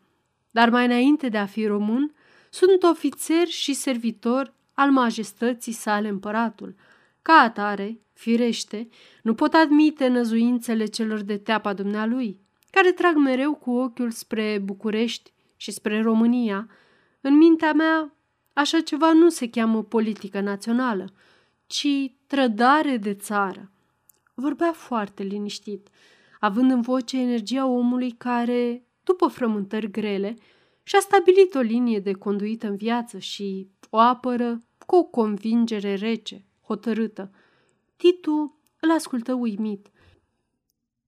Dar 0.51 0.70
mai 0.70 0.86
înainte 0.86 1.30
de 1.30 1.38
a 1.38 1.45
fi 1.45 1.66
român, 1.66 2.14
sunt 2.49 2.84
ofițer 2.84 3.47
și 3.47 3.74
servitor 3.74 4.53
al 4.74 4.91
majestății 4.91 5.72
sale 5.72 6.07
împăratul. 6.07 6.76
Ca 7.22 7.34
atare, 7.34 7.99
firește, 8.24 8.88
nu 9.24 9.34
pot 9.34 9.53
admite 9.53 10.07
năzuințele 10.07 10.86
celor 10.86 11.21
de 11.21 11.38
teapa 11.38 11.74
dumnealui, 11.74 12.39
care 12.71 12.91
trag 12.91 13.15
mereu 13.15 13.53
cu 13.53 13.71
ochiul 13.71 14.11
spre 14.11 14.61
București 14.63 15.34
și 15.57 15.71
spre 15.71 16.01
România. 16.01 16.67
În 17.21 17.38
mintea 17.38 17.74
mea, 17.74 18.13
așa 18.53 18.82
ceva 18.82 19.13
nu 19.13 19.30
se 19.30 19.49
cheamă 19.49 19.84
politică 19.84 20.39
națională, 20.39 21.13
ci 21.67 21.88
trădare 22.28 22.97
de 22.97 23.13
țară. 23.13 23.71
Vorbea 24.34 24.71
foarte 24.71 25.24
liniștit, 25.24 25.88
având 26.39 26.71
în 26.71 26.82
voce 26.82 27.19
energia 27.19 27.65
omului 27.65 28.11
care, 28.11 28.84
după 29.03 29.28
frământări 29.28 29.91
grele, 29.91 30.36
și-a 30.84 30.99
stabilit 30.99 31.55
o 31.55 31.59
linie 31.59 31.99
de 31.99 32.13
conduită 32.13 32.67
în 32.67 32.76
viață 32.76 33.17
și 33.17 33.67
o 33.89 33.99
apără 33.99 34.61
cu 34.86 34.95
o 34.95 35.03
convingere 35.03 35.93
rece, 35.95 36.45
hotărâtă. 36.61 37.32
Titu 37.95 38.59
îl 38.79 38.91
ascultă 38.91 39.33
uimit. 39.33 39.91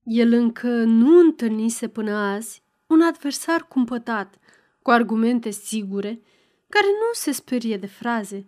El 0.03 0.33
încă 0.33 0.83
nu 0.83 1.19
întâlnise 1.19 1.87
până 1.87 2.11
azi 2.11 2.63
un 2.87 3.01
adversar 3.01 3.67
cumpătat, 3.67 4.39
cu 4.81 4.91
argumente 4.91 5.49
sigure, 5.49 6.21
care 6.69 6.87
nu 6.87 7.13
se 7.13 7.31
sperie 7.31 7.77
de 7.77 7.87
fraze. 7.87 8.47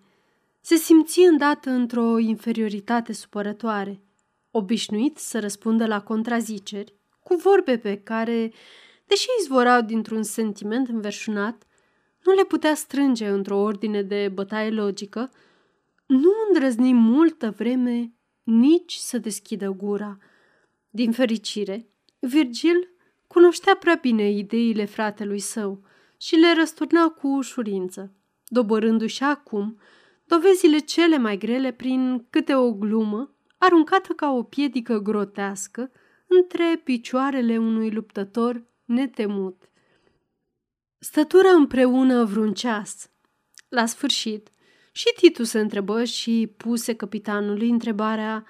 Se 0.62 0.76
simți 0.76 1.20
îndată 1.20 1.70
într-o 1.70 2.18
inferioritate 2.18 3.14
supărătoare, 3.14 4.02
obișnuit 4.52 5.18
să 5.18 5.40
răspundă 5.40 5.86
la 5.86 6.02
contraziceri, 6.02 6.94
cu 7.24 7.36
vorbe 7.36 7.78
pe 7.78 7.98
care 7.98 8.54
deși 9.06 9.28
izvorau 9.40 9.82
dintr-un 9.82 10.24
sentiment 10.24 10.88
înverșunat, 10.88 11.64
nu 12.24 12.34
le 12.34 12.44
putea 12.44 12.76
strânge 12.76 13.28
într-o 13.28 13.58
ordine 13.58 14.02
de 14.02 14.32
bătaie 14.34 14.70
logică, 14.70 15.32
nu 16.06 16.32
îndrăzni 16.48 16.94
multă 16.94 17.54
vreme 17.58 18.14
nici 18.48 18.94
să 18.94 19.18
deschidă 19.18 19.70
gura. 19.70 20.18
Din 20.90 21.12
fericire, 21.12 21.88
Virgil 22.20 22.90
cunoștea 23.28 23.76
prea 23.76 23.98
bine 24.02 24.32
ideile 24.32 24.86
fratelui 24.86 25.40
său 25.40 25.82
și 26.18 26.36
le 26.36 26.54
răsturna 26.54 27.10
cu 27.10 27.28
ușurință, 27.28 28.14
dobărându-și 28.46 29.24
acum 29.24 29.80
dovezile 30.26 30.78
cele 30.78 31.18
mai 31.18 31.38
grele 31.38 31.72
prin 31.72 32.26
câte 32.30 32.56
o 32.56 32.74
glumă 32.74 33.36
aruncată 33.58 34.14
ca 34.14 34.32
o 34.32 34.44
piedică 34.44 35.00
grotească 35.00 35.92
între 36.28 36.82
picioarele 36.84 37.58
unui 37.58 37.92
luptător 37.92 38.64
netemut. 38.86 39.70
Stătură 40.98 41.48
împreună 41.48 42.24
vreun 42.24 42.54
ceas. 42.54 43.10
La 43.70 43.86
sfârșit, 43.86 44.50
și 44.98 45.14
Titu 45.16 45.44
se 45.44 45.60
întrebă 45.60 46.04
și 46.04 46.54
puse 46.58 46.96
capitanului 46.96 47.70
întrebarea 47.70 48.46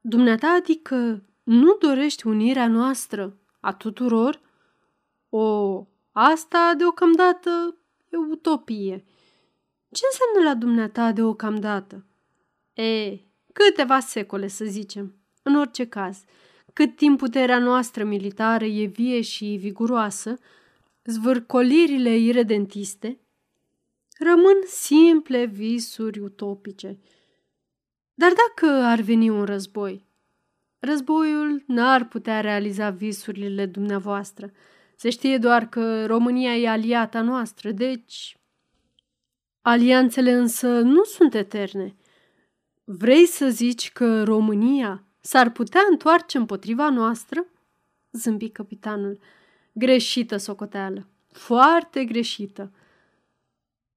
Dumneata, 0.00 0.52
adică 0.52 1.22
nu 1.42 1.76
dorești 1.80 2.26
unirea 2.26 2.68
noastră 2.68 3.36
a 3.60 3.72
tuturor? 3.72 4.40
O, 5.28 5.86
asta 6.12 6.74
deocamdată 6.78 7.76
e 8.10 8.16
utopie. 8.16 9.04
Ce 9.90 10.02
înseamnă 10.10 10.50
la 10.50 10.54
dumneata 10.54 11.12
deocamdată? 11.12 12.04
E, 12.72 13.18
câteva 13.52 14.00
secole, 14.00 14.48
să 14.48 14.64
zicem. 14.64 15.14
În 15.42 15.56
orice 15.56 15.86
caz, 15.86 16.24
cât 16.72 16.96
timp 16.96 17.18
puterea 17.18 17.58
noastră 17.58 18.04
militară 18.04 18.64
e 18.64 18.84
vie 18.84 19.20
și 19.20 19.44
viguroasă, 19.60 20.38
zvârcolirile 21.04 22.16
iredentiste 22.16 23.20
rămân 24.18 24.56
simple 24.66 25.44
visuri 25.44 26.18
utopice. 26.18 26.98
Dar 28.14 28.32
dacă 28.32 28.72
ar 28.72 29.00
veni 29.00 29.28
un 29.28 29.44
război, 29.44 30.06
războiul 30.78 31.62
n-ar 31.66 32.08
putea 32.08 32.40
realiza 32.40 32.90
visurile 32.90 33.66
dumneavoastră. 33.66 34.50
Se 34.96 35.10
știe 35.10 35.38
doar 35.38 35.68
că 35.68 36.06
România 36.06 36.56
e 36.56 36.68
aliata 36.68 37.20
noastră, 37.20 37.70
deci... 37.70 38.36
Alianțele 39.62 40.32
însă 40.32 40.80
nu 40.80 41.04
sunt 41.04 41.34
eterne. 41.34 41.96
Vrei 42.84 43.26
să 43.26 43.48
zici 43.48 43.92
că 43.92 44.22
România 44.22 45.04
s-ar 45.20 45.50
putea 45.50 45.80
întoarce 45.90 46.38
împotriva 46.38 46.90
noastră? 46.90 47.46
Zâmbi 48.12 48.48
capitanul. 48.48 49.18
Greșită 49.72 50.36
socoteală, 50.36 51.08
foarte 51.32 52.04
greșită, 52.04 52.72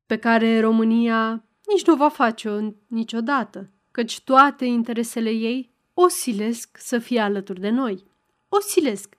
pe 0.10 0.18
care 0.18 0.60
România 0.60 1.44
nici 1.66 1.86
nu 1.86 1.96
va 1.96 2.10
face-o 2.10 2.72
niciodată, 2.88 3.70
căci 3.92 4.22
toate 4.22 4.66
interesele 4.66 5.30
ei 5.30 5.74
o 5.94 6.08
silesc 6.08 6.78
să 6.78 7.00
fie 7.00 7.20
alături 7.20 7.60
de 7.60 7.70
noi. 7.70 8.04
O 8.48 8.60
silesc. 8.60 9.16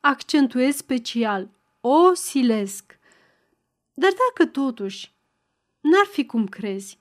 Accentuez 0.00 0.76
special. 0.76 1.50
O 1.80 2.14
silesc. 2.14 2.98
Dar 3.94 4.10
dacă 4.10 4.50
totuși 4.50 5.14
n-ar 5.80 6.06
fi 6.06 6.26
cum 6.26 6.46
crezi, 6.46 6.98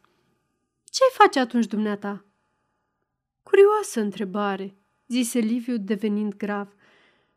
ce-ai 0.84 1.10
face 1.12 1.40
atunci 1.40 1.66
dumneata? 1.66 2.26
Curioasă 3.44 4.00
întrebare, 4.00 4.76
zise 5.08 5.40
Liviu 5.40 5.78
devenind 5.78 6.34
grav. 6.36 6.76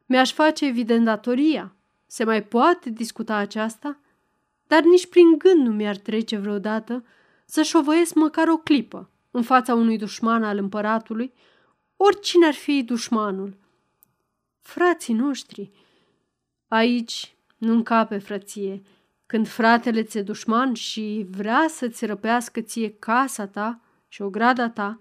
Mi-aș 0.06 0.32
face 0.32 0.66
evident 0.66 1.04
datoria. 1.04 1.76
Se 2.06 2.24
mai 2.24 2.44
poate 2.44 2.90
discuta 2.90 3.36
aceasta? 3.36 4.00
Dar 4.72 4.82
nici 4.82 5.06
prin 5.06 5.38
gând 5.38 5.66
nu 5.66 5.72
mi-ar 5.72 5.96
trece 5.96 6.36
vreodată 6.36 7.04
să 7.46 7.62
șovăiesc 7.62 8.14
măcar 8.14 8.48
o 8.48 8.56
clipă 8.56 9.10
în 9.30 9.42
fața 9.42 9.74
unui 9.74 9.98
dușman 9.98 10.44
al 10.44 10.58
împăratului, 10.58 11.32
oricine 11.96 12.46
ar 12.46 12.52
fi 12.54 12.82
dușmanul. 12.82 13.56
Frații 14.60 15.14
noștri, 15.14 15.70
aici 16.68 17.36
nu 17.56 17.72
încape 17.72 18.18
frăție. 18.18 18.82
Când 19.26 19.48
fratele 19.48 20.02
ți-e 20.02 20.22
dușman 20.22 20.74
și 20.74 21.26
vrea 21.30 21.66
să-ți 21.68 22.06
răpească 22.06 22.60
ție 22.60 22.90
casa 22.90 23.46
ta 23.46 23.80
și 24.08 24.22
o 24.22 24.30
grada 24.30 24.70
ta, 24.70 24.98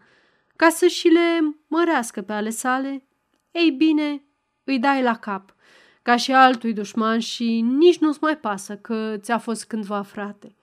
ca 0.56 0.70
să 0.70 0.88
și 0.88 1.08
le 1.08 1.56
mărească 1.68 2.22
pe 2.22 2.34
ale 2.34 2.50
sale, 2.50 3.08
ei 3.52 3.72
bine, 3.72 4.24
îi 4.64 4.80
dai 4.80 5.02
la 5.02 5.16
cap, 5.16 5.56
ca 6.02 6.16
și 6.16 6.32
altui 6.32 6.74
dușman 6.74 7.20
și 7.20 7.62
nici 7.62 7.98
nu-ți 7.98 8.20
mai 8.22 8.38
pasă 8.38 8.78
că 8.78 9.18
ți-a 9.18 9.38
fost 9.38 9.66
cândva 9.66 10.02
frate. 10.02 10.56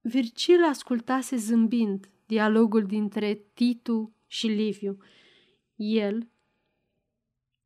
Virgil 0.00 0.64
ascultase 0.64 1.36
zâmbind 1.36 2.08
dialogul 2.26 2.86
dintre 2.86 3.44
Titu 3.54 4.14
și 4.26 4.46
Liviu. 4.46 4.98
El 5.74 6.28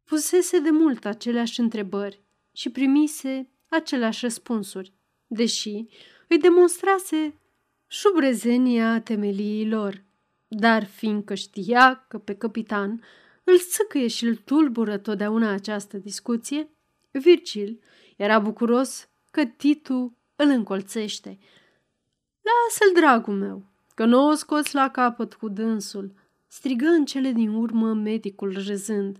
pusese 0.04 0.58
de 0.58 0.70
mult 0.70 1.04
aceleași 1.04 1.60
întrebări 1.60 2.22
și 2.52 2.70
primise 2.70 3.50
aceleași 3.68 4.20
răspunsuri, 4.24 4.92
deși 5.26 5.86
îi 6.28 6.38
demonstrase 6.38 7.40
șubrezenia 7.86 9.00
temeliei 9.00 9.68
lor. 9.68 10.04
Dar 10.48 10.84
fiindcă 10.84 11.34
știa 11.34 12.04
că 12.08 12.18
pe 12.18 12.34
capitan 12.34 13.02
îl 13.44 13.58
săcăie 13.58 14.06
și 14.06 14.24
îl 14.26 14.36
tulbură 14.36 14.98
totdeauna 14.98 15.50
această 15.50 15.96
discuție, 15.96 16.70
Virgil 17.18 17.80
era 18.16 18.38
bucuros 18.38 19.08
că 19.30 19.44
Titu 19.44 20.16
îl 20.36 20.48
încolțește. 20.48 21.38
Lasă-l, 22.42 23.00
dragul 23.00 23.34
meu, 23.34 23.66
că 23.94 24.04
nu 24.04 24.28
o 24.28 24.34
scoți 24.34 24.74
la 24.74 24.90
capăt 24.90 25.34
cu 25.34 25.48
dânsul, 25.48 26.14
strigă 26.46 26.86
în 26.86 27.04
cele 27.04 27.30
din 27.30 27.48
urmă 27.48 27.92
medicul 27.92 28.52
râzând, 28.52 29.18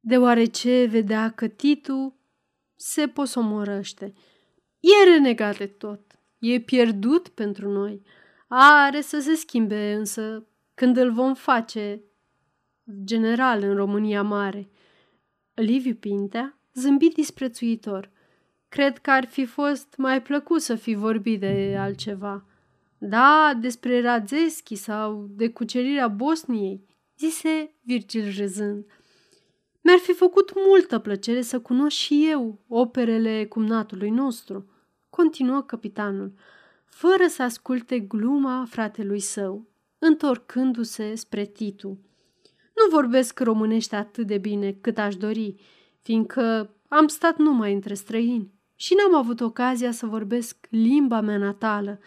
deoarece 0.00 0.84
vedea 0.84 1.30
că 1.30 1.48
Titu 1.48 2.16
se 2.76 3.08
posomorăște. 3.08 4.12
E 4.80 5.10
renegat 5.10 5.58
de 5.58 5.66
tot, 5.66 6.00
e 6.38 6.60
pierdut 6.60 7.28
pentru 7.28 7.70
noi. 7.70 8.02
Are 8.48 9.00
să 9.00 9.20
se 9.20 9.34
schimbe 9.34 9.94
însă 9.94 10.46
când 10.74 10.96
îl 10.96 11.12
vom 11.12 11.34
face 11.34 12.02
general 13.04 13.62
în 13.62 13.74
România 13.76 14.22
Mare. 14.22 14.70
Liviu 15.54 15.94
Pintea 15.94 16.53
zâmbi 16.74 17.08
disprețuitor. 17.08 18.10
Cred 18.68 18.98
că 18.98 19.10
ar 19.10 19.26
fi 19.26 19.44
fost 19.44 19.94
mai 19.96 20.22
plăcut 20.22 20.60
să 20.60 20.74
fi 20.74 20.94
vorbit 20.94 21.40
de 21.40 21.76
altceva. 21.78 22.44
Da, 22.98 23.58
despre 23.60 24.00
Radzeski 24.00 24.74
sau 24.74 25.26
de 25.30 25.50
cucerirea 25.50 26.08
Bosniei, 26.08 26.84
zise 27.18 27.74
Virgil 27.82 28.34
râzând. 28.36 28.86
Mi-ar 29.80 29.98
fi 29.98 30.12
făcut 30.12 30.52
multă 30.66 30.98
plăcere 30.98 31.40
să 31.40 31.60
cunosc 31.60 31.96
și 31.96 32.26
eu 32.30 32.64
operele 32.68 33.46
cumnatului 33.46 34.10
nostru, 34.10 34.70
continuă 35.10 35.62
capitanul, 35.62 36.32
fără 36.84 37.26
să 37.28 37.42
asculte 37.42 37.98
gluma 37.98 38.64
fratelui 38.68 39.20
său, 39.20 39.68
întorcându-se 39.98 41.14
spre 41.14 41.44
Titu. 41.44 41.88
Nu 42.74 42.90
vorbesc 42.90 43.40
românește 43.40 43.96
atât 43.96 44.26
de 44.26 44.38
bine 44.38 44.72
cât 44.72 44.98
aș 44.98 45.16
dori, 45.16 45.54
fiindcă 46.04 46.74
am 46.88 47.06
stat 47.06 47.38
numai 47.38 47.72
între 47.72 47.94
străini 47.94 48.52
și 48.74 48.94
n-am 48.94 49.14
avut 49.14 49.40
ocazia 49.40 49.90
să 49.90 50.06
vorbesc 50.06 50.56
limba 50.68 51.20
mea 51.20 51.38
natală, 51.38 52.00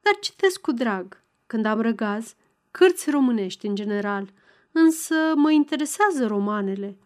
dar 0.00 0.18
citesc 0.20 0.60
cu 0.60 0.72
drag, 0.72 1.22
când 1.46 1.64
am 1.64 1.80
răgaz, 1.80 2.34
cărți 2.70 3.10
românești 3.10 3.66
în 3.66 3.74
general, 3.74 4.32
însă 4.72 5.14
mă 5.34 5.50
interesează 5.50 6.26
romanele 6.26 6.98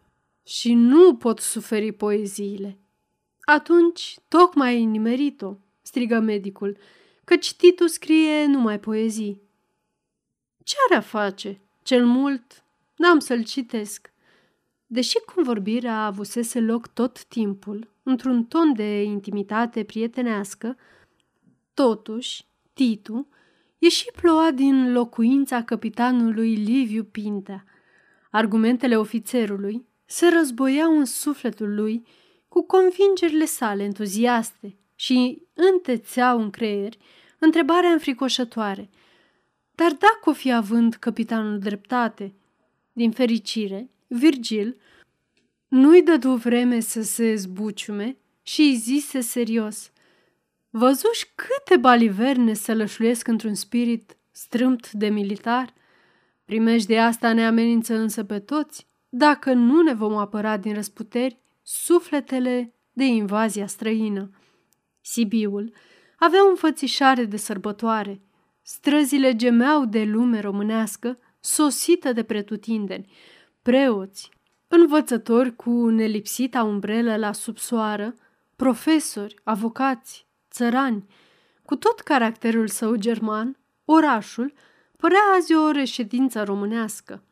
și 0.42 0.74
nu 0.74 1.16
pot 1.16 1.38
suferi 1.38 1.92
poeziile. 1.92 2.78
Atunci, 3.40 4.18
tocmai 4.28 4.68
ai 4.68 4.84
nimerit-o, 4.84 5.54
strigă 5.82 6.18
medicul, 6.18 6.76
că 7.24 7.36
cititul 7.36 7.88
scrie 7.88 8.46
numai 8.46 8.80
poezii. 8.80 9.42
Ce 10.64 10.76
are 10.88 10.98
a 10.98 11.00
face? 11.00 11.60
Cel 11.82 12.06
mult, 12.06 12.64
n-am 12.96 13.18
să-l 13.18 13.44
citesc. 13.44 14.11
Deși 14.92 15.18
convorbirea 15.34 16.04
avusese 16.04 16.60
loc 16.60 16.86
tot 16.86 17.24
timpul, 17.24 17.88
într-un 18.02 18.44
ton 18.44 18.74
de 18.74 19.02
intimitate 19.02 19.84
prietenească, 19.84 20.76
totuși, 21.74 22.44
Titu 22.72 23.28
ieși 23.78 24.10
ploua 24.20 24.50
din 24.50 24.92
locuința 24.92 25.62
capitanului 25.62 26.54
Liviu 26.54 27.04
Pintea. 27.04 27.64
Argumentele 28.30 28.96
ofițerului 28.96 29.86
se 30.04 30.28
războiau 30.28 30.98
în 30.98 31.04
sufletul 31.04 31.74
lui 31.74 32.06
cu 32.48 32.66
convingerile 32.66 33.44
sale 33.44 33.82
entuziaste 33.82 34.76
și 34.94 35.42
întețeau 35.54 36.40
în 36.40 36.50
creier 36.50 36.92
întrebarea 37.38 37.90
înfricoșătoare. 37.90 38.90
Dar 39.74 39.90
dacă 39.90 40.20
o 40.24 40.32
fi 40.32 40.52
având 40.52 40.94
capitanul 40.94 41.58
dreptate? 41.58 42.34
Din 42.92 43.10
fericire, 43.10 43.90
Virgil 44.14 44.76
Nu-i 45.68 46.02
dădu 46.02 46.34
vreme 46.34 46.80
să 46.80 47.02
se 47.02 47.34
zbuciume 47.34 48.16
și 48.42 48.60
îi 48.60 48.74
zise 48.74 49.20
serios. 49.20 49.92
Văzuși 50.70 51.32
câte 51.34 51.76
baliverne 51.76 52.52
se 52.52 52.74
lășluiesc 52.74 53.26
într-un 53.26 53.54
spirit 53.54 54.16
strâmt 54.30 54.90
de 54.90 55.08
militar? 55.08 55.74
de 56.86 56.98
asta 56.98 57.32
ne 57.32 57.46
amenință 57.46 57.94
însă 57.94 58.24
pe 58.24 58.38
toți, 58.38 58.86
dacă 59.08 59.52
nu 59.52 59.82
ne 59.82 59.94
vom 59.94 60.16
apăra 60.16 60.56
din 60.56 60.74
răsputeri 60.74 61.38
sufletele 61.62 62.74
de 62.92 63.04
invazia 63.04 63.66
străină. 63.66 64.30
Sibiul 65.00 65.72
avea 66.18 66.46
o 66.46 66.48
înfățișare 66.48 67.24
de 67.24 67.36
sărbătoare. 67.36 68.20
Străzile 68.62 69.36
gemeau 69.36 69.84
de 69.84 70.04
lume 70.04 70.40
românească, 70.40 71.18
sosită 71.40 72.12
de 72.12 72.22
pretutindeni, 72.22 73.12
preoți, 73.62 74.30
învățători 74.68 75.56
cu 75.56 75.88
nelipsita 75.88 76.62
umbrelă 76.62 77.16
la 77.16 77.32
subsoară, 77.32 78.14
profesori, 78.56 79.34
avocați, 79.42 80.26
țărani. 80.50 81.06
Cu 81.64 81.76
tot 81.76 82.00
caracterul 82.00 82.68
său 82.68 82.94
german, 82.94 83.56
orașul 83.84 84.52
părea 84.96 85.20
azi 85.36 85.54
o 85.54 85.70
reședință 85.70 86.42
românească. 86.42 87.22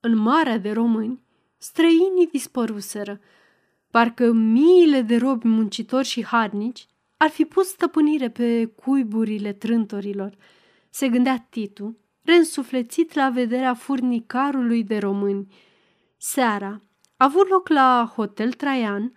În 0.00 0.16
marea 0.16 0.58
de 0.58 0.72
români, 0.72 1.20
străinii 1.58 2.28
dispăruseră, 2.30 3.20
parcă 3.90 4.32
miile 4.32 5.00
de 5.00 5.16
robi 5.16 5.46
muncitori 5.46 6.06
și 6.06 6.24
harnici 6.24 6.86
ar 7.16 7.30
fi 7.30 7.44
pus 7.44 7.68
stăpânire 7.68 8.30
pe 8.30 8.66
cuiburile 8.66 9.52
trântorilor. 9.52 10.36
Se 10.90 11.08
gândea 11.08 11.46
Titu, 11.50 11.98
reînsuflețit 12.28 13.14
la 13.14 13.30
vederea 13.30 13.74
furnicarului 13.74 14.84
de 14.84 14.98
români. 14.98 15.54
Seara 16.16 16.80
a 17.16 17.24
avut 17.24 17.48
loc 17.48 17.68
la 17.68 18.12
Hotel 18.14 18.52
Traian 18.52 19.12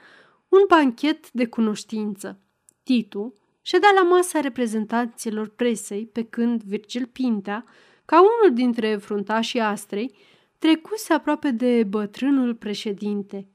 un 0.50 0.60
banchet 0.68 1.32
de 1.32 1.46
cunoștință. 1.46 2.40
Titu 2.84 3.34
ședea 3.62 3.90
la 3.96 4.04
masa 4.04 4.40
reprezentanților 4.40 5.48
presei, 5.48 6.06
pe 6.06 6.24
când 6.24 6.64
Virgil 6.64 7.06
Pintea, 7.06 7.66
ca 8.06 8.20
unul 8.20 8.56
dintre 8.56 8.96
fruntașii 8.96 9.60
astrei, 9.60 10.16
trecuse 10.58 11.14
aproape 11.14 11.52
de 11.52 11.84
bătrânul 11.84 12.56
președinte. 12.56 13.50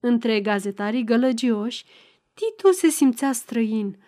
Între 0.00 0.40
gazetarii 0.40 1.04
gălăgioși, 1.04 1.84
Titu 2.34 2.72
se 2.72 2.88
simțea 2.88 3.32
străin. 3.32 3.98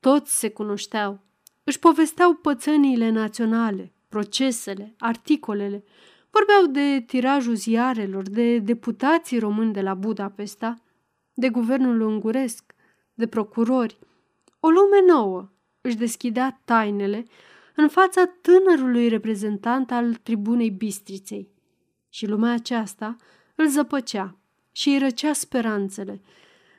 Toți 0.00 0.38
se 0.38 0.50
cunoșteau. 0.50 1.20
Își 1.64 1.78
povesteau 1.78 2.34
pățăniile 2.34 3.10
naționale, 3.10 3.93
procesele, 4.14 4.94
articolele. 4.98 5.84
Vorbeau 6.30 6.66
de 6.66 7.00
tirajul 7.06 7.54
ziarelor, 7.54 8.28
de 8.28 8.58
deputații 8.58 9.38
români 9.38 9.72
de 9.72 9.80
la 9.80 9.94
Budapesta, 9.94 10.82
de 11.32 11.48
guvernul 11.48 12.00
unguresc, 12.00 12.74
de 13.14 13.26
procurori. 13.26 13.98
O 14.60 14.68
lume 14.68 15.02
nouă 15.06 15.50
își 15.80 15.96
deschidea 15.96 16.60
tainele 16.64 17.24
în 17.76 17.88
fața 17.88 18.24
tânărului 18.40 19.08
reprezentant 19.08 19.90
al 19.90 20.14
tribunei 20.14 20.70
Bistriței. 20.70 21.48
Și 22.08 22.26
lumea 22.26 22.52
aceasta 22.52 23.16
îl 23.54 23.68
zăpăcea 23.68 24.36
și 24.72 24.88
îi 24.88 24.98
răcea 24.98 25.32
speranțele. 25.32 26.20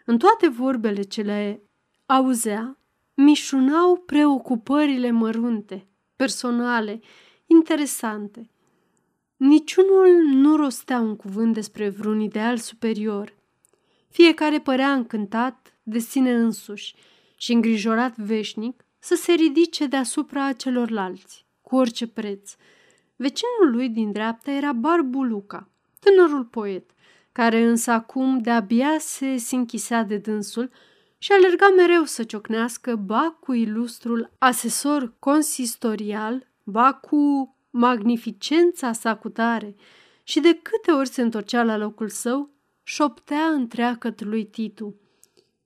În 0.05 0.17
toate 0.17 0.47
vorbele 0.47 1.01
ce 1.01 1.21
le 1.21 1.61
auzea, 2.05 2.77
mișunau 3.13 3.95
preocupările 3.95 5.11
mărunte, 5.11 5.87
personale, 6.15 6.99
interesante. 7.45 8.49
Niciunul 9.37 10.07
nu 10.33 10.55
rostea 10.55 10.99
un 10.99 11.15
cuvânt 11.15 11.53
despre 11.53 11.89
vreun 11.89 12.19
ideal 12.19 12.57
superior. 12.57 13.33
Fiecare 14.09 14.59
părea 14.59 14.93
încântat 14.93 15.73
de 15.83 15.99
sine 15.99 16.33
însuși 16.33 16.95
și 17.37 17.53
îngrijorat 17.53 18.17
veșnic 18.17 18.85
să 18.99 19.15
se 19.15 19.31
ridice 19.31 19.87
deasupra 19.87 20.53
celorlalți, 20.53 21.45
cu 21.61 21.75
orice 21.75 22.07
preț. 22.07 22.55
Vecinul 23.15 23.71
lui 23.71 23.89
din 23.89 24.11
dreapta 24.11 24.51
era 24.51 24.71
Barbu 24.71 25.23
Luca, 25.23 25.69
tânărul 25.99 26.45
poet, 26.45 26.89
care 27.31 27.63
însă 27.63 27.91
acum 27.91 28.37
de-abia 28.37 28.95
se 28.99 29.37
sinchisea 29.37 30.03
de 30.03 30.17
dânsul 30.17 30.71
și 31.25 31.31
alerga 31.31 31.69
mereu 31.69 32.03
să 32.03 32.23
ciocnească 32.23 32.95
ba 32.95 33.37
cu 33.39 33.53
ilustrul 33.53 34.31
asesor 34.37 35.13
consistorial, 35.19 36.47
ba 36.63 36.93
cu 36.93 37.55
magnificența 37.69 38.91
sa 38.93 39.15
cu 39.15 39.29
tare 39.29 39.75
și 40.23 40.39
de 40.39 40.53
câte 40.53 40.91
ori 40.91 41.09
se 41.09 41.21
întorcea 41.21 41.63
la 41.63 41.77
locul 41.77 42.09
său, 42.09 42.49
șoptea 42.83 43.45
întreagăt 43.45 44.23
lui 44.23 44.45
Titu. 44.45 44.95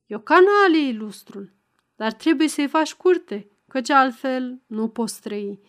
E 0.05 0.16
o 0.16 0.20
canalie 0.20 0.88
ilustrul, 0.88 1.53
dar 1.95 2.14
trebuie 2.14 2.47
să-i 2.47 2.68
faci 2.68 2.93
curte, 2.93 3.51
căci 3.68 3.89
altfel 3.89 4.62
nu 4.68 4.88
poți 4.88 5.22
trăi. 5.22 5.60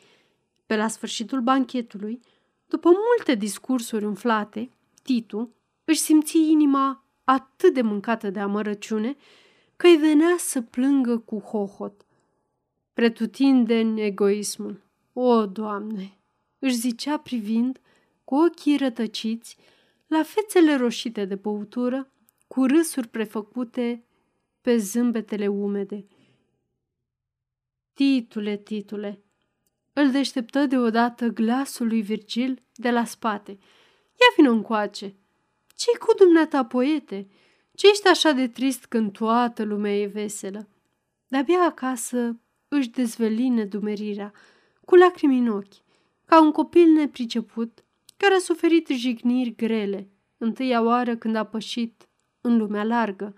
Pe 0.67 0.77
la 0.77 0.89
sfârșitul 0.89 1.41
banchetului, 1.41 2.21
după 2.67 2.91
multe 2.91 3.35
discursuri 3.35 4.05
umflate, 4.05 4.71
Titu 5.03 5.55
își 5.85 6.01
simți 6.01 6.39
inima 6.39 7.05
atât 7.25 7.75
de 7.75 7.83
mâncată 7.83 8.31
de 8.31 8.41
amărăciune 8.41 9.17
că 9.81 9.87
îi 9.87 9.97
venea 9.97 10.37
să 10.39 10.63
plângă 10.63 11.19
cu 11.19 11.39
hohot. 11.39 12.07
Pretutindeni 12.93 14.03
egoismul. 14.03 14.83
O, 15.13 15.47
Doamne! 15.47 16.19
își 16.59 16.75
zicea 16.75 17.19
privind 17.19 17.81
cu 18.25 18.35
ochii 18.35 18.77
rătăciți 18.77 19.57
la 20.07 20.23
fețele 20.23 20.77
roșite 20.77 21.25
de 21.25 21.35
băutură, 21.35 22.11
cu 22.49 22.65
râsuri 22.65 23.09
prefăcute 23.09 24.05
pe 24.61 24.77
zâmbetele 24.77 25.49
umede. 25.49 26.07
Titule, 27.93 28.57
titule, 28.57 29.23
îl 29.93 30.11
deșteptă 30.11 30.67
deodată 30.67 31.27
glasul 31.27 31.87
lui 31.87 32.03
Virgil 32.03 32.63
de 32.75 32.91
la 32.91 33.05
spate. 33.05 33.51
Ia 33.51 34.33
vină 34.37 34.51
încoace! 34.51 35.15
Ce-i 35.75 35.99
cu 35.99 36.15
dumneata, 36.15 36.65
poete? 36.65 37.29
Ce 37.73 37.89
ești 37.89 38.09
așa 38.09 38.33
de 38.33 38.49
trist 38.49 38.87
când 38.87 39.13
toată 39.13 39.63
lumea 39.63 39.97
e 39.97 40.07
veselă? 40.07 40.69
De-abia 41.29 41.63
acasă 41.65 42.41
își 42.69 42.91
dezveli 42.91 43.49
nedumerirea, 43.49 44.33
cu 44.85 44.95
lacrimi 44.95 45.39
în 45.39 45.49
ochi, 45.49 45.75
ca 46.25 46.43
un 46.43 46.51
copil 46.51 46.89
nepriceput 46.89 47.85
care 48.17 48.35
a 48.35 48.39
suferit 48.39 48.89
jigniri 48.89 49.55
grele, 49.55 50.09
întâia 50.37 50.83
oară 50.83 51.17
când 51.17 51.37
a 51.37 51.45
pășit 51.45 52.09
în 52.41 52.57
lumea 52.57 52.85
largă. 52.85 53.35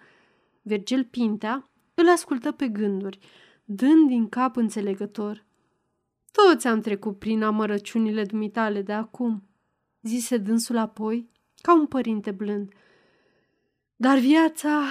Virgil 0.62 1.04
Pintea 1.04 1.70
îl 1.94 2.08
ascultă 2.08 2.52
pe 2.52 2.68
gânduri, 2.68 3.18
dând 3.64 4.08
din 4.08 4.28
cap 4.28 4.56
înțelegător. 4.56 5.44
Toți 6.32 6.66
am 6.66 6.80
trecut 6.80 7.18
prin 7.18 7.42
amărăciunile 7.42 8.24
dumitale 8.24 8.82
de 8.82 8.92
acum, 8.92 9.42
zise 10.02 10.36
dânsul 10.36 10.76
apoi, 10.76 11.30
ca 11.60 11.74
un 11.74 11.86
părinte 11.86 12.30
blând. 12.30 12.72
Dar 13.96 14.18
viața 14.18 14.82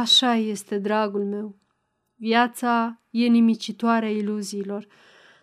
așa 0.00 0.34
este, 0.34 0.78
dragul 0.78 1.24
meu. 1.24 1.58
Viața 2.14 3.02
e 3.10 3.26
nimicitoarea 3.26 4.10
iluziilor. 4.10 4.86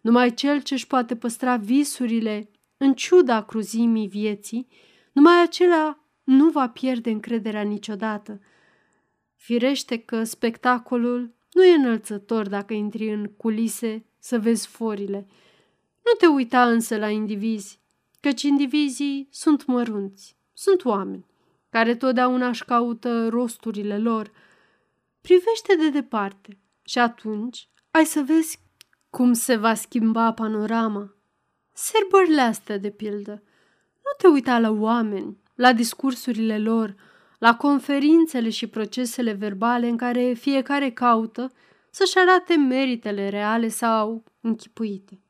Numai 0.02 0.34
cel 0.34 0.62
ce 0.62 0.74
își 0.74 0.88
poate 0.88 1.16
păstra 1.16 1.56
visurile 1.56 2.52
în 2.78 2.94
ciuda 2.94 3.44
cruzimii 3.44 4.08
vieții, 4.08 4.68
numai 5.12 5.42
acela 5.42 6.06
nu 6.24 6.50
va 6.50 6.70
pierde 6.70 7.10
încrederea 7.10 7.62
niciodată. 7.62 8.42
Firește 9.36 9.98
că 9.98 10.24
spectacolul 10.24 11.36
nu 11.52 11.64
e 11.66 11.74
înălțător 11.74 12.50
dacă 12.50 12.74
intri 12.74 13.14
în 13.14 13.26
culise 13.26 14.06
să 14.20 14.40
vezi 14.40 14.68
forile. 14.68 15.28
Nu 16.04 16.12
te 16.18 16.26
uita 16.26 16.70
însă 16.70 16.98
la 16.98 17.10
indivizi, 17.10 17.80
căci 18.20 18.42
indivizii 18.42 19.28
sunt 19.32 19.66
mărunți, 19.66 20.38
sunt 20.54 20.86
oameni 20.86 21.31
care 21.72 21.96
totdeauna 21.96 22.48
își 22.48 22.66
caută 22.66 23.28
rosturile 23.28 23.98
lor. 23.98 24.32
Privește 25.22 25.76
de 25.76 25.90
departe 25.90 26.58
și 26.84 27.00
atunci 27.00 27.70
ai 27.92 28.06
să 28.06 28.22
vezi 28.22 28.60
cum 29.10 29.34
se 29.34 29.56
va 29.56 29.74
schimba 29.74 30.34
panorama. 30.34 31.16
Serbările 31.74 32.42
astea, 32.42 32.78
de 32.78 32.90
pildă, 32.90 33.44
nu 33.94 34.12
te 34.18 34.28
uita 34.28 34.60
la 34.60 34.72
oameni, 34.72 35.38
la 35.56 35.74
discursurile 35.74 36.60
lor, 36.60 36.96
la 37.40 37.56
conferințele 37.56 38.50
și 38.50 38.68
procesele 38.68 39.32
verbale 39.32 39.88
în 39.88 39.98
care 39.98 40.34
fiecare 40.34 40.92
caută 40.92 41.52
să-și 41.90 42.18
arate 42.18 42.56
meritele 42.56 43.30
reale 43.30 43.68
sau 43.68 44.24
închipuite. 44.42 45.22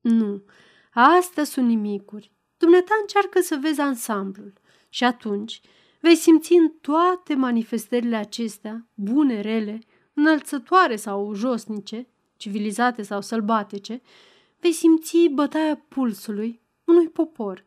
Nu, 0.00 0.44
astea 0.92 1.44
sunt 1.44 1.66
nimicuri. 1.66 2.32
Dumneata 2.56 2.94
încearcă 3.00 3.40
să 3.40 3.58
vezi 3.60 3.80
ansamblul 3.80 4.52
și 4.88 5.04
atunci 5.04 5.60
vei 6.02 6.16
simți 6.16 6.52
în 6.52 6.68
toate 6.80 7.34
manifestările 7.34 8.16
acestea, 8.16 8.86
bune, 8.94 9.40
rele, 9.40 9.78
înălțătoare 10.14 10.96
sau 10.96 11.34
josnice, 11.34 12.08
civilizate 12.36 13.02
sau 13.02 13.20
sălbatice, 13.20 14.02
vei 14.60 14.72
simți 14.72 15.28
bătaia 15.32 15.84
pulsului 15.88 16.60
unui 16.84 17.08
popor 17.08 17.64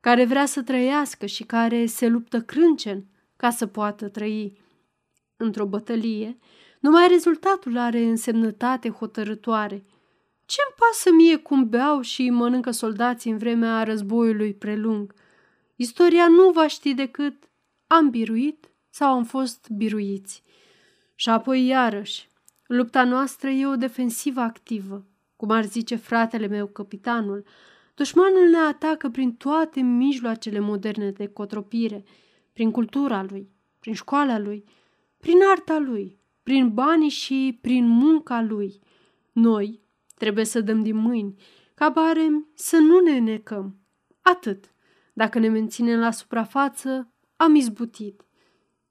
care 0.00 0.24
vrea 0.24 0.46
să 0.46 0.62
trăiască 0.62 1.26
și 1.26 1.44
care 1.44 1.86
se 1.86 2.08
luptă 2.08 2.40
crâncen 2.40 3.06
ca 3.36 3.50
să 3.50 3.66
poată 3.66 4.08
trăi. 4.08 4.60
Într-o 5.36 5.66
bătălie, 5.66 6.38
numai 6.80 7.08
rezultatul 7.08 7.78
are 7.78 8.00
însemnătate 8.00 8.90
hotărătoare. 8.90 9.84
Ce-mi 10.46 10.74
pasă 10.76 11.10
mie 11.12 11.36
cum 11.36 11.68
beau 11.68 12.00
și 12.00 12.30
mănâncă 12.30 12.70
soldații 12.70 13.30
în 13.30 13.38
vremea 13.38 13.82
războiului 13.82 14.54
prelung? 14.54 15.14
Istoria 15.76 16.28
nu 16.28 16.50
va 16.50 16.66
ști 16.66 16.94
decât 16.94 17.48
am 17.96 18.10
biruit 18.10 18.70
sau 18.90 19.12
am 19.12 19.24
fost 19.24 19.68
biruiți. 19.70 20.42
Și 21.14 21.28
apoi 21.28 21.66
iarăși, 21.66 22.28
lupta 22.66 23.04
noastră 23.04 23.48
e 23.48 23.66
o 23.66 23.76
defensivă 23.76 24.40
activă, 24.40 25.06
cum 25.36 25.50
ar 25.50 25.64
zice 25.64 25.96
fratele 25.96 26.46
meu, 26.46 26.66
capitanul. 26.66 27.44
Dușmanul 27.94 28.48
ne 28.50 28.56
atacă 28.56 29.08
prin 29.08 29.34
toate 29.34 29.80
mijloacele 29.80 30.58
moderne 30.58 31.10
de 31.10 31.26
cotropire, 31.26 32.04
prin 32.52 32.70
cultura 32.70 33.22
lui, 33.22 33.50
prin 33.80 33.94
școala 33.94 34.38
lui, 34.38 34.64
prin 35.20 35.38
arta 35.50 35.78
lui, 35.78 36.18
prin 36.42 36.74
banii 36.74 37.08
și 37.08 37.58
prin 37.60 37.86
munca 37.86 38.42
lui. 38.42 38.80
Noi 39.32 39.80
trebuie 40.14 40.44
să 40.44 40.60
dăm 40.60 40.82
din 40.82 40.96
mâini, 40.96 41.34
ca 41.74 41.88
barem 41.88 42.48
să 42.54 42.76
nu 42.76 43.00
ne 43.00 43.18
necăm. 43.18 43.76
Atât. 44.22 44.72
Dacă 45.12 45.38
ne 45.38 45.48
menținem 45.48 45.98
la 45.98 46.10
suprafață, 46.10 47.13
am 47.44 47.54
izbutit. 47.54 48.24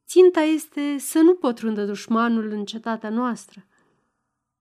Ținta 0.07 0.41
este 0.41 0.97
să 0.97 1.19
nu 1.19 1.33
pătrundă 1.33 1.85
dușmanul 1.85 2.51
în 2.51 2.65
cetatea 2.65 3.09
noastră. 3.09 3.65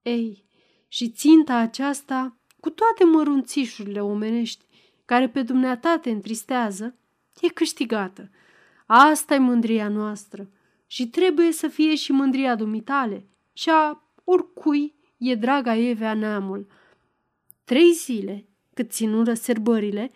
Ei, 0.03 0.45
și 0.89 1.11
ținta 1.11 1.55
aceasta, 1.55 2.37
cu 2.61 2.71
toate 2.71 3.05
mărunțișurile 3.05 4.03
omenești 4.03 4.65
care 5.05 5.29
pe 5.29 5.43
dumneata 5.43 5.99
te 5.99 6.11
întristează, 6.11 6.97
e 7.41 7.49
câștigată. 7.49 8.31
Asta 8.87 9.35
e 9.35 9.39
mândria 9.39 9.89
noastră 9.89 10.51
și 10.87 11.09
trebuie 11.09 11.53
să 11.53 11.69
fie 11.69 11.95
și 11.95 12.13
mândria 12.13 12.55
dumitale 12.55 13.27
și 13.53 13.71
a 13.71 14.03
oricui 14.25 14.95
e 15.17 15.35
draga 15.35 15.77
Evea 15.77 16.15
neamul. 16.15 16.67
Trei 17.65 17.93
zile, 17.93 18.49
cât 18.75 18.91
ținură 18.91 19.35
serbările, 19.35 20.11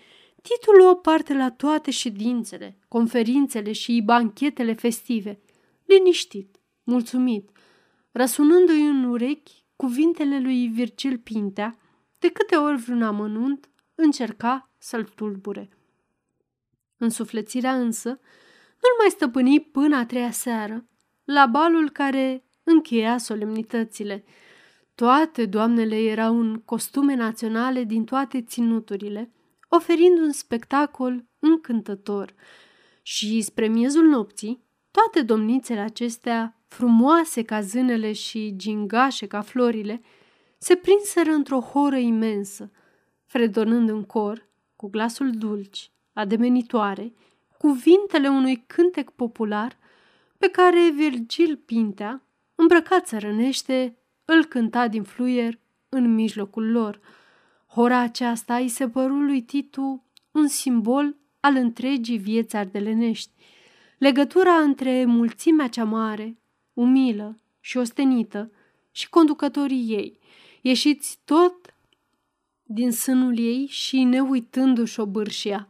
Titul 0.49 0.81
o 0.81 0.95
parte 0.95 1.35
la 1.35 1.51
toate 1.51 1.91
ședințele, 1.91 2.79
conferințele 2.89 3.73
și 3.73 4.03
banchetele 4.05 4.73
festive, 4.73 5.41
liniștit, 5.85 6.57
mulțumit, 6.83 7.51
răsunându-i 8.13 8.87
în 8.87 9.05
urechi 9.05 9.65
cuvintele 9.77 10.41
lui 10.41 10.69
Virgil 10.69 11.19
Pintea, 11.19 11.79
de 12.19 12.29
câte 12.29 12.57
ori 12.57 12.77
vreun 12.77 13.03
amănunt 13.03 13.71
încerca 13.95 14.71
să-l 14.79 15.05
tulbure. 15.05 15.69
Însuflețirea 16.97 17.75
însă 17.75 18.09
nu-l 18.09 18.97
mai 18.99 19.11
stăpâni 19.11 19.61
până 19.61 19.97
a 19.97 20.07
treia 20.07 20.31
seară, 20.31 20.89
la 21.25 21.47
balul 21.47 21.91
care 21.91 22.45
încheia 22.63 23.19
solemnitățile. 23.19 24.25
Toate 24.95 25.47
doamnele 25.47 25.97
erau 25.97 26.41
în 26.41 26.61
costume 26.65 27.15
naționale 27.15 27.85
din 27.85 28.05
toate 28.05 28.43
ținuturile, 28.43 29.31
oferind 29.77 30.19
un 30.19 30.33
spectacol 30.33 31.25
încântător. 31.39 32.35
Și 33.03 33.41
spre 33.41 33.67
miezul 33.67 34.05
nopții, 34.05 34.65
toate 34.91 35.23
domnițele 35.23 35.81
acestea, 35.81 36.61
frumoase 36.69 37.43
ca 37.43 37.61
zânele 37.61 38.13
și 38.13 38.55
gingașe 38.57 39.27
ca 39.27 39.41
florile, 39.41 40.03
se 40.59 40.75
prinseră 40.75 41.31
într-o 41.31 41.61
horă 41.61 41.97
imensă, 41.97 42.71
fredonând 43.25 43.89
în 43.89 44.05
cor, 44.05 44.49
cu 44.77 44.89
glasul 44.89 45.31
dulci, 45.31 45.91
ademenitoare, 46.13 47.13
cuvintele 47.59 48.29
unui 48.29 48.65
cântec 48.67 49.11
popular 49.11 49.79
pe 50.39 50.49
care 50.49 50.91
Virgil 50.95 51.57
Pintea, 51.57 52.23
îmbrăcat 52.55 53.07
țărănește, 53.07 53.99
îl 54.25 54.45
cânta 54.45 54.89
din 54.89 55.03
fluier 55.03 55.59
în 55.89 56.15
mijlocul 56.15 56.71
lor– 56.71 57.01
Hora 57.77 57.99
aceasta 57.99 58.57
îi 58.57 58.69
se 58.69 58.89
păru 58.89 59.21
lui 59.21 59.43
Titu 59.43 60.05
un 60.31 60.49
simbol 60.49 61.17
al 61.41 61.57
întregii 61.57 62.19
vieți 62.19 62.57
ardelenești. 62.57 63.31
Legătura 63.99 64.55
între 64.55 65.05
mulțimea 65.05 65.69
cea 65.69 65.85
mare, 65.85 66.39
umilă 66.73 67.39
și 67.61 67.77
ostenită, 67.77 68.51
și 68.91 69.09
conducătorii 69.09 69.87
ei, 69.89 70.19
ieșiți 70.61 71.19
tot 71.25 71.75
din 72.63 72.93
sânul 72.93 73.39
ei 73.39 73.67
și 73.67 74.03
neuitându-și 74.03 75.01
bârșia. 75.01 75.69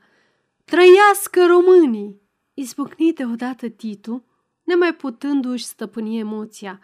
Trăiască 0.64 1.46
românii! 1.46 2.20
Izbucni 2.54 3.12
deodată 3.12 3.68
Titu, 3.68 4.24
nemai 4.62 4.94
putându-și 4.94 5.64
stăpâni 5.64 6.18
emoția. 6.18 6.80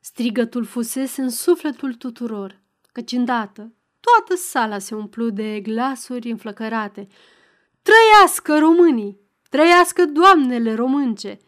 Strigătul 0.00 0.64
fusese 0.64 1.22
în 1.22 1.30
sufletul 1.30 1.94
tuturor, 1.94 2.60
căci 2.92 3.12
îndată 3.12 3.72
Toată 4.00 4.34
sala 4.42 4.78
se 4.78 4.94
umplu 4.94 5.28
de 5.28 5.60
glasuri 5.60 6.30
înflăcărate. 6.30 7.08
Trăiască 7.82 8.58
românii! 8.58 9.18
Trăiască 9.48 10.04
doamnele 10.04 10.74
românce! 10.74 11.38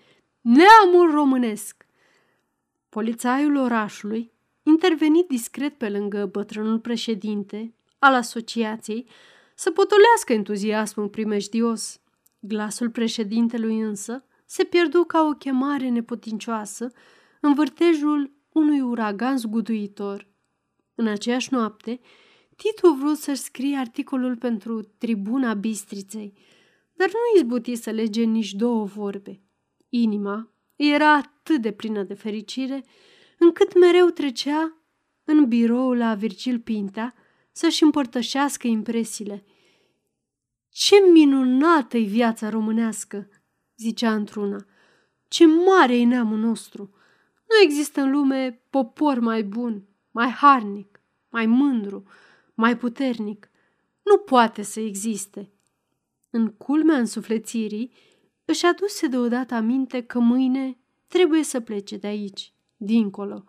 Neamul 0.40 1.10
românesc! 1.10 1.86
Polițaiul 2.88 3.56
orașului, 3.56 4.32
intervenit 4.62 5.28
discret 5.28 5.78
pe 5.78 5.88
lângă 5.88 6.26
bătrânul 6.26 6.78
președinte 6.78 7.74
al 7.98 8.14
asociației, 8.14 9.08
să 9.54 9.70
potolească 9.70 10.32
entuziasmul 10.32 11.08
primejdios. 11.08 12.00
Glasul 12.40 12.90
președintelui 12.90 13.80
însă 13.80 14.24
se 14.46 14.64
pierdu 14.64 15.04
ca 15.04 15.22
o 15.22 15.30
chemare 15.30 15.88
neputincioasă 15.88 16.92
în 17.40 17.54
vârtejul 17.54 18.32
unui 18.52 18.80
uragan 18.80 19.36
zguduitor. 19.36 20.26
În 20.94 21.06
aceeași 21.06 21.52
noapte, 21.52 22.00
Titu 22.56 22.92
vrut 22.92 23.16
să-și 23.16 23.40
scrie 23.40 23.76
articolul 23.76 24.36
pentru 24.36 24.82
tribuna 24.82 25.54
Bistriței, 25.54 26.32
dar 26.92 27.08
nu 27.08 27.40
izbuti 27.40 27.74
să 27.74 27.90
lege 27.90 28.22
nici 28.22 28.52
două 28.52 28.84
vorbe. 28.84 29.40
Inima 29.88 30.52
era 30.76 31.12
atât 31.12 31.60
de 31.60 31.72
plină 31.72 32.02
de 32.02 32.14
fericire, 32.14 32.84
încât 33.38 33.78
mereu 33.78 34.08
trecea 34.08 34.76
în 35.24 35.48
birou 35.48 35.92
la 35.92 36.14
Virgil 36.14 36.60
Pinta 36.60 37.14
să-și 37.52 37.82
împărtășească 37.82 38.66
impresiile. 38.66 39.44
Ce 40.68 40.96
minunată 41.12 41.96
e 41.96 42.04
viața 42.04 42.48
românească!" 42.48 43.28
zicea 43.76 44.14
într-una. 44.14 44.66
Ce 45.28 45.46
mare 45.46 45.96
e 45.96 46.04
neamul 46.04 46.38
nostru! 46.38 46.94
Nu 47.48 47.62
există 47.62 48.00
în 48.00 48.10
lume 48.10 48.62
popor 48.70 49.18
mai 49.18 49.42
bun, 49.42 49.88
mai 50.10 50.30
harnic, 50.30 51.00
mai 51.30 51.46
mândru, 51.46 52.04
mai 52.62 52.76
puternic. 52.76 53.50
Nu 54.02 54.16
poate 54.16 54.62
să 54.62 54.80
existe. 54.80 55.50
În 56.30 56.48
culmea 56.48 56.96
însuflețirii, 56.98 57.92
își 58.44 58.66
aduse 58.66 59.06
deodată 59.06 59.54
aminte 59.54 60.02
că 60.02 60.18
mâine 60.18 60.78
trebuie 61.06 61.42
să 61.42 61.60
plece 61.60 61.96
de 61.96 62.06
aici, 62.06 62.52
dincolo. 62.76 63.44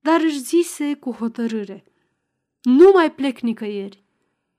Dar 0.00 0.20
își 0.20 0.38
zise 0.38 0.94
cu 0.94 1.12
hotărâre, 1.12 1.84
nu 2.62 2.90
mai 2.94 3.12
plec 3.12 3.38
nicăieri. 3.38 4.04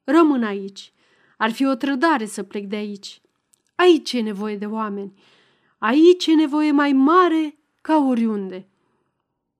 Rămân 0.04 0.44
aici. 0.44 0.94
Ar 1.38 1.52
fi 1.52 1.66
o 1.66 1.76
trădare 1.76 2.26
să 2.26 2.44
plec 2.44 2.66
de 2.66 2.76
aici. 2.76 3.22
Aici 3.76 4.14
e 4.14 4.22
nevoie 4.22 4.58
de 4.58 4.66
oameni. 4.66 5.14
Aici 5.78 6.26
e 6.26 6.34
nevoie 6.34 6.72
mai 6.72 6.92
mare 6.92 7.58
ca 7.82 7.98
oriunde. 7.98 8.68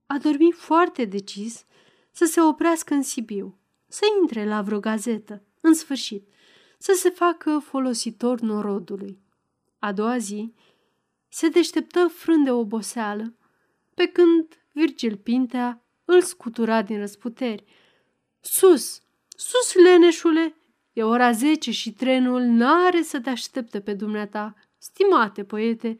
A 0.06 0.18
dormit 0.18 0.54
foarte 0.54 1.04
decis 1.04 1.64
să 2.10 2.24
se 2.24 2.40
oprească 2.40 2.94
în 2.94 3.02
Sibiu 3.02 3.58
să 3.94 4.04
intre 4.20 4.44
la 4.44 4.62
vreo 4.62 4.80
gazetă, 4.80 5.42
în 5.60 5.74
sfârșit, 5.74 6.28
să 6.78 6.92
se 6.96 7.10
facă 7.10 7.58
folositor 7.58 8.40
norodului. 8.40 9.18
A 9.78 9.92
doua 9.92 10.18
zi 10.18 10.54
se 11.28 11.48
deșteptă 11.48 12.06
frânt 12.06 12.44
de 12.44 12.50
oboseală, 12.50 13.34
pe 13.94 14.06
când 14.06 14.58
Virgil 14.72 15.16
Pintea 15.16 15.84
îl 16.04 16.22
scutura 16.22 16.82
din 16.82 16.98
răsputeri. 16.98 17.64
Sus, 18.40 19.02
sus, 19.28 19.74
leneșule, 19.74 20.54
e 20.92 21.02
ora 21.02 21.32
zece 21.32 21.70
și 21.70 21.92
trenul 21.92 22.40
n-are 22.40 23.02
să 23.02 23.20
te 23.20 23.30
aștepte 23.30 23.80
pe 23.80 23.94
dumneata, 23.94 24.54
stimate 24.78 25.44
poete, 25.44 25.98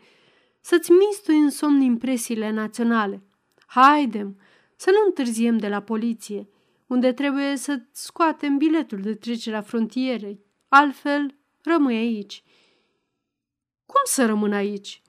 să-ți 0.61 0.91
mistui 0.91 1.39
în 1.39 1.51
somn 1.51 1.81
impresiile 1.81 2.51
naționale. 2.51 3.23
Haidem, 3.67 4.41
să 4.77 4.91
nu 4.91 5.07
întârziem 5.07 5.59
de 5.59 5.69
la 5.69 5.81
poliție 5.81 6.49
unde 6.87 7.13
trebuie 7.13 7.57
să 7.57 7.83
scoatem 7.91 8.57
biletul 8.57 9.01
de 9.01 9.15
trecere 9.15 9.57
a 9.57 9.61
frontierei. 9.61 10.45
Altfel, 10.69 11.35
rămâi 11.63 11.97
aici. 11.97 12.43
Cum 13.87 14.01
să 14.05 14.27
rămân 14.27 14.53
aici? 14.53 15.03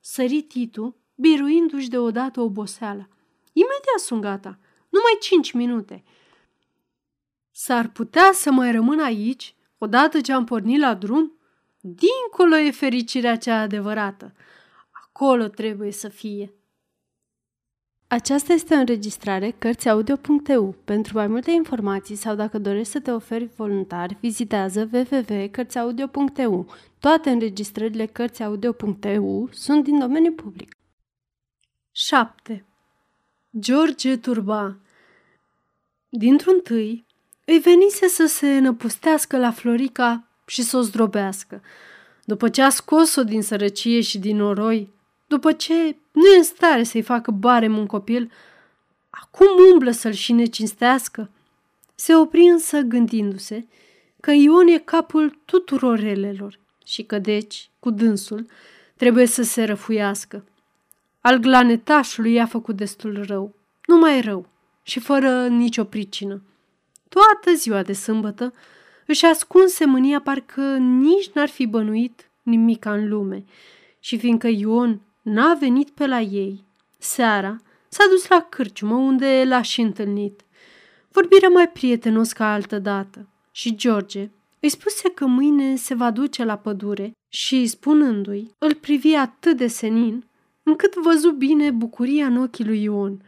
Sări 0.00 0.42
Titu, 0.42 0.96
biruindu-și 1.14 1.88
deodată 1.88 2.40
oboseala. 2.40 3.08
Imediat 3.52 3.98
sunt 3.98 4.20
gata. 4.20 4.58
Numai 4.88 5.16
cinci 5.20 5.52
minute. 5.52 6.04
S-ar 7.50 7.88
putea 7.88 8.30
să 8.32 8.50
mai 8.50 8.72
rămân 8.72 9.00
aici, 9.00 9.54
odată 9.78 10.20
ce 10.20 10.32
am 10.32 10.44
pornit 10.44 10.80
la 10.80 10.94
drum? 10.94 11.36
Dincolo 11.80 12.56
e 12.56 12.70
fericirea 12.70 13.36
cea 13.36 13.60
adevărată. 13.60 14.34
Acolo 14.90 15.48
trebuie 15.48 15.92
să 15.92 16.08
fie. 16.08 16.54
Aceasta 18.12 18.52
este 18.52 18.74
o 18.74 18.78
înregistrare 18.78 19.54
Cărțiaudio.eu. 19.58 20.74
Pentru 20.84 21.16
mai 21.16 21.26
multe 21.26 21.50
informații 21.50 22.14
sau 22.14 22.34
dacă 22.34 22.58
dorești 22.58 22.92
să 22.92 23.00
te 23.00 23.10
oferi 23.10 23.50
voluntar, 23.56 24.16
vizitează 24.20 24.90
www.cărțiaudio.eu. 24.92 26.74
Toate 26.98 27.30
înregistrările 27.30 28.06
Cărțiaudio.eu 28.06 29.48
sunt 29.52 29.84
din 29.84 29.98
domeniu 29.98 30.32
public. 30.32 30.76
7. 31.92 32.66
George 33.58 34.16
Turba 34.16 34.78
Dintr-un 36.08 36.60
tâi, 36.60 37.06
îi 37.44 37.58
venise 37.58 38.06
să 38.06 38.26
se 38.26 38.58
năpustească 38.58 39.38
la 39.38 39.50
Florica 39.50 40.28
și 40.46 40.62
să 40.62 40.76
o 40.76 40.80
zdrobească. 40.80 41.62
După 42.24 42.48
ce 42.48 42.62
a 42.62 42.68
scos-o 42.68 43.22
din 43.24 43.42
sărăcie 43.42 44.00
și 44.00 44.18
din 44.18 44.36
noroi, 44.36 45.00
după 45.32 45.52
ce 45.52 45.96
nu 46.12 46.26
e 46.26 46.36
în 46.36 46.42
stare 46.42 46.82
să-i 46.82 47.02
facă 47.02 47.30
barem 47.30 47.78
un 47.78 47.86
copil, 47.86 48.30
acum 49.10 49.46
umblă 49.72 49.90
să-l 49.90 50.12
și 50.12 50.32
necinstească. 50.32 51.30
Se 51.94 52.14
opri 52.14 52.40
însă 52.40 52.80
gândindu-se 52.80 53.66
că 54.20 54.30
Ion 54.30 54.66
e 54.66 54.78
capul 54.78 55.38
tuturor 55.44 55.98
relelor 55.98 56.58
și 56.84 57.02
că 57.02 57.18
deci, 57.18 57.70
cu 57.78 57.90
dânsul, 57.90 58.46
trebuie 58.96 59.26
să 59.26 59.42
se 59.42 59.64
răfuiască. 59.64 60.44
Al 61.20 61.36
glanetașului 61.36 62.32
i-a 62.32 62.46
făcut 62.46 62.76
destul 62.76 63.24
rău, 63.26 63.54
numai 63.86 64.20
rău 64.20 64.46
și 64.82 65.00
fără 65.00 65.46
nicio 65.46 65.84
pricină. 65.84 66.42
Toată 67.08 67.56
ziua 67.56 67.82
de 67.82 67.92
sâmbătă 67.92 68.52
își 69.06 69.24
ascunse 69.24 69.84
mânia 69.84 70.20
parcă 70.20 70.76
nici 70.76 71.30
n-ar 71.30 71.48
fi 71.48 71.66
bănuit 71.66 72.30
nimica 72.42 72.92
în 72.92 73.08
lume 73.08 73.44
și 74.00 74.18
fiindcă 74.18 74.48
Ion 74.48 75.00
n-a 75.22 75.54
venit 75.54 75.90
pe 75.90 76.06
la 76.06 76.20
ei, 76.20 76.64
seara 76.98 77.56
s-a 77.88 78.04
dus 78.10 78.28
la 78.28 78.46
cârciumă 78.48 78.94
unde 78.94 79.44
l-a 79.46 79.62
și 79.62 79.80
întâlnit. 79.80 80.40
Vorbirea 81.10 81.48
mai 81.48 81.68
prietenos 81.68 82.32
ca 82.32 82.52
altă 82.52 82.78
dată 82.78 83.26
și 83.50 83.76
George 83.76 84.30
îi 84.60 84.68
spuse 84.68 85.10
că 85.10 85.26
mâine 85.26 85.76
se 85.76 85.94
va 85.94 86.10
duce 86.10 86.44
la 86.44 86.56
pădure 86.56 87.12
și, 87.28 87.66
spunându-i, 87.66 88.54
îl 88.58 88.74
privi 88.74 89.14
atât 89.14 89.56
de 89.56 89.66
senin, 89.66 90.24
încât 90.62 90.94
văzu 90.94 91.30
bine 91.30 91.70
bucuria 91.70 92.26
în 92.26 92.36
ochii 92.36 92.64
lui 92.64 92.82
Ion, 92.82 93.22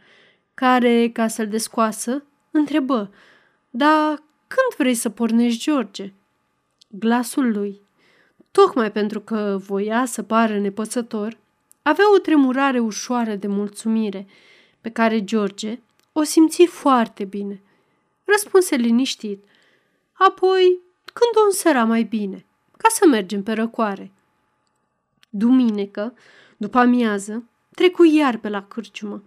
care, 0.53 1.09
ca 1.09 1.27
să-l 1.27 1.47
descoasă, 1.47 2.23
întrebă, 2.51 3.11
Da, 3.69 4.15
când 4.47 4.77
vrei 4.77 4.93
să 4.93 5.09
pornești, 5.09 5.63
George?" 5.63 6.13
Glasul 6.87 7.51
lui, 7.51 7.81
tocmai 8.51 8.91
pentru 8.91 9.19
că 9.19 9.57
voia 9.67 10.05
să 10.05 10.23
pară 10.23 10.59
nepăsător, 10.59 11.37
avea 11.87 12.13
o 12.13 12.17
tremurare 12.17 12.79
ușoară 12.79 13.35
de 13.35 13.47
mulțumire, 13.47 14.27
pe 14.81 14.89
care 14.89 15.23
George 15.23 15.79
o 16.11 16.23
simți 16.23 16.65
foarte 16.65 17.23
bine. 17.23 17.61
Răspunse 18.23 18.75
liniștit. 18.75 19.43
Apoi, 20.13 20.79
când 21.05 21.43
o 21.43 21.45
însera 21.45 21.83
mai 21.83 22.03
bine, 22.03 22.45
ca 22.77 22.87
să 22.89 23.07
mergem 23.07 23.43
pe 23.43 23.51
răcoare. 23.51 24.11
Duminică, 25.29 26.13
după 26.57 26.77
amiază, 26.77 27.43
trecu 27.71 28.03
iar 28.03 28.37
pe 28.37 28.49
la 28.49 28.63
cârciumă. 28.63 29.23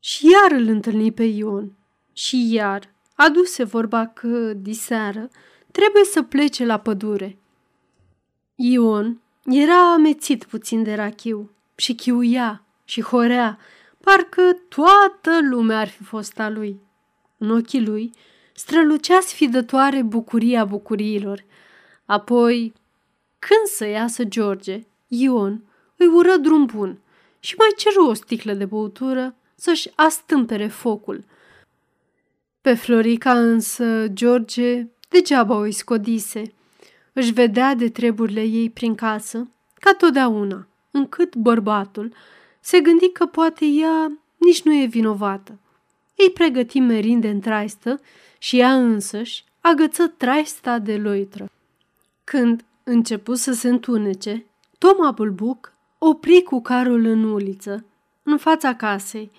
Și 0.00 0.30
iar 0.30 0.60
îl 0.60 0.66
întâlni 0.66 1.12
pe 1.12 1.24
Ion. 1.24 1.72
Și 2.12 2.52
iar 2.52 2.88
aduse 3.14 3.64
vorba 3.64 4.06
că, 4.06 4.52
diseară, 4.52 5.28
trebuie 5.70 6.04
să 6.04 6.22
plece 6.22 6.64
la 6.64 6.78
pădure. 6.78 7.38
Ion 8.54 9.20
era 9.44 9.92
amețit 9.92 10.44
puțin 10.44 10.82
de 10.82 10.94
rachiu 10.94 11.50
și 11.80 11.94
chiuia 11.94 12.64
și 12.84 13.02
horea, 13.02 13.58
parcă 14.00 14.42
toată 14.68 15.38
lumea 15.50 15.78
ar 15.78 15.88
fi 15.88 16.02
fost 16.02 16.38
a 16.38 16.48
lui. 16.48 16.80
În 17.38 17.50
ochii 17.50 17.84
lui 17.84 18.10
strălucea 18.54 19.20
sfidătoare 19.20 20.02
bucuria 20.02 20.64
bucuriilor. 20.64 21.44
Apoi, 22.04 22.72
când 23.38 23.66
să 23.66 23.86
iasă 23.86 24.24
George, 24.24 24.86
Ion 25.06 25.62
îi 25.96 26.06
ură 26.06 26.36
drum 26.36 26.66
bun 26.66 26.98
și 27.38 27.54
mai 27.58 27.68
ceru 27.76 28.06
o 28.06 28.12
sticlă 28.14 28.52
de 28.52 28.64
băutură 28.64 29.34
să-și 29.54 29.90
astâmpere 29.94 30.66
focul. 30.66 31.24
Pe 32.60 32.74
Florica 32.74 33.38
însă, 33.38 34.06
George 34.08 34.86
degeaba 35.08 35.54
o 35.54 35.70
scodise. 35.70 36.52
Își 37.12 37.32
vedea 37.32 37.74
de 37.74 37.88
treburile 37.88 38.42
ei 38.42 38.70
prin 38.70 38.94
casă, 38.94 39.48
ca 39.74 39.92
totdeauna, 39.92 40.68
încât 40.90 41.36
bărbatul 41.36 42.12
se 42.60 42.80
gândi 42.80 43.08
că 43.08 43.26
poate 43.26 43.64
ea 43.64 44.12
nici 44.36 44.62
nu 44.62 44.74
e 44.74 44.86
vinovată. 44.86 45.58
Ei 46.14 46.30
pregăti 46.30 46.80
merinde 46.80 47.28
în 47.28 47.40
traistă 47.40 48.00
și 48.38 48.58
ea 48.58 48.74
însăși 48.74 49.44
agăță 49.60 50.06
traista 50.06 50.78
de 50.78 50.96
loitră. 50.96 51.50
Când 52.24 52.64
începu 52.84 53.34
să 53.34 53.52
se 53.52 53.68
întunece, 53.68 54.44
Toma 54.78 55.10
Bulbuc 55.10 55.72
opri 55.98 56.42
cu 56.42 56.62
carul 56.62 57.04
în 57.04 57.24
uliță, 57.24 57.84
în 58.22 58.36
fața 58.36 58.74
casei. 58.74 59.30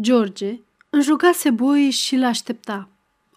George 0.00 0.60
înjugase 0.90 1.50
boii 1.50 1.90
și 1.90 2.16
l-aștepta. 2.16 2.88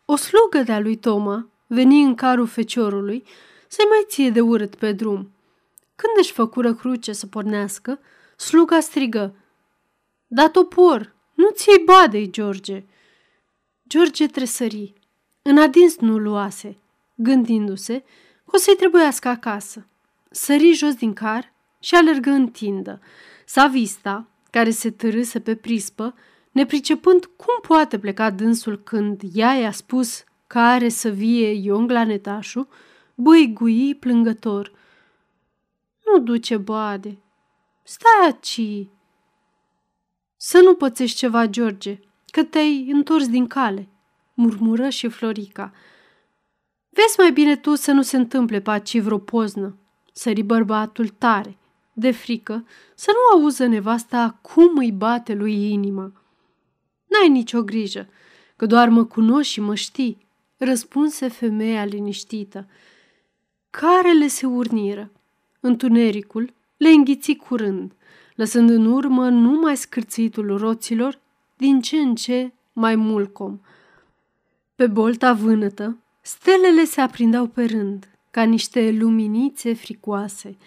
O 0.06 0.16
slugă 0.16 0.64
de-a 0.66 0.80
lui 0.80 0.96
Toma 0.96 1.48
veni 1.68 2.04
în 2.04 2.16
carul 2.16 2.48
feciorului 2.48 3.24
să-i 3.68 3.86
mai 3.90 4.04
ție 4.08 4.30
de 4.30 4.42
urât 4.42 4.76
pe 4.76 4.92
drum. 4.92 5.32
Când 5.98 6.14
își 6.20 6.32
făcură 6.32 6.74
cruce 6.74 7.14
să 7.14 7.28
pornească, 7.28 8.00
sluga 8.36 8.80
strigă, 8.80 9.36
Da 10.28 10.50
topor, 10.50 11.16
nu 11.34 11.50
ți-i 11.50 11.84
badei, 11.86 12.32
George!" 12.32 12.86
George 13.88 14.28
tresări. 14.28 14.94
În 15.42 15.58
adins 15.58 15.98
nu 15.98 16.18
luase, 16.18 16.78
gândindu-se 17.16 18.00
că 18.46 18.56
o 18.56 18.58
să-i 18.58 18.76
trebuiască 18.76 19.28
acasă. 19.28 19.88
Sări 20.32 20.72
jos 20.72 20.94
din 20.94 21.14
car 21.14 21.54
și 21.80 21.96
alergă 21.96 22.30
în 22.30 22.48
tindă. 22.48 23.02
Savista, 23.46 24.28
care 24.52 24.70
se 24.70 24.92
târâse 24.92 25.40
pe 25.40 25.56
prispă, 25.56 26.16
nepricepând 26.52 27.26
cum 27.26 27.60
poate 27.68 28.00
pleca 28.00 28.30
dânsul 28.30 28.80
când 28.84 29.22
ea 29.34 29.54
i-a 29.54 29.72
spus 29.72 30.24
că 30.48 30.60
are 30.60 30.90
să 30.90 31.10
vie 31.10 31.50
Ion 31.50 31.88
Glanetașu, 31.88 32.68
băigui 33.16 33.96
plângător. 33.96 34.72
Nu 36.12 36.20
duce 36.20 36.58
bade. 36.58 37.18
Stai 37.84 38.26
aici. 38.26 38.88
Să 40.38 40.60
nu 40.60 40.76
pățești 40.76 41.18
ceva, 41.18 41.46
George, 41.46 42.00
că 42.32 42.44
te-ai 42.44 42.90
întors 42.92 43.28
din 43.28 43.48
cale, 43.48 43.88
murmură 44.34 44.90
și 44.90 45.08
Florica. 45.08 45.74
Vezi 46.90 47.20
mai 47.20 47.32
bine 47.32 47.56
tu 47.56 47.76
să 47.76 47.92
nu 47.92 48.02
se 48.02 48.18
întâmple 48.18 48.62
pe 48.62 48.70
aici 48.70 49.00
vreo 49.00 49.18
poznă, 49.18 49.78
sări 50.14 50.42
bărbatul 50.42 51.08
tare, 51.08 51.58
de 51.94 52.12
frică, 52.12 52.66
să 52.96 53.12
nu 53.14 53.40
auză 53.40 53.66
nevasta 53.66 54.40
cum 54.42 54.78
îi 54.78 54.92
bate 54.92 55.34
lui 55.34 55.72
inima. 55.72 56.12
N-ai 57.08 57.30
nicio 57.30 57.64
grijă, 57.64 58.10
că 58.56 58.66
doar 58.66 58.90
mă 58.90 59.06
cunoști 59.06 59.54
și 59.54 59.62
mă 59.62 59.76
știi, 59.76 60.28
răspunse 60.58 61.28
femeia 61.28 61.86
liniștită. 61.86 62.68
Carele 63.70 64.28
se 64.28 64.46
urniră. 64.46 65.12
Întunericul 65.60 66.54
le 66.78 66.90
înghiți 66.90 67.34
curând, 67.34 67.92
lăsând 68.36 68.70
în 68.70 68.86
urmă 68.86 69.30
numai 69.30 69.78
scârțitul 69.78 70.58
roților 70.58 71.20
din 71.58 71.82
ce 71.82 71.98
în 71.98 72.16
ce 72.16 72.52
mai 72.74 72.96
mulcom. 72.96 73.60
Pe 74.76 74.88
bolta 74.88 75.34
vânătă, 75.34 75.98
stelele 76.22 76.84
se 76.84 77.02
aprindeau 77.02 77.48
pe 77.48 77.66
rând, 77.66 78.10
ca 78.32 78.44
niște 78.44 78.92
luminițe 78.92 79.74
fricoase. 79.74 80.58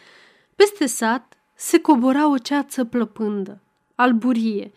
Peste 0.56 0.86
sat 0.86 1.38
se 1.54 1.80
cobora 1.80 2.28
o 2.28 2.38
ceață 2.38 2.84
plăpândă, 2.84 3.60
alburie, 3.94 4.72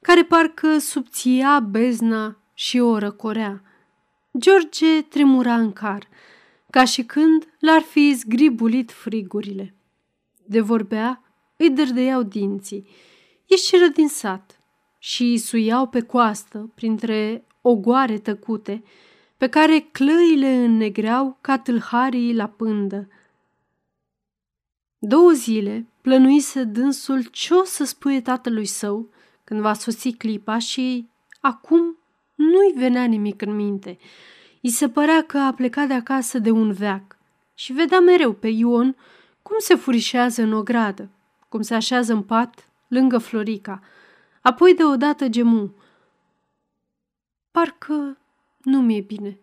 care 0.00 0.24
parcă 0.24 0.78
subția 0.78 1.60
bezna 1.60 2.36
și 2.54 2.78
o 2.78 2.98
răcorea. 2.98 3.62
George 4.38 5.02
tremura 5.02 5.54
în 5.54 5.72
car, 5.72 6.08
ca 6.74 6.84
și 6.84 7.04
când 7.04 7.48
l-ar 7.58 7.80
fi 7.80 8.14
zgribulit 8.14 8.92
frigurile. 8.92 9.74
De 10.46 10.60
vorbea, 10.60 11.22
îi 11.56 11.70
dărdeiau 11.70 12.22
dinții, 12.22 12.88
ieșiră 13.46 13.86
din 13.86 14.08
sat 14.08 14.60
și 14.98 15.36
suiau 15.36 15.86
pe 15.86 16.00
coastă 16.00 16.72
printre 16.74 17.44
ogoare 17.60 18.18
tăcute, 18.18 18.84
pe 19.36 19.48
care 19.48 19.88
clăile 19.92 20.54
înnegreau 20.54 21.38
ca 21.40 21.58
tâlharii 21.58 22.34
la 22.34 22.46
pândă. 22.46 23.08
Două 24.98 25.30
zile 25.30 25.86
plănuise 26.00 26.64
dânsul 26.64 27.22
ce 27.22 27.54
o 27.54 27.64
să 27.64 27.84
spuie 27.84 28.20
tatălui 28.20 28.66
său 28.66 29.08
când 29.44 29.60
va 29.60 29.72
sosi 29.72 30.12
clipa 30.12 30.58
și 30.58 31.08
acum 31.40 31.98
nu-i 32.34 32.72
venea 32.76 33.04
nimic 33.04 33.42
în 33.42 33.54
minte. 33.54 33.98
I 34.66 34.70
se 34.70 34.88
părea 34.88 35.24
că 35.24 35.38
a 35.38 35.52
plecat 35.52 35.86
de 35.86 35.94
acasă 35.94 36.38
de 36.38 36.50
un 36.50 36.72
veac 36.72 37.16
și 37.54 37.72
vedea 37.72 38.00
mereu 38.00 38.32
pe 38.32 38.48
Ion 38.48 38.96
cum 39.42 39.56
se 39.58 39.74
furișează 39.74 40.42
în 40.42 40.52
ogradă, 40.52 41.08
cum 41.48 41.62
se 41.62 41.74
așează 41.74 42.12
în 42.12 42.22
pat 42.22 42.68
lângă 42.88 43.18
Florica. 43.18 43.82
Apoi 44.42 44.74
deodată 44.74 45.28
gemu. 45.28 45.74
Parcă 47.50 48.18
nu 48.62 48.80
mi-e 48.80 49.00
bine. 49.00 49.38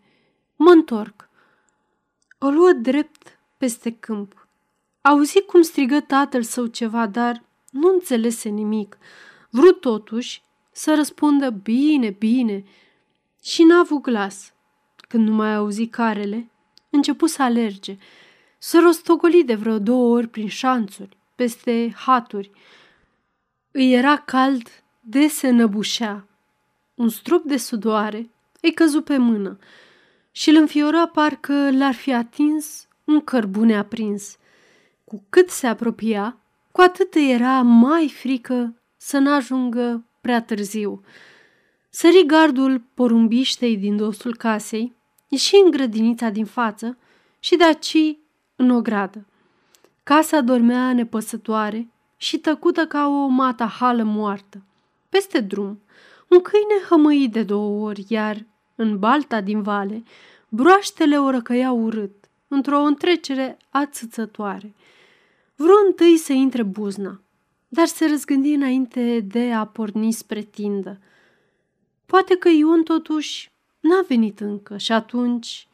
Mă 0.55 0.69
întorc. 0.69 1.29
O 2.37 2.49
luă 2.49 2.71
drept 2.71 3.39
peste 3.57 3.91
câmp. 3.91 4.47
Auzi 5.01 5.41
cum 5.41 5.61
strigă 5.61 5.99
tatăl 5.99 6.43
său 6.43 6.65
ceva, 6.65 7.07
dar 7.07 7.43
nu 7.69 7.93
înțelese 7.93 8.49
nimic. 8.49 8.97
Vrut 9.49 9.81
totuși 9.81 10.43
să 10.71 10.95
răspundă 10.95 11.49
bine, 11.49 12.09
bine 12.09 12.63
și 13.43 13.63
n-a 13.63 13.79
avut 13.79 14.01
glas. 14.01 14.53
Când 15.11 15.27
nu 15.27 15.35
mai 15.35 15.55
auzi 15.55 15.87
carele, 15.87 16.49
începu 16.89 17.25
să 17.25 17.43
alerge. 17.43 17.97
Să 18.57 18.79
rostogoli 18.83 19.43
de 19.43 19.55
vreo 19.55 19.79
două 19.79 20.15
ori 20.15 20.27
prin 20.27 20.47
șanțuri, 20.47 21.17
peste 21.35 21.93
haturi. 21.95 22.51
Îi 23.71 23.93
era 23.93 24.17
cald 24.17 24.83
de 24.99 25.27
se 25.27 25.49
năbușea. 25.49 26.27
Un 26.95 27.09
strup 27.09 27.43
de 27.43 27.57
sudoare 27.57 28.29
îi 28.61 28.73
căzu 28.73 29.01
pe 29.01 29.17
mână 29.17 29.57
și 30.31 30.49
îl 30.49 30.55
înfiora 30.55 31.07
parcă 31.07 31.71
l-ar 31.71 31.93
fi 31.93 32.13
atins 32.13 32.87
un 33.03 33.21
cărbune 33.21 33.77
aprins. 33.77 34.37
Cu 35.03 35.23
cât 35.29 35.49
se 35.49 35.67
apropia, 35.67 36.37
cu 36.71 36.81
atât 36.81 37.15
era 37.15 37.61
mai 37.61 38.09
frică 38.09 38.81
să 38.97 39.17
n-ajungă 39.17 40.03
prea 40.21 40.41
târziu. 40.41 41.03
Sări 41.89 42.25
gardul 42.25 42.81
porumbiștei 42.93 43.77
din 43.77 43.97
dosul 43.97 44.35
casei, 44.35 44.99
ieși 45.31 45.55
în 45.63 45.71
grădinița 45.71 46.29
din 46.29 46.45
față 46.45 46.97
și 47.39 47.55
de 47.55 47.63
aci 47.63 48.17
în 48.55 48.69
o 48.69 48.81
gradă. 48.81 49.25
Casa 50.03 50.41
dormea 50.41 50.93
nepăsătoare 50.93 51.87
și 52.17 52.37
tăcută 52.37 52.85
ca 52.85 53.07
o 53.07 53.27
matahală 53.27 54.03
moartă. 54.03 54.61
Peste 55.09 55.39
drum, 55.39 55.81
un 56.27 56.41
câine 56.41 56.85
hămăi 56.89 57.27
de 57.27 57.43
două 57.43 57.87
ori, 57.87 58.05
iar 58.07 58.45
în 58.75 58.99
balta 58.99 59.41
din 59.41 59.61
vale, 59.61 60.03
broaștele 60.49 61.19
o 61.19 61.29
răcăiau 61.29 61.83
urât, 61.83 62.29
într-o 62.47 62.79
întrecere 62.79 63.57
ațățătoare. 63.69 64.73
Vreau 65.55 65.85
întâi 65.87 66.17
să 66.17 66.33
intre 66.33 66.63
buzna, 66.63 67.21
dar 67.67 67.85
se 67.85 68.07
răzgândi 68.07 68.53
înainte 68.53 69.19
de 69.19 69.53
a 69.53 69.65
porni 69.65 70.11
spre 70.11 70.41
tindă. 70.41 70.99
Poate 72.05 72.35
că 72.37 72.49
Ion 72.49 72.83
totuși 72.83 73.50
n-a 73.81 74.01
venit 74.07 74.39
încă 74.39 74.77
și 74.77 74.91
atunci 74.91 75.67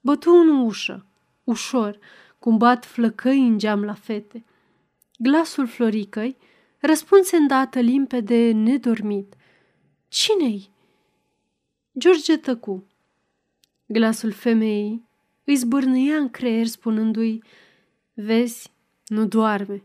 bătu 0.00 0.30
în 0.30 0.48
ușă, 0.48 1.06
ușor, 1.44 1.98
cum 2.38 2.56
bat 2.56 2.84
flăcăi 2.84 3.38
în 3.38 3.58
geam 3.58 3.84
la 3.84 3.94
fete. 3.94 4.44
Glasul 5.18 5.66
Floricăi 5.66 6.36
răspunse 6.78 7.36
îndată 7.36 7.80
limpede, 7.80 8.50
nedormit. 8.52 9.34
Cine-i? 10.08 10.70
George 11.98 12.36
tăcu. 12.36 12.86
Glasul 13.86 14.32
femeii 14.32 15.08
îi 15.44 15.56
zbârnâia 15.56 16.16
în 16.16 16.30
creier 16.30 16.66
spunându-i 16.66 17.42
Vezi, 18.12 18.72
nu 19.06 19.26
doarme, 19.26 19.82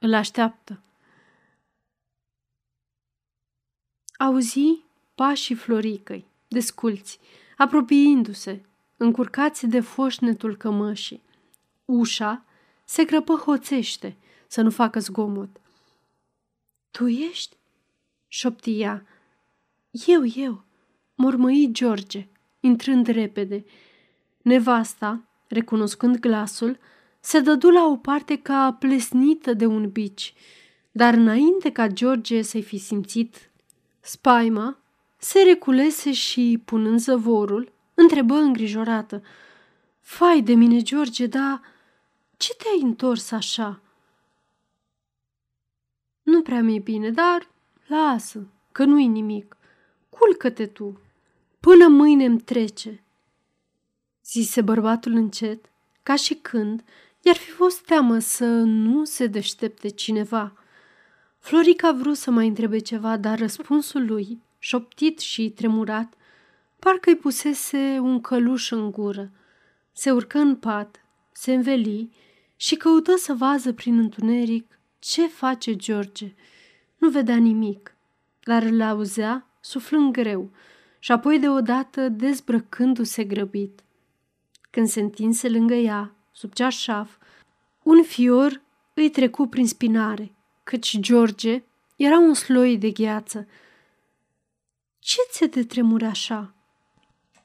îl 0.00 0.14
așteaptă. 0.14 0.82
Auzi 4.16 4.84
pașii 5.14 5.54
Floricăi, 5.54 6.26
desculți, 6.52 7.18
apropiindu-se, 7.56 8.62
încurcați 8.96 9.66
de 9.66 9.80
foșnetul 9.80 10.56
cămășii. 10.56 11.22
Ușa 11.84 12.44
se 12.84 13.04
crăpă 13.04 13.34
hoțește 13.34 14.16
să 14.46 14.62
nu 14.62 14.70
facă 14.70 15.00
zgomot. 15.00 15.60
Tu 16.90 17.08
ești?" 17.08 17.56
șopti 18.28 18.80
ea. 18.80 19.06
Eu, 20.06 20.22
eu, 20.34 20.64
mormăi 21.14 21.68
George, 21.72 22.28
intrând 22.60 23.06
repede. 23.06 23.64
Nevasta, 24.42 25.22
recunoscând 25.48 26.18
glasul, 26.18 26.78
se 27.20 27.40
dădu 27.40 27.70
la 27.70 27.84
o 27.84 27.96
parte 27.96 28.38
ca 28.38 28.76
plesnită 28.78 29.52
de 29.52 29.66
un 29.66 29.90
bici, 29.90 30.34
dar 30.92 31.14
înainte 31.14 31.72
ca 31.72 31.86
George 31.86 32.42
să-i 32.42 32.62
fi 32.62 32.78
simțit 32.78 33.50
spaima, 34.00 34.81
se 35.24 35.42
reculese 35.42 36.12
și, 36.12 36.62
punând 36.64 36.98
zăvorul, 36.98 37.72
întrebă 37.94 38.34
îngrijorată. 38.34 39.22
Fai 40.00 40.42
de 40.42 40.54
mine, 40.54 40.80
George, 40.80 41.26
dar 41.26 41.60
ce 42.36 42.54
te-ai 42.54 42.80
întors 42.80 43.30
așa?" 43.30 43.80
Nu 46.22 46.42
prea 46.42 46.62
mi-e 46.62 46.78
bine, 46.78 47.10
dar 47.10 47.48
lasă, 47.86 48.46
că 48.72 48.84
nu-i 48.84 49.06
nimic. 49.06 49.56
Culcă-te 50.08 50.66
tu, 50.66 51.00
până 51.60 51.88
mâine 51.88 52.24
îmi 52.24 52.40
trece." 52.40 53.02
Zise 54.24 54.60
bărbatul 54.60 55.12
încet, 55.12 55.70
ca 56.02 56.16
și 56.16 56.34
când 56.34 56.84
i-ar 57.20 57.36
fi 57.36 57.50
fost 57.50 57.84
teamă 57.84 58.18
să 58.18 58.46
nu 58.64 59.04
se 59.04 59.26
deștepte 59.26 59.88
cineva. 59.88 60.52
Florica 61.38 61.92
vrut 61.92 62.16
să 62.16 62.30
mai 62.30 62.46
întrebe 62.46 62.78
ceva, 62.78 63.16
dar 63.16 63.38
răspunsul 63.38 64.06
lui, 64.06 64.42
șoptit 64.64 65.18
și 65.18 65.50
tremurat, 65.50 66.14
parcă 66.78 67.10
îi 67.10 67.16
pusese 67.16 67.98
un 68.00 68.20
căluș 68.20 68.70
în 68.70 68.90
gură. 68.90 69.30
Se 69.92 70.10
urcă 70.10 70.38
în 70.38 70.56
pat, 70.56 71.04
se 71.32 71.52
înveli 71.52 72.10
și 72.56 72.76
căută 72.76 73.16
să 73.16 73.32
vază 73.32 73.72
prin 73.72 73.98
întuneric 73.98 74.78
ce 74.98 75.26
face 75.26 75.76
George. 75.76 76.34
Nu 76.98 77.10
vedea 77.10 77.36
nimic, 77.36 77.96
dar 78.44 78.62
îl 78.62 78.80
auzea 78.80 79.46
suflând 79.60 80.12
greu 80.12 80.50
și 80.98 81.12
apoi 81.12 81.38
deodată 81.38 82.08
dezbrăcându-se 82.08 83.24
grăbit. 83.24 83.82
Când 84.70 84.88
se 84.88 85.00
întinse 85.00 85.48
lângă 85.48 85.74
ea, 85.74 86.14
sub 86.32 86.52
ceașaf, 86.52 87.16
un 87.82 88.02
fior 88.02 88.60
îi 88.94 89.10
trecu 89.10 89.46
prin 89.46 89.66
spinare, 89.66 90.32
căci 90.62 90.98
George 90.98 91.62
era 91.96 92.18
un 92.18 92.34
sloi 92.34 92.78
de 92.78 92.90
gheață. 92.90 93.46
Ce 95.04 95.20
ți-e 95.30 95.46
de 95.46 95.64
tremur 95.64 96.02
așa?" 96.02 96.54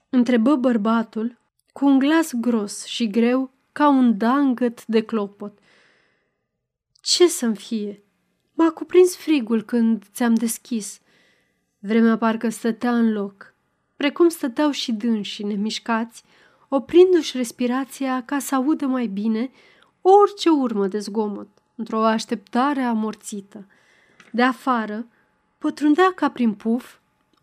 întrebă 0.10 0.56
bărbatul 0.56 1.38
cu 1.74 1.86
un 1.86 2.00
glas 2.00 2.34
gros 2.34 2.86
și 2.86 3.10
greu 3.10 3.52
ca 3.72 3.90
un 3.90 4.18
dangăt 4.18 4.86
de 4.86 5.02
clopot. 5.02 5.58
Ce 7.02 7.28
să-mi 7.28 7.56
fie? 7.56 8.04
M-a 8.54 8.72
cuprins 8.72 9.16
frigul 9.16 9.64
când 9.64 10.04
ți-am 10.14 10.34
deschis. 10.34 11.00
Vremea 11.80 12.18
parcă 12.18 12.50
stătea 12.50 12.98
în 12.98 13.12
loc, 13.12 13.54
precum 13.96 14.30
stăteau 14.30 14.72
și 14.72 14.92
dânsi 14.92 15.44
nemișcați, 15.44 16.24
oprindu-și 16.68 17.38
respirația 17.38 18.24
ca 18.26 18.40
să 18.40 18.56
audă 18.56 18.86
mai 18.86 19.08
bine 19.08 19.52
orice 20.02 20.50
urmă 20.50 20.88
de 20.88 21.00
zgomot, 21.00 21.50
într-o 21.76 22.04
așteptare 22.06 22.82
amorțită. 22.82 23.68
De 24.32 24.44
afară, 24.44 25.08
pătrundea 25.58 26.12
ca 26.16 26.30
prin 26.30 26.54
puf 26.54 26.98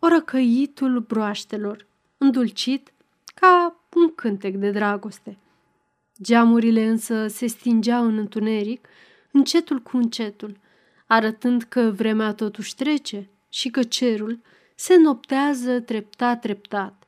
orăcăitul 0.05 1.01
broaștelor, 1.01 1.87
îndulcit 2.19 2.93
ca 3.35 3.77
un 3.95 4.15
cântec 4.15 4.55
de 4.55 4.71
dragoste. 4.71 5.39
Geamurile 6.23 6.87
însă 6.87 7.27
se 7.27 7.47
stingeau 7.47 8.05
în 8.05 8.19
întuneric, 8.19 8.89
încetul 9.31 9.79
cu 9.81 9.97
încetul, 9.97 10.57
arătând 11.07 11.63
că 11.63 11.81
vremea 11.81 12.33
totuși 12.33 12.75
trece 12.75 13.31
și 13.49 13.71
că 13.71 13.83
cerul 13.83 14.41
se 14.75 14.97
noptează 14.97 15.81
treptat, 15.81 16.41
treptat. 16.41 17.07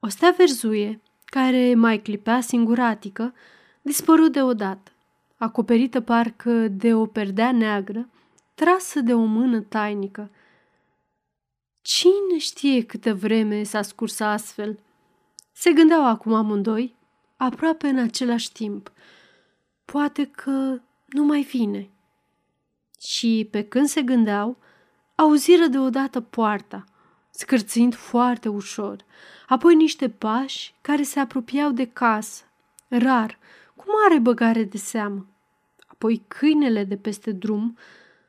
O 0.00 0.08
stea 0.08 0.34
verzuie, 0.36 1.00
care 1.24 1.74
mai 1.74 2.02
clipea 2.02 2.40
singuratică, 2.40 3.34
dispăru 3.82 4.28
deodată, 4.28 4.90
acoperită 5.36 6.00
parcă 6.00 6.68
de 6.68 6.94
o 6.94 7.06
perdea 7.06 7.52
neagră, 7.52 8.08
trasă 8.54 9.00
de 9.00 9.14
o 9.14 9.24
mână 9.24 9.60
tainică. 9.60 10.30
Cine 11.86 12.38
știe 12.38 12.82
câtă 12.84 13.14
vreme 13.14 13.62
s-a 13.62 13.82
scurs 13.82 14.20
astfel? 14.20 14.78
Se 15.52 15.72
gândeau 15.72 16.06
acum 16.06 16.34
amândoi, 16.34 16.94
aproape 17.36 17.86
în 17.86 17.98
același 17.98 18.52
timp. 18.52 18.92
Poate 19.84 20.24
că 20.24 20.80
nu 21.06 21.24
mai 21.24 21.42
vine. 21.42 21.90
Și 23.00 23.48
pe 23.50 23.62
când 23.62 23.86
se 23.86 24.02
gândeau, 24.02 24.56
auziră 25.14 25.66
deodată 25.66 26.20
poarta, 26.20 26.84
scârțind 27.30 27.94
foarte 27.94 28.48
ușor, 28.48 29.04
apoi 29.48 29.74
niște 29.74 30.08
pași 30.08 30.74
care 30.80 31.02
se 31.02 31.20
apropiau 31.20 31.70
de 31.70 31.86
casă, 31.86 32.44
rar, 32.88 33.38
cu 33.76 33.84
mare 34.02 34.20
băgare 34.20 34.64
de 34.64 34.78
seamă. 34.78 35.26
Apoi 35.86 36.24
câinele 36.28 36.84
de 36.84 36.96
peste 36.96 37.32
drum, 37.32 37.76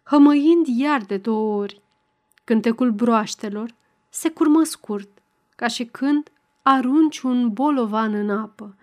hămăind 0.04 0.68
iar 0.68 1.02
de 1.02 1.18
două 1.18 1.62
ori. 1.62 1.86
Cântecul 2.48 2.92
broaștelor 2.92 3.76
se 4.10 4.30
curmă 4.30 4.64
scurt, 4.64 5.10
ca 5.56 5.68
și 5.68 5.86
când 5.86 6.32
arunci 6.62 7.20
un 7.20 7.50
bolovan 7.50 8.14
în 8.14 8.30
apă. 8.30 8.76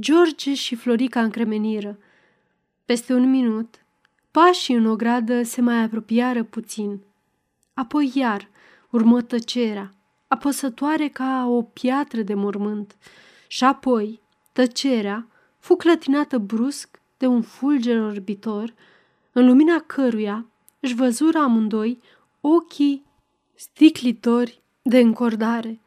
George 0.00 0.54
și 0.54 0.74
Florica 0.74 1.22
încremeniră. 1.22 1.98
Peste 2.84 3.12
un 3.14 3.30
minut, 3.30 3.74
Pașii 4.30 4.74
în 4.74 4.86
ogradă 4.86 5.42
se 5.42 5.60
mai 5.60 5.82
apropiară 5.82 6.42
puțin. 6.42 7.00
Apoi 7.74 8.12
iar 8.14 8.48
urmă 8.90 9.22
tăcerea, 9.22 9.94
apăsătoare 10.28 11.08
ca 11.08 11.46
o 11.48 11.62
piatră 11.62 12.22
de 12.22 12.34
mormânt. 12.34 12.96
Și 13.46 13.64
apoi 13.64 14.20
tăcerea 14.52 15.26
fu 15.58 15.76
clătinată 15.76 16.38
brusc 16.38 17.00
de 17.16 17.26
un 17.26 17.42
fulger 17.42 18.00
orbitor, 18.00 18.74
în 19.32 19.46
lumina 19.46 19.80
căruia 19.80 20.46
își 20.80 20.94
văzură 20.94 21.38
amândoi 21.38 22.00
ochii 22.48 23.04
sticlitori 23.54 24.62
de 24.82 24.98
încordare. 24.98 25.80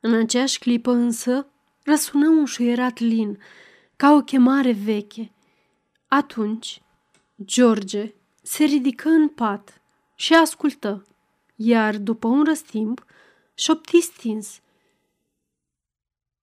În 0.00 0.14
aceeași 0.14 0.58
clipă 0.58 0.90
însă 0.90 1.46
răsună 1.84 2.28
un 2.28 2.44
șuierat 2.44 2.98
lin, 2.98 3.38
ca 3.96 4.12
o 4.12 4.20
chemare 4.20 4.72
veche. 4.72 5.32
Atunci, 6.06 6.82
George 7.44 8.14
se 8.42 8.64
ridică 8.64 9.08
în 9.08 9.28
pat 9.28 9.82
și 10.14 10.34
ascultă, 10.34 11.06
iar 11.54 11.98
după 11.98 12.26
un 12.26 12.44
răstimp, 12.44 13.04
șopti 13.54 14.00
stins. 14.00 14.60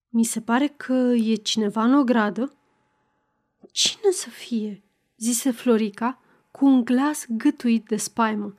Mi 0.10 0.24
se 0.24 0.42
pare 0.42 0.68
că 0.68 0.94
e 1.16 1.36
cineva 1.36 1.84
în 1.84 1.94
ogradă? 1.94 2.54
Cine 3.72 4.12
să 4.12 4.30
fie? 4.30 4.84
zise 5.18 5.52
Florica 5.52 6.22
cu 6.52 6.66
un 6.66 6.84
glas 6.84 7.26
gâtuit 7.30 7.86
de 7.86 7.96
spaimă. 7.96 8.56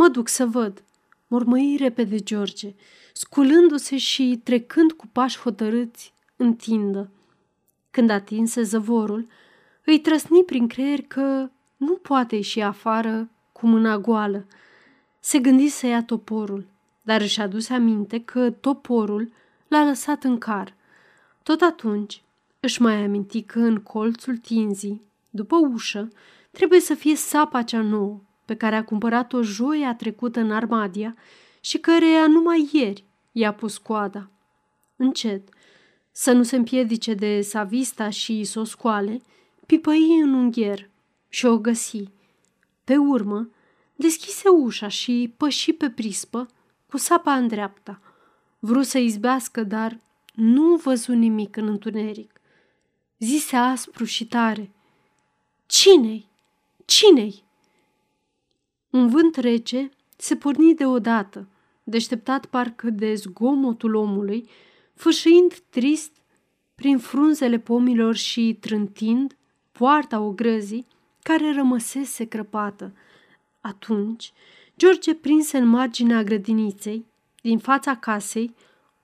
Mă 0.00 0.08
duc 0.08 0.28
să 0.28 0.46
văd, 0.46 0.84
mormăi 1.26 1.76
repede 1.78 2.18
George, 2.18 2.74
sculându-se 3.12 3.96
și 3.96 4.40
trecând 4.44 4.92
cu 4.92 5.06
pași 5.06 5.38
hotărâți 5.38 6.14
în 6.36 6.54
tindă. 6.54 7.10
Când 7.90 8.10
atinse 8.10 8.62
zăvorul, 8.62 9.26
îi 9.84 10.00
trăsni 10.00 10.44
prin 10.44 10.66
creier 10.68 11.02
că 11.02 11.50
nu 11.76 11.92
poate 11.94 12.36
ieși 12.36 12.60
afară 12.60 13.30
cu 13.52 13.66
mâna 13.66 13.98
goală. 13.98 14.46
Se 15.18 15.38
gândi 15.38 15.68
să 15.68 15.86
ia 15.86 16.02
toporul, 16.02 16.66
dar 17.02 17.20
își 17.20 17.40
aduse 17.40 17.74
aminte 17.74 18.20
că 18.20 18.50
toporul 18.50 19.32
l-a 19.68 19.84
lăsat 19.84 20.24
în 20.24 20.38
car. 20.38 20.74
Tot 21.42 21.60
atunci 21.60 22.22
își 22.60 22.82
mai 22.82 23.04
aminti 23.04 23.42
că 23.42 23.58
în 23.58 23.76
colțul 23.76 24.36
tinzii, 24.36 25.02
după 25.30 25.56
ușă, 25.56 26.08
trebuie 26.50 26.80
să 26.80 26.94
fie 26.94 27.16
sapa 27.16 27.62
cea 27.62 27.80
nouă, 27.80 28.20
pe 28.50 28.56
care 28.56 28.76
a 28.76 28.84
cumpărat-o 28.84 29.42
joia 29.42 29.94
trecută 29.94 30.40
în 30.40 30.52
Armadia 30.52 31.16
și 31.60 31.78
căreia 31.78 32.26
numai 32.26 32.68
ieri 32.72 33.04
i-a 33.32 33.54
pus 33.54 33.78
coada. 33.78 34.30
Încet, 34.96 35.48
să 36.12 36.32
nu 36.32 36.42
se 36.42 36.56
împiedice 36.56 37.14
de 37.14 37.40
savista 37.40 38.08
și 38.08 38.44
să 38.44 38.60
o 38.60 38.64
scoale, 38.64 39.20
pipăi 39.66 40.20
în 40.22 40.32
ungher 40.32 40.90
și 41.28 41.46
o 41.46 41.58
găsi. 41.58 42.08
Pe 42.84 42.96
urmă, 42.96 43.48
deschise 43.96 44.48
ușa 44.48 44.88
și 44.88 45.34
păși 45.36 45.72
pe 45.72 45.90
prispă 45.90 46.46
cu 46.88 46.96
sapa 46.96 47.34
în 47.34 47.48
dreapta. 47.48 48.00
Vru 48.58 48.82
să 48.82 48.98
izbească, 48.98 49.62
dar 49.62 49.98
nu 50.34 50.76
văzu 50.76 51.12
nimic 51.12 51.56
în 51.56 51.68
întuneric. 51.68 52.40
Zise 53.18 53.56
aspru 53.56 54.04
și 54.04 54.26
tare. 54.26 54.70
Cine-i? 55.66 56.28
Cine-i? 56.84 57.48
Un 58.90 59.08
vânt 59.08 59.36
rece 59.36 59.90
se 60.16 60.36
porni 60.36 60.74
deodată, 60.74 61.48
deșteptat 61.84 62.46
parcă 62.46 62.90
de 62.90 63.14
zgomotul 63.14 63.94
omului, 63.94 64.48
fâșâind 64.94 65.54
trist 65.70 66.12
prin 66.74 66.98
frunzele 66.98 67.58
pomilor 67.58 68.14
și 68.14 68.56
trântind 68.60 69.36
poarta 69.72 70.20
ogrăzii 70.20 70.86
care 71.22 71.52
rămăsese 71.52 72.24
crăpată. 72.24 72.92
Atunci, 73.60 74.32
George 74.76 75.14
prinse 75.14 75.58
în 75.58 75.66
marginea 75.66 76.22
grădiniței, 76.22 77.06
din 77.42 77.58
fața 77.58 77.96
casei, 77.96 78.54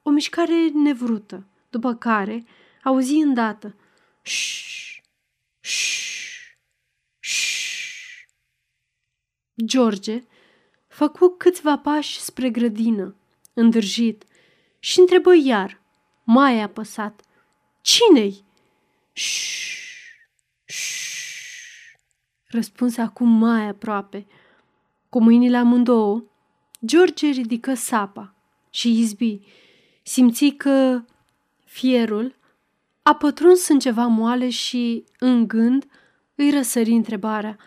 o 0.02 0.10
mișcare 0.10 0.68
nevrută, 0.68 1.46
după 1.70 1.94
care 1.94 2.44
auzi 2.82 3.14
îndată 3.14 3.74
Șș, 4.22 5.00
șș, 5.60 6.56
șș. 7.18 7.55
George 9.64 10.24
făcu 10.86 11.28
câțiva 11.38 11.78
pași 11.78 12.20
spre 12.20 12.50
grădină, 12.50 13.14
îndrăjit, 13.54 14.24
și 14.78 15.00
întrebă 15.00 15.30
iar, 15.44 15.80
mai 16.24 16.60
apăsat, 16.60 17.20
Cine-i? 17.86 18.44
Răspunse 22.46 23.00
acum 23.00 23.28
mai 23.28 23.68
aproape. 23.68 24.26
Cu 25.08 25.22
mâinile 25.22 25.56
amândouă, 25.56 26.24
George 26.84 27.30
ridică 27.30 27.74
sapa 27.74 28.34
și 28.70 29.00
izbi. 29.00 29.40
Simți 30.02 30.48
că 30.48 31.04
fierul 31.64 32.36
a 33.02 33.14
pătruns 33.14 33.68
în 33.68 33.78
ceva 33.78 34.06
moale 34.06 34.50
și, 34.50 35.04
în 35.18 35.48
gând, 35.48 35.86
îi 36.34 36.50
răsări 36.50 36.90
întrebarea. 36.90 37.58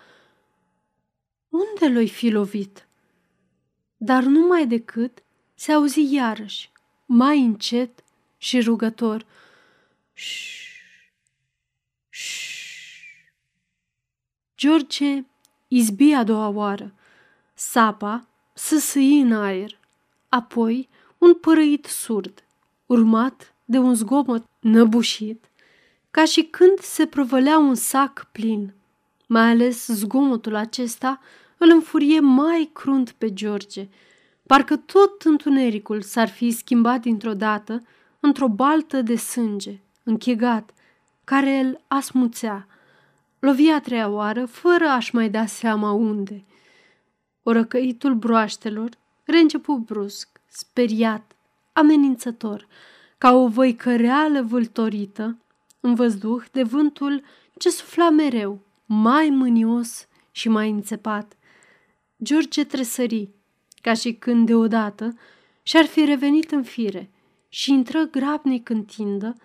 Unde 1.59 1.93
l-oi 1.93 2.09
fi 2.09 2.29
lovit? 2.29 2.87
Dar 3.97 4.23
numai 4.23 4.67
decât 4.67 5.23
se 5.53 5.71
auzi 5.71 6.13
iarăși, 6.13 6.71
mai 7.05 7.39
încet 7.39 8.03
și 8.37 8.59
rugător. 8.59 9.25
George 14.57 15.23
izbi 15.67 16.13
a 16.13 16.23
doua 16.23 16.47
oară. 16.47 16.93
Sapa 17.53 18.27
săsâi 18.53 19.19
în 19.19 19.33
aer, 19.33 19.79
apoi 20.29 20.89
un 21.17 21.33
părăit 21.33 21.85
surd, 21.85 22.43
urmat 22.85 23.53
de 23.65 23.77
un 23.77 23.95
zgomot 23.95 24.45
năbușit, 24.59 25.45
ca 26.11 26.25
și 26.25 26.43
când 26.43 26.79
se 26.79 27.07
provălea 27.07 27.57
un 27.57 27.75
sac 27.75 28.27
plin. 28.31 28.73
Mai 29.27 29.49
ales 29.49 29.85
zgomotul 29.87 30.55
acesta 30.55 31.21
îl 31.59 31.69
înfurie 31.69 32.19
mai 32.19 32.69
crunt 32.73 33.11
pe 33.11 33.33
George, 33.33 33.87
parcă 34.47 34.75
tot 34.75 35.21
întunericul 35.21 36.01
s-ar 36.01 36.29
fi 36.29 36.51
schimbat 36.51 37.01
dintr-o 37.01 37.33
dată 37.33 37.83
într-o 38.19 38.47
baltă 38.47 39.01
de 39.01 39.15
sânge, 39.15 39.79
închegat, 40.03 40.73
care 41.23 41.59
îl 41.59 41.81
asmuțea. 41.87 42.67
Lovia 43.39 43.75
a 43.75 43.79
treia 43.79 44.09
oară, 44.09 44.45
fără 44.45 44.87
a-și 44.87 45.15
mai 45.15 45.29
da 45.29 45.45
seama 45.45 45.91
unde. 45.91 46.45
Orăcăitul 47.43 48.13
broaștelor 48.13 48.89
reîncepu 49.23 49.73
brusc, 49.73 50.41
speriat, 50.47 51.35
amenințător, 51.73 52.67
ca 53.17 53.33
o 53.33 53.47
văicăreală 53.47 54.41
vâltorită, 54.41 55.37
în 55.79 55.95
văzduh 55.95 56.43
de 56.51 56.63
vântul 56.63 57.23
ce 57.57 57.69
sufla 57.69 58.09
mereu, 58.09 58.59
mai 58.85 59.29
mânios 59.29 60.07
și 60.31 60.49
mai 60.49 60.69
înțepat. 60.69 61.37
George 62.23 62.63
tresări, 62.63 63.29
ca 63.81 63.93
și 63.93 64.13
când 64.13 64.45
deodată 64.45 65.17
și-ar 65.63 65.85
fi 65.85 66.05
revenit 66.05 66.51
în 66.51 66.63
fire 66.63 67.09
și 67.49 67.71
intră 67.71 68.03
grabnic 68.03 68.69
în 68.69 68.83
tindă, 68.83 69.35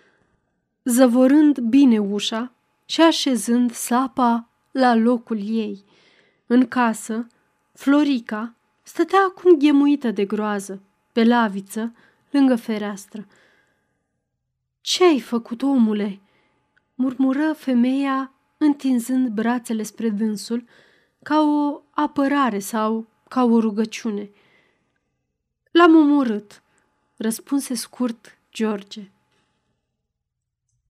zăvorând 0.85 1.59
bine 1.59 1.99
ușa 1.99 2.53
și 2.85 3.01
așezând 3.01 3.73
sapa 3.73 4.49
la 4.71 4.95
locul 4.95 5.39
ei. 5.49 5.85
În 6.47 6.69
casă, 6.69 7.27
Florica 7.73 8.55
stătea 8.83 9.19
acum 9.29 9.59
ghemuită 9.59 10.11
de 10.11 10.25
groază, 10.25 10.83
pe 11.13 11.25
laviță, 11.25 11.95
lângă 12.31 12.57
fereastră. 12.57 13.27
Ce 14.81 15.05
ai 15.05 15.21
făcut, 15.21 15.63
omule?" 15.63 16.21
murmură 16.95 17.53
femeia, 17.53 18.33
întinzând 18.59 19.29
brațele 19.29 19.83
spre 19.83 20.09
dânsul, 20.09 20.65
ca 21.25 21.41
o 21.41 21.83
apărare 21.91 22.59
sau 22.59 23.07
ca 23.29 23.45
o 23.45 23.61
rugăciune. 23.61 24.31
L-am 25.71 25.97
omorât, 25.97 26.63
răspunse 27.17 27.75
scurt 27.75 28.39
George. 28.53 29.11